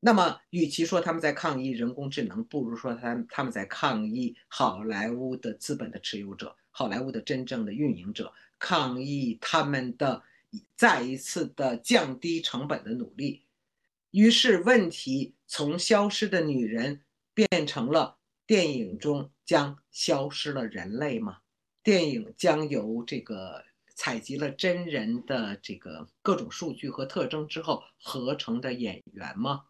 [0.00, 10.22] 那么，与其说他们在抗议人工智能，不如说他他们在抗议好莱坞的资本的持有者，好莱坞的真正的运营者，抗议他们的
[10.76, 13.46] 再一次的降低成本的努力。
[14.10, 17.02] 于是，问题从消失的女人
[17.32, 21.38] 变成了电影中将消失了人类吗？
[21.82, 23.64] 电影将由这个
[23.94, 29.64] 采集了真人的这个各种数据和特征之后合成的演员吗？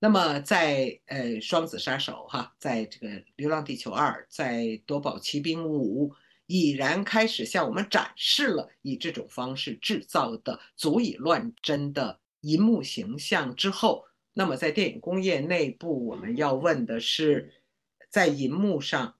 [0.00, 6.08] 那么，在呃《双子杀手》哈，在这个《流浪地球二》，在《夺宝奇兵五》，
[6.50, 17.62] 已然开始向我们展示了以这种方式制造的足以乱真的银幕形象之后，那么在电影工业内部，我们要问的是，
[18.08, 19.14] 在银幕上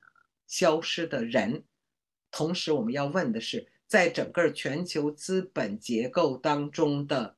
[0.48, 1.62] 消失的人，
[2.32, 7.36] 同时我们要问的是，在整个全球资本结构当中的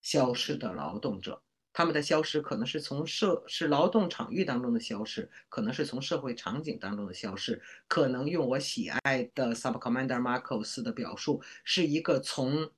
[0.00, 1.42] 消失的劳动者。
[1.80, 7.58] 他们的消失可能是从社是劳动场域当中的消失，可能是从社会场景当中的消失，
[7.88, 12.70] 可能用我喜爱的 Sub Commander Marcos 的表述，是一个从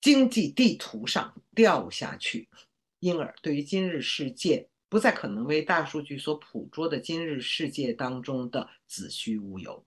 [0.00, 2.48] 经济地图上掉下去，
[3.00, 9.84] 因而对于今日世界不再可能为大数据所捕捉的今日世界当中的子虚乌有。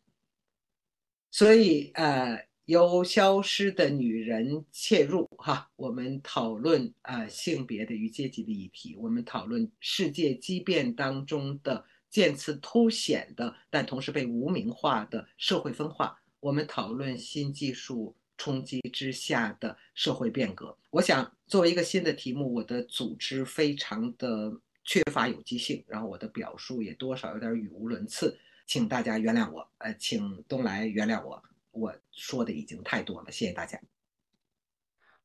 [1.31, 2.50] 所以，呃。
[2.65, 20.77] 由消失的女人切入，哈，我们讨论啊性别的与阶级的议题，我们讨论世界畸变当中的渐次凸显的，但同时被无名化的社会分化，我们讨论新技术冲击之下的社会变革。
[20.91, 31.41] 我想作为一个新的题目，我的组织非常的缺乏有机性，然后我的表述也多少有点语无伦次，请大家原谅我，呃，请东来原谅我。
[31.71, 33.79] 我说的已经太多了，谢谢大家。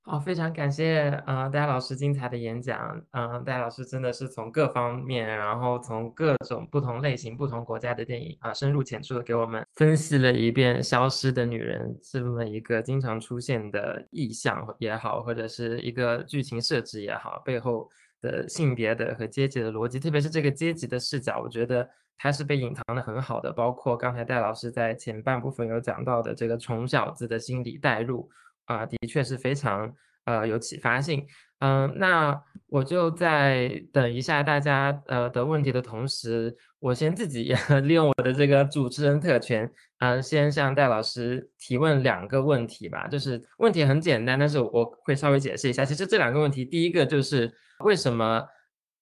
[0.03, 3.05] 好，非常感谢呃戴老师精彩的演讲。
[3.11, 17.91] 嗯，戴老师真的是从各方面，然后从各种不同类型、不同国家的电影啊，深入浅出的给我们分析了一遍《消失的女人》这么一个经常出现的意象也好，或者是一个剧情设置也好，背后
[18.21, 21.91] 的性别的和阶级的逻辑，特别是这个阶级的视角，我觉得。
[22.19, 28.29] 它是被隐藏的很好的，包括刚才戴老师在前半部分有讲到的这个穷小子的心理代入
[28.65, 29.93] 啊，的确是非常
[30.25, 31.27] 呃有启发性。
[31.61, 32.39] 嗯，那
[32.69, 43.09] 我就在等一下大家呃的问题的同时，我先自己 利用我的这个主持人特权，嗯，先向戴老师提问两个问题吧。
[43.09, 45.83] 就是问题很简单，但是我会稍微解释一下。
[45.83, 48.47] 其实这两个问题，第一个就是为什么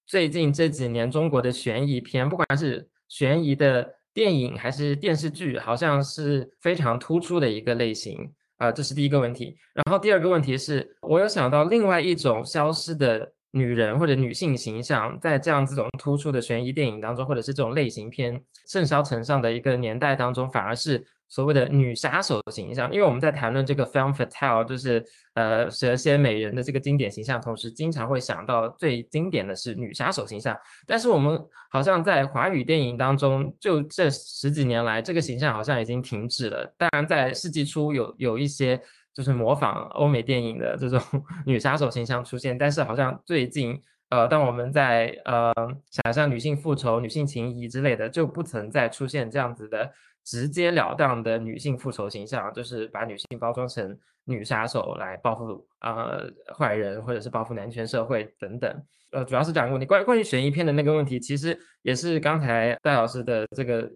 [0.05, 9.55] 最近这几年中国的悬疑片，不管是悬疑的电影还是电视剧，好像是非常突出的一个类型啊，这是第一个问题。
[9.73, 21.01] 然后第二个问题是，我有想到另外一种消失的女人或者女性形象，在这样这种突出的悬疑电影当中，或者是这种类型片盛嚣尘上的一个年代当中，反而是。
[21.27, 25.03] 所谓的女杀手的形象，因为我们在谈论这个 femme fatale，就是
[25.33, 30.55] 呃蛇蝎美人的这个经典形象，同时经常会想到最经典的是女杀手形象。
[30.85, 36.73] 但是我们好像在华语电影当中，就这十几年来，这个形象好像已经停止了。
[36.77, 38.79] 当然，在世纪初有有一些
[39.13, 41.01] 就是模仿欧美电影的这种
[41.45, 45.51] 女杀手形象出现，但是好像最近呃，当我们在呃
[45.89, 49.91] 想象女性复仇、女性情谊之类的，就不曾再出现这样子的。
[50.25, 53.95] 直截了当的女性复仇形象，就是把女性包装成
[54.25, 56.27] 女杀手来报复呃
[56.57, 58.83] 坏人，或者是报复男权社会等等。
[59.11, 59.85] 呃，主要是讲问题。
[59.85, 63.89] 关关于悬疑片的那个问题，其实也是刚才戴老师的这个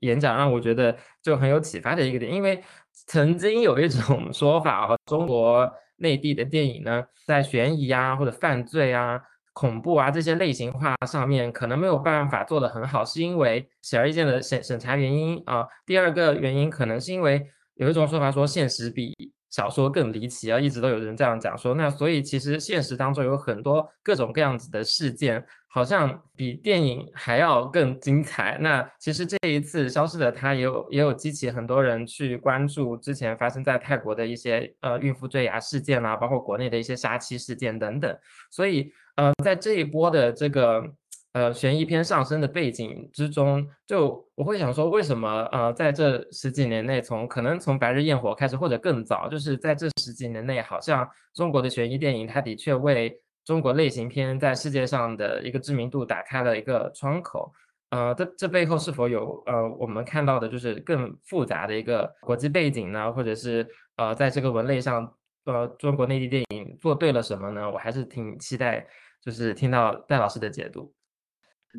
[0.00, 2.30] 演讲让我觉得就很有启发的一个点。
[2.30, 2.60] 因为
[3.06, 9.22] 曾经有一种 说法，和中国内地的电影呢，在悬疑啊或者犯罪啊。
[9.56, 15.66] 恐怖啊，这些类型化上面可能没有办法做得很好，是因为显而易见的审审查原因啊。
[15.86, 17.42] 第二个原因可能是因为
[17.76, 19.14] 有一种说法说现实比
[19.48, 21.72] 小说更离奇啊，一直都有人这样讲说。
[21.72, 28.58] 那所以其实现实当中有很多各种各样子的事件，好像比电影还要更精彩。
[28.60, 38.14] 那其实这一次消失的他也有也有激起很多人去关注之前发生在泰国的一些呃孕妇坠崖事件啦，包括国内的一些杀妻事件等等，
[38.50, 38.92] 所以。
[39.16, 40.84] 呃，在这一波的这个
[41.32, 57.50] 呃悬疑片上升的背景之中，就我会想说，为什么呃在这十几年内，从可能从《白日焰火》开始，或者更早，就是在这十几年内，好像中国的悬疑电影，它的确为中国类型片在世界上的一个知名度打开了一个窗口。
[57.88, 63.10] 呃，这这背后是否有呃我们看到的，就是更复杂的一个国际背景呢？
[63.10, 63.66] 或者是
[63.96, 65.10] 呃在这个文类上？
[65.46, 67.70] 呃中国内地电影做对了什么呢？
[67.70, 68.84] 我还是挺期待，
[69.22, 70.92] 就是听到戴老师的解读。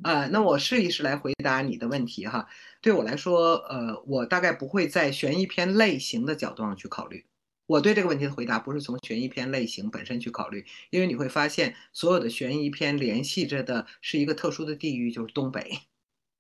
[0.04, 2.48] 啊，那我试一试来回答你的问题哈。
[2.82, 7.26] 对我来说，呃，我大概不会在悬疑片类型的角度上去考虑。
[7.66, 15.80] 我对这个问题的回答不是从悬疑片类型本身去考虑，因为你会发现，所有的悬疑片联系着的是一个特殊的地域，就是东北。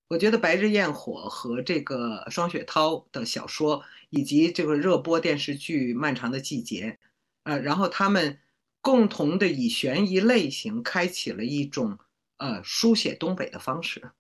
[0.08, 6.92] 我觉得《白日焰火》和这个双雪涛的小说，以及这个热播电视剧《漫长的季节》，
[7.44, 8.40] 呃，然后他们
[8.88, 12.00] 共同的以悬疑类型开启了一种。
[12.40, 14.12] 呃，书写东北的方式，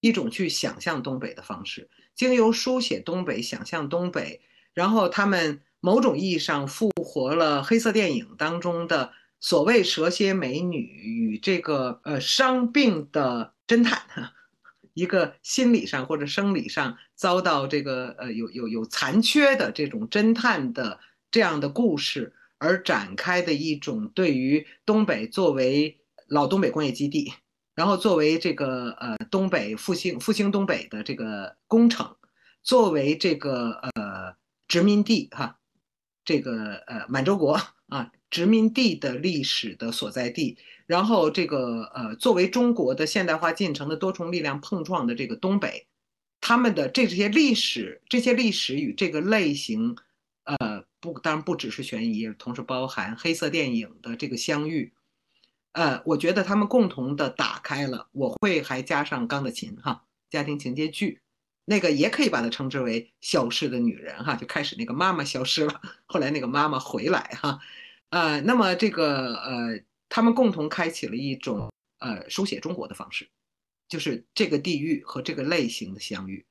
[0.00, 4.40] 一种去想象东北的方式，经由书写东北、想象东北，
[4.72, 14.32] 然后他们某种意义上复活了黑色电影当中的所谓蛇蝎美女与这个呃伤病的侦探，
[14.92, 20.98] 一个心理上或者生理上遭到这个呃有有有残缺的这种侦探的
[21.30, 25.98] 这样的故事而展开的一种对于东北作为。
[26.28, 27.34] 老东北工业基地，
[27.74, 32.16] 然后作为这个呃东北复兴复兴东北的这个工程，
[32.62, 34.34] 作为这个呃
[34.66, 35.58] 殖民地哈，
[36.24, 40.56] 这个呃满洲国啊殖民地的历史的所在地，
[40.86, 45.86] 然后这个呃作为中国的现代化进程的多重力量碰撞的这个东北，
[46.40, 49.94] 他们的这些历史这些历史与这个类型，
[50.44, 54.94] 呃不当然不只是悬疑，同时包含黑色电影的这个相遇。
[55.72, 61.20] 呃，我觉得他们共同的打开了，我会还加上钢的琴哈，家庭情节剧，
[61.66, 67.60] 那个也可以把它称之为消失的女人哈，就开始那个妈妈消失了，后来那个妈妈回来哈，
[68.08, 73.28] 呃，那么这个呃，他们共同开启了一种呃书写中国的方式，
[73.86, 76.46] 就是这个地域和这个类型的相遇，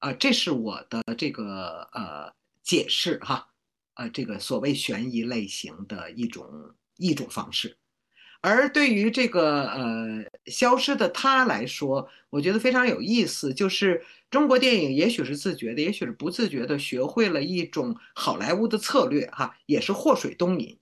[0.00, 2.32] 啊，这是我的这个呃
[2.64, 3.51] 解释哈，
[3.94, 7.76] 呃，这个所谓悬疑类型的一种一种方式。
[8.40, 20.76] 而对于这个呃消失的他来说，我觉得非常有意思，就是中国电影也许是自觉的，也许是不自觉的，学会了一种好莱坞的策略，哈，也是祸水东引。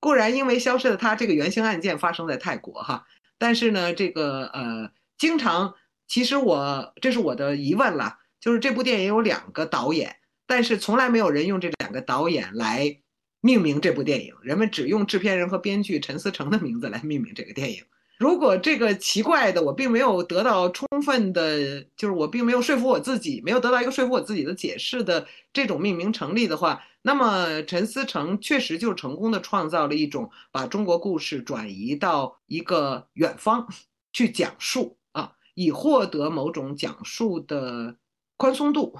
[0.00, 3.06] 固然因为消失的他这个原型案件发生在泰国，哈，
[3.38, 5.74] 但是呢，这个呃，经常
[6.06, 10.16] 其实我这是我的疑问了，就是这部电影有两个导演，
[10.46, 12.98] 但是从来没有人用这两个导演来。
[13.46, 17.84] 命名这部电影，人们只用制片人和编剧陈思诚的名字来命名这个电影。
[18.16, 33.68] 如果这个奇怪的，我并没有得到充分的，就是我并没有说服我自己，没有得到一个说服我自己的解释的这种命名成立的话，那么陈思诚确实就成功的创造了一种把中国故事转移到一个远方
[34.10, 37.96] 去讲述啊，以获得某种讲述的
[38.38, 38.98] 宽松度，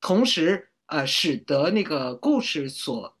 [0.00, 3.16] 同时呃，使得那个故事所。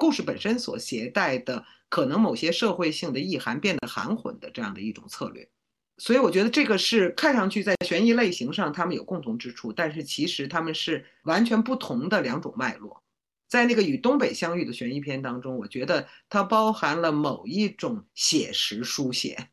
[0.00, 5.50] 故事本身所携带的可能某些社会性的意涵变得含混的这样的一种策略，
[5.96, 13.02] 所以我觉得这个是看上去在悬疑类型上他们有共同之处，但是其实他们是完全不同的两种脉络。
[13.48, 19.48] 在那个与东北相遇的悬疑片当中，我觉得它包含了某一种写实书写，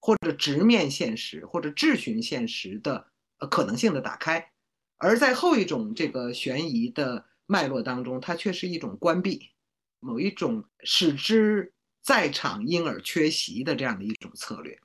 [0.00, 3.08] 或者直面现实，或者质询现实的
[3.40, 4.49] 呃可能性的打开，
[5.00, 7.26] 而在后一种这个悬疑的。
[7.52, 9.50] 脉络当中，它却是一种关闭，
[9.98, 14.78] 某一种使之在场因而缺席的这样的一种策略。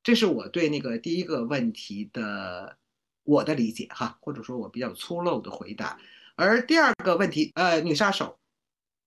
[0.00, 2.78] 这是我对那个第一个问题的
[3.24, 5.98] 我的理解哈，或者说我比较粗陋的回答。
[6.36, 8.38] 而第二个问题，呃，女杀手，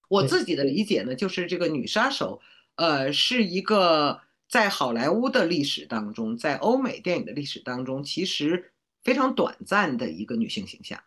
[0.10, 2.42] 我自己的理解呢，就是这个女杀手，
[2.76, 4.20] 呃，是一个
[4.50, 8.73] 在好莱坞的历史当中，在欧美电影的历史当中，其实
[9.04, 11.04] 非常短暂的一个女性形象。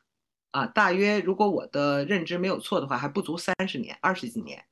[0.53, 4.65] 啊，大约如果我的认知没有错的话，还不足三十年，二十几年，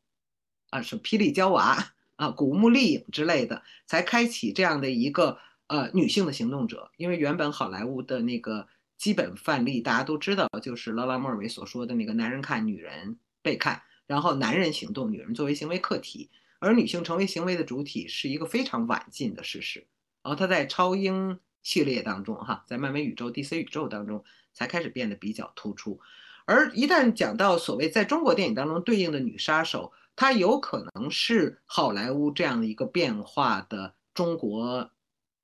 [0.70, 6.90] 啊，是霹雳娇娃啊，古墓丽影之类的，才开启这样的一个呃女性的行动者。
[6.96, 16.30] 因为原本好莱坞的那个基本范例大家都知道，就是劳拉·莫尔维所说的那个男人看，女人被看，然后男人行动，女人作为行为客体，
[16.60, 19.86] 而女性成为行为的主体，是一个非常晚近的事实。
[20.22, 24.24] 然后他在超英系列当中，哈，在漫威宇宙、DC 宇宙当中。
[24.56, 25.98] 才开始变得比较突出，
[26.44, 34.92] 而一旦讲到所谓在中国电影当中对应的女杀手，她有可能是好莱坞这样的一个变化的中国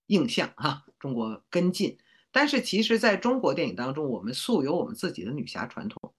[0.07, 1.99] 印象哈，中国跟进。
[2.31, 6.15] 但是其实在中国电影当中，我们素有我们自己的女侠传统。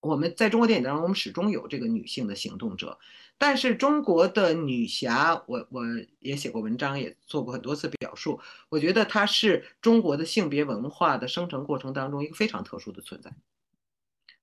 [0.00, 2.98] 我们在中国电影当中，我们始终有这个女性的行动者。
[3.42, 5.82] 但是中国的女侠，我我
[6.18, 8.38] 也写过文章，也做过很多次表述。
[8.68, 13.32] 我觉得她是中国的性别文化的生成过程当中一个非常特殊的存在。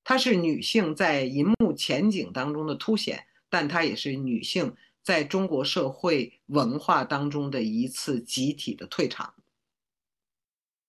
[0.03, 9.35] 她是女性在银幕前景当中的凸显，但她也是女性在中国社会文化当中的一次集体的退场。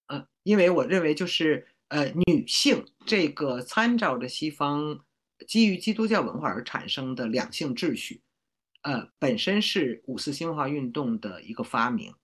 [0.06, 5.04] 嗯，因为我认为就是呃，女性这个参照着西方
[5.46, 8.22] 基于基督教文化而产生的两性秩序，
[8.82, 12.14] 呃，本身是五四新文化运动的一个发明。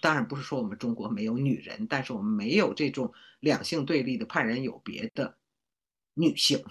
[0.00, 5.38] 当然不是说我们中国没有女人，但是我们没有这种两性对立的判然有别的。
[6.14, 6.64] 女性，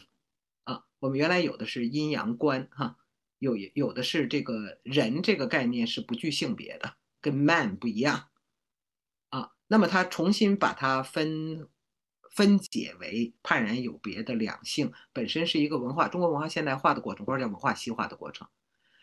[0.66, 2.98] 啊，我们原来有的是阴阳观，哈，
[3.40, 8.28] 有有的是这个人这个概念是不具性别的，跟 man 不一样，
[9.30, 11.70] 啊，那么他重新把它分
[12.38, 18.48] 分解为判然有别的两性，本身是一个文化中国文化现代化的过程，或者叫文化西化的过程。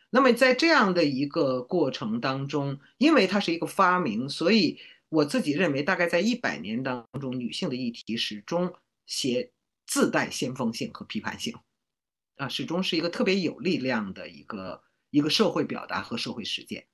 [0.09, 4.78] 那么在这样的一个过程当中，因为它是一个发明，所以
[5.11, 8.73] 我自己认为，大概在一百年当中，女性的议题始终
[9.05, 9.51] 写。
[9.86, 11.55] 自带先锋性和批判性，
[12.39, 16.86] 啊，始终是一个特别有力量的一个一个社会表达和社会实践，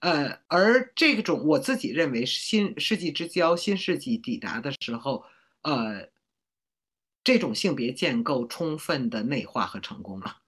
[0.00, 5.22] 呃，而这种我自己认为新世纪之交、新世纪抵达的时候，
[5.62, 6.10] 呃，
[7.24, 10.38] 这种性别建构充分的内化和成功了，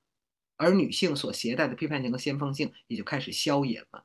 [0.57, 4.05] 而女性所携带的批判性和先锋性也就开始消隐了。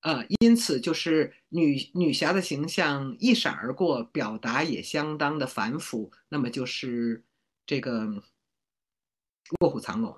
[0.00, 6.12] 呃，因此就是女女侠的形象一闪而过，表达也相当的繁复。
[6.28, 7.24] 那么就是
[7.66, 8.22] 这个
[9.60, 10.16] 卧虎藏龙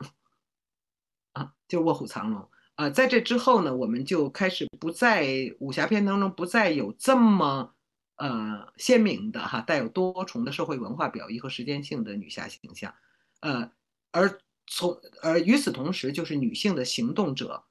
[1.33, 2.91] 啊，就卧虎藏龙啊。
[2.91, 7.75] 在这之后呢，我们就开始不在武侠片当中不再有这么
[8.21, 12.95] 呃鲜明的哈，带有多重的社会文化表意和时间性的女侠形象。
[13.41, 13.73] 呃，
[14.13, 14.39] 而
[14.69, 17.65] 从而与此同时，就是女性的行动者。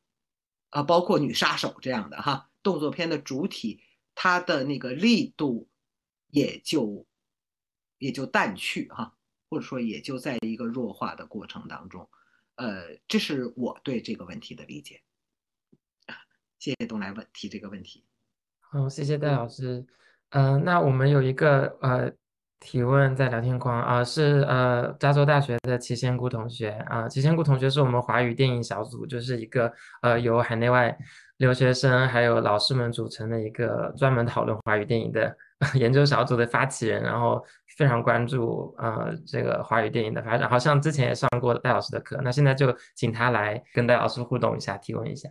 [0.72, 3.82] 啊，包括女杀手这样的哈，动作片的主体，
[4.14, 5.68] 它的那个力度
[6.28, 7.08] 也就
[7.98, 9.18] 也就淡去哈，
[9.50, 12.08] 或者说也就在一个弱化的过程当中。
[12.54, 15.02] 呃，这是我对这个问题的理解。
[16.60, 18.06] 谢谢东来问提这个问题。
[18.60, 19.88] 好，谢谢戴老师。
[20.32, 22.12] 嗯，那我们有一个呃。
[22.62, 30.94] 提问在聊天框啊，是呃加州大学的齐仙姑同学啊，齐仙姑同学是我们华语电影小组，就是一个呃由海内外
[31.38, 35.34] 留学生还有老师们组成的一个专门讨论华语电影的
[35.76, 37.42] 研究小组的发起人，然后
[37.78, 45.30] 非常关注呃这个华语电影的发展，好像之前也上过戴老师的课，那现在就请他来跟戴老师互动一下，提问一下。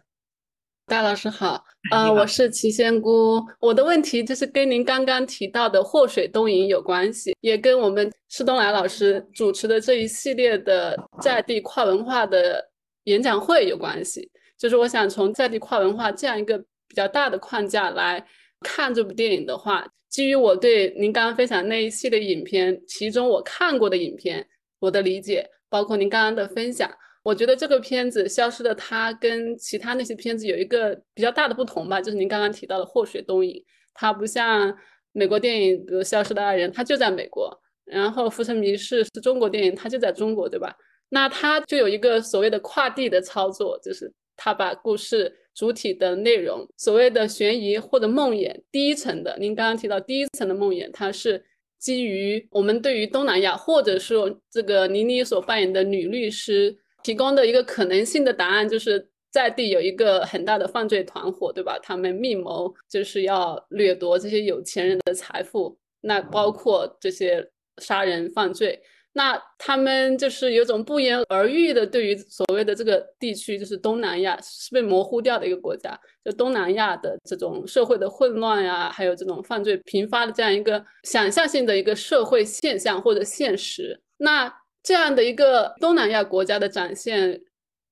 [0.89, 1.63] 戴老师好，
[1.93, 12.67] 呃，我是齐仙姑，我的问题就是跟您刚刚提到的祸水东引有关系，也跟我们施东来老师主持的这一系列的在地跨文化的
[13.05, 14.31] 演讲会有关系。
[14.57, 18.27] 就是我想从在地跨文化这样一个比较大的框架来
[18.61, 24.47] 看这部电影的话，基于我对您刚刚分享那一系列影片，其中我看过的影片，
[24.81, 26.91] 我的理解，包括您刚刚的分享。
[27.29, 34.75] 我觉得这个片子《消失的她》跟其他那些片子有一个比较大的不同吧，就是您刚刚提到的祸水东引，它不像
[35.13, 37.51] 美国电影，比如《消失的爱人》，它就在美国；
[37.85, 40.75] 然后《浮城谜事》是中国电影，它就在中国，对吧？
[41.11, 51.45] 那它就有一个所谓的跨地的操作，就是它把故事主体的内容，所谓的悬疑或者梦魇第一层的，您刚刚提到第一层的梦魇，它是
[51.79, 56.75] 基于我们对于东南亚，或者说这个倪妮所扮演的女律师。
[57.03, 61.79] 提供的一个可能性的答案就是在地有一个很大的犯罪团伙，对吧？
[61.83, 68.81] 他们密谋就是要掠夺这些有钱人的财富，那包括这些杀人犯罪。
[69.15, 84.01] 那他们就是有种不言而喻的对于所谓的这个地区，就是东南亚是被模糊掉的一个国家，就东南亚的这种社会的混乱呀，还有这种犯罪频发的这样一个想象性的一个社会现象或者现实。
[84.19, 84.53] 那
[84.89, 87.39] 这样的一个东南亚国家的展现，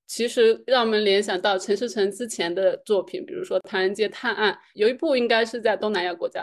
[0.07, 6.43] 其实让我们联想到陈思诚之前的作品，比如说《唐人街探案》，有一部应该是在东南亚国家，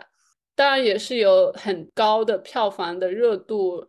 [0.55, 3.83] 当然也是有很高的票房的热度。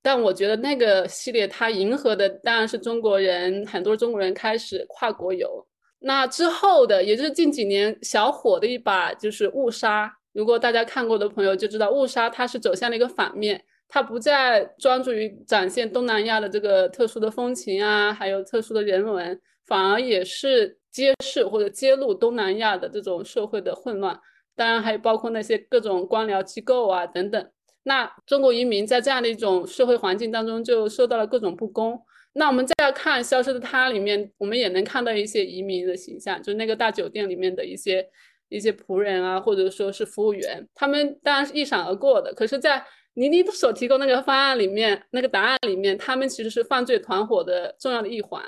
[0.00, 5.66] 但我觉得那个系列它迎合的当然是中国人，很多中国人开始跨国游。
[5.98, 10.06] 那之后的，也就是近几年小火的一把，就是《误杀》。
[10.32, 13.64] 如果大家看过的朋友就知道，《误杀》它是走向了一个反面。
[13.88, 24.18] 他不再专注于展现东南亚的这个特殊的风情啊，还有特殊的人文，反而也是揭示或者揭露东南亚的这种社会的混乱。
[24.54, 27.50] 当然，还有包括那些各种官僚机构啊等等。
[27.84, 32.00] 那中国移民在这样的一种社会环境当中，就受到了各种不公。
[32.32, 38.06] 那我们再要看《消失的她》里面，我们也能看到一些移民的形象，就是那个大酒店里面的一些
[38.48, 42.34] 一些仆人啊，或者说是服务员，他们当然是一闪而过的。
[42.34, 42.84] 可是，在
[43.16, 48.42] 倪妮所提供那个方案里面，那个答案里面，他们其实是犯罪团伙的重要的一环。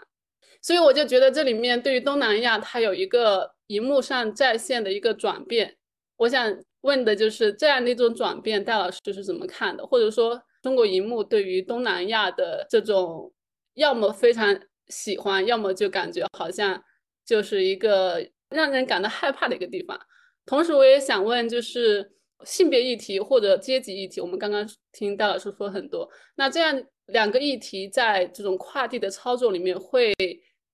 [0.61, 5.77] 所以我就觉得这里面对于东南亚，它有一个荧幕上在线的一个转变。
[6.19, 9.87] 我想问的就是这样的一种转变，戴老师是怎么看的？
[9.87, 13.33] 或者说中国荧幕对于东南亚的这种，
[13.75, 16.83] 要么非常喜欢，要么就感觉好像
[17.25, 19.99] 就是一个让人感到害怕的一个地方。
[20.45, 22.13] 同时，我也想问，就是
[22.45, 30.15] 性别议题或者阶级议题，我们刚刚听戴老师说很多，那这样两个议题在这种跨地的操作里面会。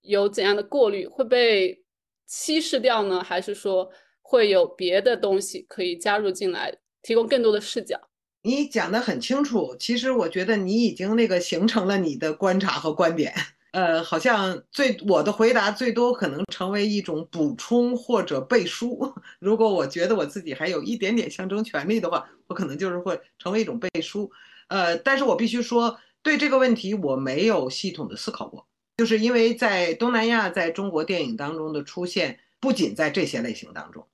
[0.07, 1.83] 有怎样的过滤会被
[2.27, 3.23] 稀释掉呢？
[3.23, 3.89] 还是说
[4.21, 6.71] 会有别的东西可以加入进来，
[7.01, 7.99] 提供更多的视角？
[8.43, 13.33] 你讲的很清楚，其实我觉得你已经那个形成了你的观察和观点。
[13.75, 19.13] 呃，好像最我的回答最多可能成为一种补充或者背书。
[19.37, 24.31] 如果我觉得我自己还有一点点象征权利的话，我可能就是会成为一种背书。
[24.69, 28.65] 呃，但是我必须说，对这个问题我没有系统的思考过。
[28.95, 34.07] 就是因为在东南亚，在中国电影当中的出现，不仅在这些类型当中，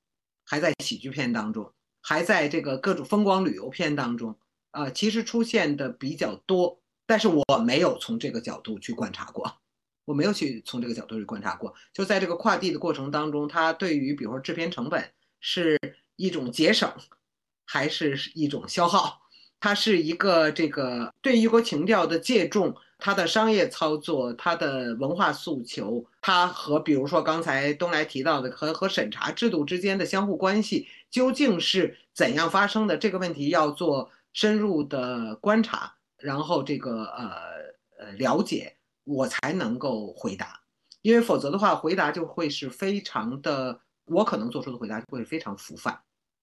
[0.44, 1.72] 还在喜剧片当中，
[2.02, 4.36] 还在这个各种风光旅游片当中，
[4.72, 6.81] 呃，其实出现的比较多。
[7.12, 9.54] 但是我没有从这个角度去观察过，
[10.06, 11.74] 我没有去从这个角度去观察过。
[11.92, 15.12] 就在这个跨地的过程当中，它对于比如说制片成本
[15.42, 15.78] 是
[16.16, 16.90] 一种节省，
[17.66, 19.24] 还是一种消耗？
[19.60, 22.74] 它是一个这个对异国情调的借重。
[22.98, 32.96] 它的商业操作，它的文化诉求，它和比如说刚才东来提到的和和审查制度之间的相互关系究竟是怎样发生的？
[32.96, 37.30] 这个问题要做深入的观察，然后这个呃
[38.00, 40.62] 呃了解，我才能够回答，
[41.02, 46.02] 因为否则的话，回答就会是非常的，我可能做出的回答会非常浮泛，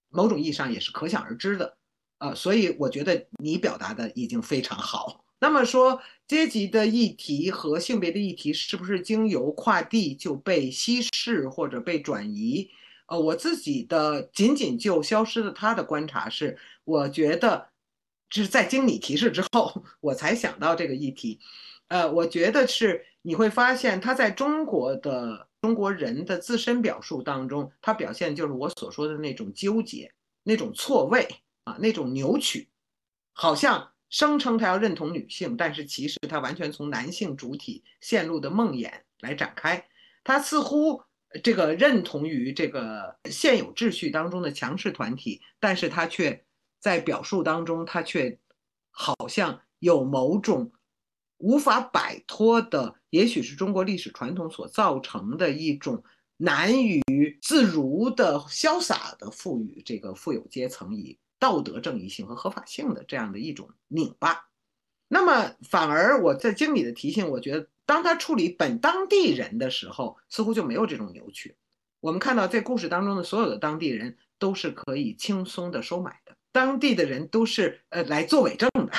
[0.08, 1.76] 某种意义上也是可想而知的，
[2.18, 5.24] 呃，所以我觉得你表达的已经非常好。
[5.40, 12.68] 那么说，阶级的议题和性别的议题是不是经由跨地就被稀释或者被转移？
[13.06, 17.68] 呃，我自己的仅仅就消失的他的观察是，我觉得
[18.30, 21.40] 是在经你提示之后， 我才想到这个议题。
[21.88, 31.26] 呃，我觉得是你会发现，他在中国的中国人的自身表述当中，他表现就是我所说的那种纠结、那种错位
[31.64, 32.68] 啊、那种扭曲，
[33.32, 33.90] 好像。
[34.10, 38.90] 声称他要认同女性，但是其实他完全从男性主体陷入的梦魇
[39.20, 39.86] 来展开。
[40.24, 41.02] 他似乎
[41.42, 46.42] 这个认同于这个现有秩序当中的强势团体，但是他却
[46.78, 48.38] 在表述当中，他却
[48.90, 50.72] 好像有某种
[51.38, 56.02] 无法摆脱的，也许是中国历史传统所造成的一种
[56.36, 57.02] 难于
[57.42, 61.18] 自如的潇洒的赋予这个富有阶层以。
[61.40, 64.48] 道德正义性和合法性的这样的一种拧巴，
[65.06, 71.54] 那么反而我在经理的提醒，我觉得当他处理本当地人的时候，似乎就没有这种扭曲。
[72.00, 76.20] 我们看到在故事当中的所有的当地人都是可以轻松的收买，
[76.58, 78.90] 当地的人都是呃来作伪证的。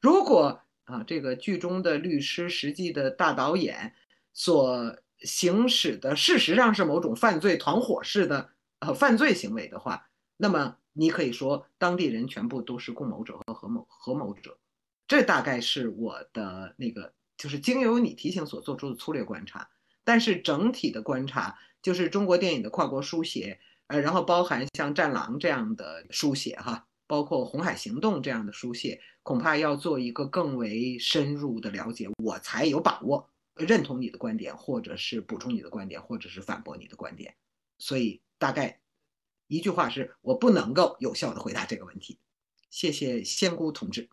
[0.00, 3.92] 如果啊这个剧中的律师实际的大导演
[4.32, 8.48] 所行使的事实上是某种犯罪团伙式的
[8.78, 10.08] 呃犯罪行为的话，
[10.38, 10.76] 那么。
[10.96, 14.56] 你可以说当地人全部都是共谋者和合谋合谋者，
[15.08, 19.68] 这大概是我的那个就是经由你提醒所做出的粗略观察。
[20.04, 23.58] 但是整体的观察就是中国电影的跨国书写，
[23.88, 37.34] 呃，然后包含像《战狼》这样的书写哈，包括《红海行动》这样的书写，恐怕要做一个更为深入的了解，我才有把握认同你的观点，或者是补充你的观点，或者是反驳你的观点。
[37.78, 38.80] 所以大概。
[39.46, 42.18] 一句话是我不能够有效的回答这个问题，
[42.70, 44.08] 谢谢仙姑同志。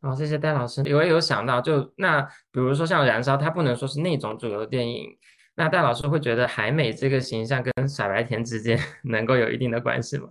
[0.00, 0.80] 好，谢谢戴老师。
[0.94, 5.18] 我也有想到，就那比如说像《燃烧》，它不能说是那种主流的电影，
[5.56, 10.28] 那戴老师会觉得海美这个形象跟傻白甜之间 能够有一定的关系吗？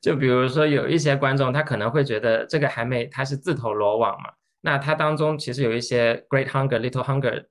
[0.00, 4.30] 就比如说有一些观众他可能会觉得这个海美她是自投罗网嘛，
[4.62, 7.44] 那它当中其实有一些 Great Hunger、Little Hunger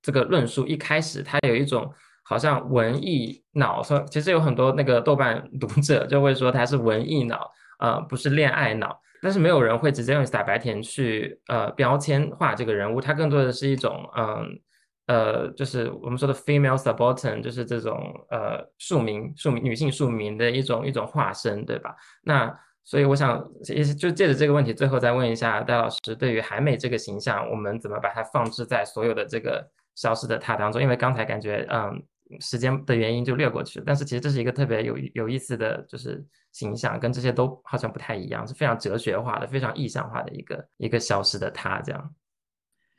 [0.00, 1.92] 这个论述，一开始它有一种。
[2.30, 9.00] 好像文艺脑，说其实有很多那个豆瓣读者就会说他是文艺脑，呃，不是恋爱脑。
[9.22, 14.60] 但是没有人会直接用傻白甜去呃标签化这个人物，他更多的是一种嗯，
[15.08, 17.98] 呃就是我们说的 female subaltern，就是这种
[18.30, 21.96] 呃庶民庶民女性庶民的一种一种化身，对吧？
[22.22, 23.44] 那所以我想
[23.74, 30.80] 也就借着这个问题，最后再问一下戴老师，对于海美这个形象，我们怎么把它放置在所有的这个消失的他当中？
[30.80, 32.00] 因为刚才感觉嗯。
[32.40, 33.84] 时间的原因就略过去了。
[33.86, 36.22] 但是其实这是一个特别有有意思的就是
[36.52, 42.14] 形象，跟这些都好像不太一样，是非常哲学化的、非常意象化的一个一个消失的他这样。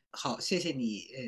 [0.10, 1.22] 好，谢谢你，呃，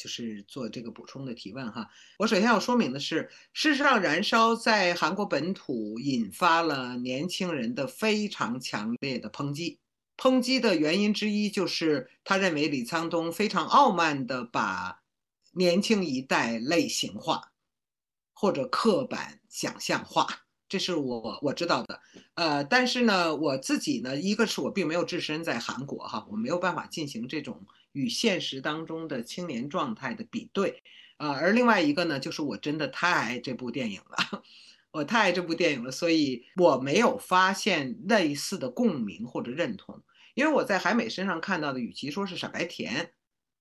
[0.00, 1.86] 就是做这个补充的提问哈。
[2.18, 9.78] 我首先要说明的是，事实上，燃烧在韩国本土引发了年轻人的非常强烈的抨击。
[10.16, 15.02] 抨击的原因之一就是他认为李沧东非常傲慢地把
[15.52, 17.52] 年轻一代类型化
[18.32, 20.26] 或者刻板想象化，
[20.66, 22.00] 这是我我知道的。
[22.34, 30.82] 呃，但是呢，我自己呢，一个是我并没有置身在韩国哈，我没有办法进行这种与现实当中的青年状态的比对。
[31.18, 34.42] 呃，而另外一个呢，就是我真的太爱这部电影了，
[34.90, 40.02] 我太爱这部电影了，所以我没有发现类似的共鸣或者认同。
[40.34, 43.12] 因为我在海美身上看到的，与其说是傻白甜，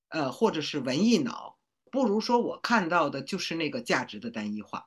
[0.07, 1.57] 呃，或者是文艺脑，
[1.91, 4.85] 不如说我看到的就是那个价值的单一化。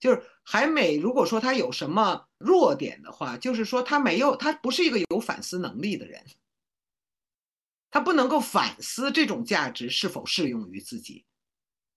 [0.00, 6.24] 就是海美，如果说他有什么弱点的话，就是说他没有，他不是一个有反思能力的人，
[7.94, 11.24] 他不能够反思这种价值是否适用于自己，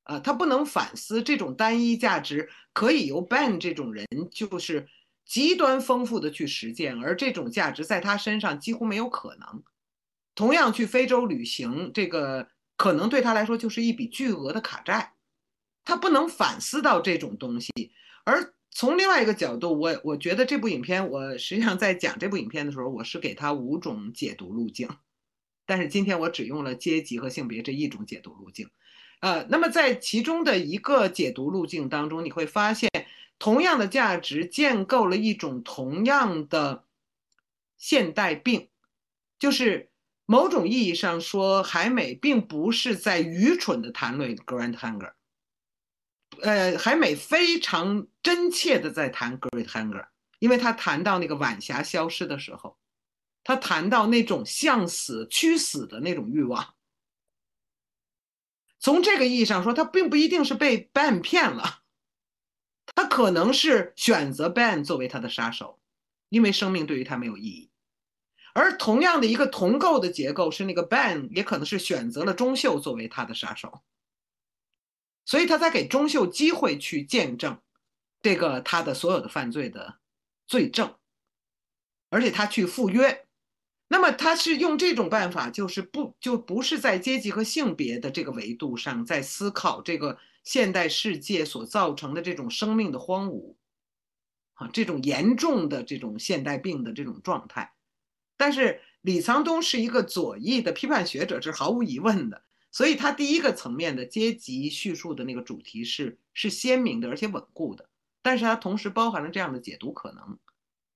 [0.03, 4.87] 啊，他不能反思这种单一价值可以由 Ben 这种人就是。
[5.25, 9.61] 极端丰富的去实践，而这种价值在他身上几乎没有可能。
[10.35, 12.47] 同样去非洲旅行，这个
[12.77, 15.15] 可能对他来说就是一笔巨额的卡债，
[15.83, 17.73] 他不能反思到这种东西。
[18.23, 24.87] 而从另外一个角度，我我觉得这部影片，我实际上在讲这部影片的时候，我是给他五种解读路径，
[25.67, 28.71] 但是今天我只用了阶级和性别这一种解读路径。
[29.19, 32.89] 呃，那么在其中的一个解读路径当中，你会发现。
[33.39, 36.85] 同样的价值建构了一种同样的
[37.77, 38.69] 现代病，
[39.37, 39.91] 就是
[40.25, 45.11] 某种意义上说，海美并不是在愚蠢的谈论 Grand Hunger，
[46.41, 50.07] 呃，海美非常真切的在谈 Great Hunger，
[50.39, 52.75] 因为他谈到那个晚霞消失的时候，
[53.47, 56.75] 他谈到那种向死驱死的那种欲望。
[58.77, 61.81] 从这个意义上说，他并不一定是被 Ben 骗了。
[62.93, 65.79] 他可能是选择 Ben 作为他的杀手，
[66.27, 67.71] 因为生命对于他没有意义。
[68.53, 73.81] 而同样的一个同构的结构是那个 Ben 也可能是选择了钟秀作为他的杀手，
[75.23, 77.61] 所以他在给钟秀机会去见证
[78.21, 79.99] 这个他的所有的犯罪的
[80.47, 80.97] 罪证，
[82.09, 83.23] 而且他去赴约。
[83.87, 90.17] 那么他是用这种办法，就是不就不是在阶级和性别的这个维度上在思考这个。
[90.43, 93.57] 现代世界所造成的这种生命的荒芜，
[94.53, 97.73] 啊，这种严重的这种现代病的这种状态，
[98.37, 107.89] 但是李沧东是一个左翼的批判学者，是毫无疑问的，所以他第一个层面的阶级叙述的那个主题是是鲜明的而且稳固的，
[108.21, 110.39] 但是它同时包含了这样的解读可能，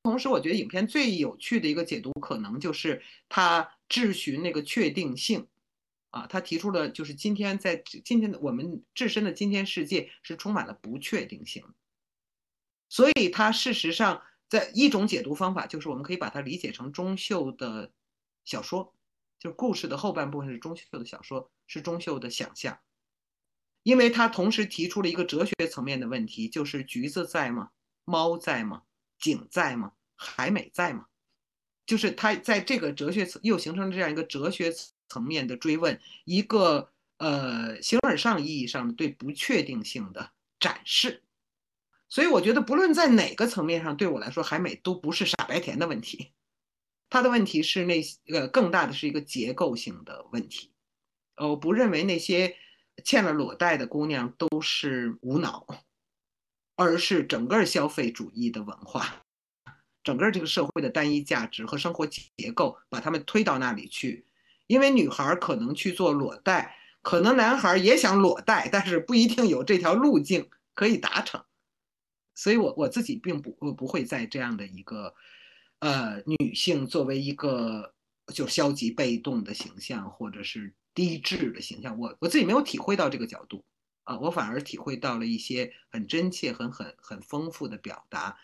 [0.03, 5.48] 同时我觉得影片最有趣的一个解读可能就是他质询那个确定性。
[6.11, 11.64] 啊，他提出了，就是今天在今天的我们自身的今天世界是充满了不确定性，
[12.90, 17.94] 所以他事实上在一种解读方法，就是我们可以把它理解成钟秀的
[18.44, 18.94] 小说，
[19.40, 22.78] 就是故事的后半部分是钟秀的小说，是钟秀的想象，
[23.82, 27.69] 因为他同时提出了一个哲学层面的问题，就是橘子在吗？
[28.03, 28.84] 猫在吗？
[29.22, 29.93] 景在吗？
[30.18, 31.06] 海美在吗？
[31.85, 34.73] 就是他在这个哲学层又形成了这样一个哲学。
[35.11, 41.22] 层面的追问，一个呃形而上意义上的对不确定性的展示，
[42.07, 46.31] 所以我觉得不论在哪个层面上，对我来说，海美都不是傻白甜的问题，
[47.10, 50.72] 他的问题是那呃更大的是一个结构性的问题。
[51.35, 52.56] 呃，我不认为那些
[53.03, 55.68] 欠了裸贷的姑娘都是无脑，
[56.82, 59.22] 而是整个消费主义的文化，
[60.03, 64.26] 整个这个社会的单一价值和生活结构把他们推到那里去。
[64.68, 71.44] 因为女孩可能去做裸贷，可能男孩也想裸贷，但是不一定有这条路径可以达成。
[72.34, 75.14] 所以，我我自己并不不会在这样的一个，
[75.80, 77.94] 呃，女性作为一个
[78.34, 83.64] 就消极被动的形象，或者是低智的形象，我我自己没有体会到这个角度
[84.19, 88.38] 我反而体会到了一些很真切、很很很丰富的表达。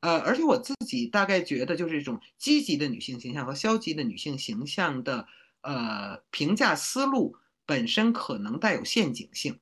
[0.00, 5.28] 呃，而且我自己大概觉得，就是这种积极的女性形象和消极的女性形象的。
[5.64, 9.60] 呃，评价思路本身可能带有陷阱性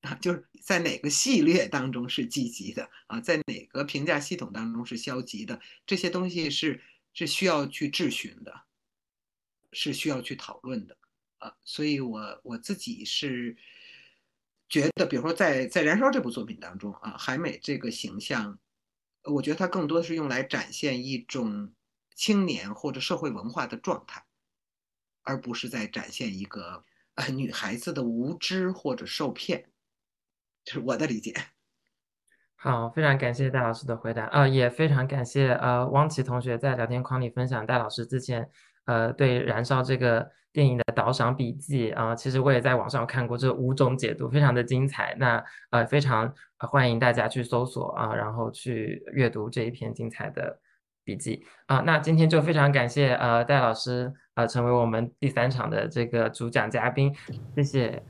[0.00, 6.82] 啊， 就是在哪个系列当中是积极的啊，在哪个评价系统当中是消极的，这些东西是
[7.14, 8.62] 是需要去质询的，
[9.72, 10.96] 是需要去讨论的
[11.38, 11.54] 啊。
[11.62, 13.56] 所以我我自己是
[14.68, 18.58] 觉得，比如说在在《燃烧》这部作品当中啊，海美这个形象，
[19.24, 21.72] 我觉得它更多的是用来展现一种
[22.14, 24.24] 青年或者社会文化的状态，
[25.22, 26.84] 而不是在展现一个
[27.14, 29.70] 呃女孩子的无知或者受骗，
[30.64, 31.34] 这是我的理解。
[32.54, 38.50] 好，非常感谢戴老师的回答，呃，也非常感谢呃汪琪同学在聊天框里分享戴老师之前
[38.84, 45.14] 呃对《燃烧》这个电影的导赏笔记啊，其实我也在网上看过这五种解读，非常的精彩。
[45.16, 45.40] 那
[45.70, 50.58] 呃非常欢迎大家去搜索啊，然后去阅读这一篇精彩的
[51.04, 51.78] 笔记啊。
[51.86, 57.14] 那今天就非常感谢呃戴老师呃成为我们第三场的这个主讲嘉宾，
[57.54, 58.02] 谢谢。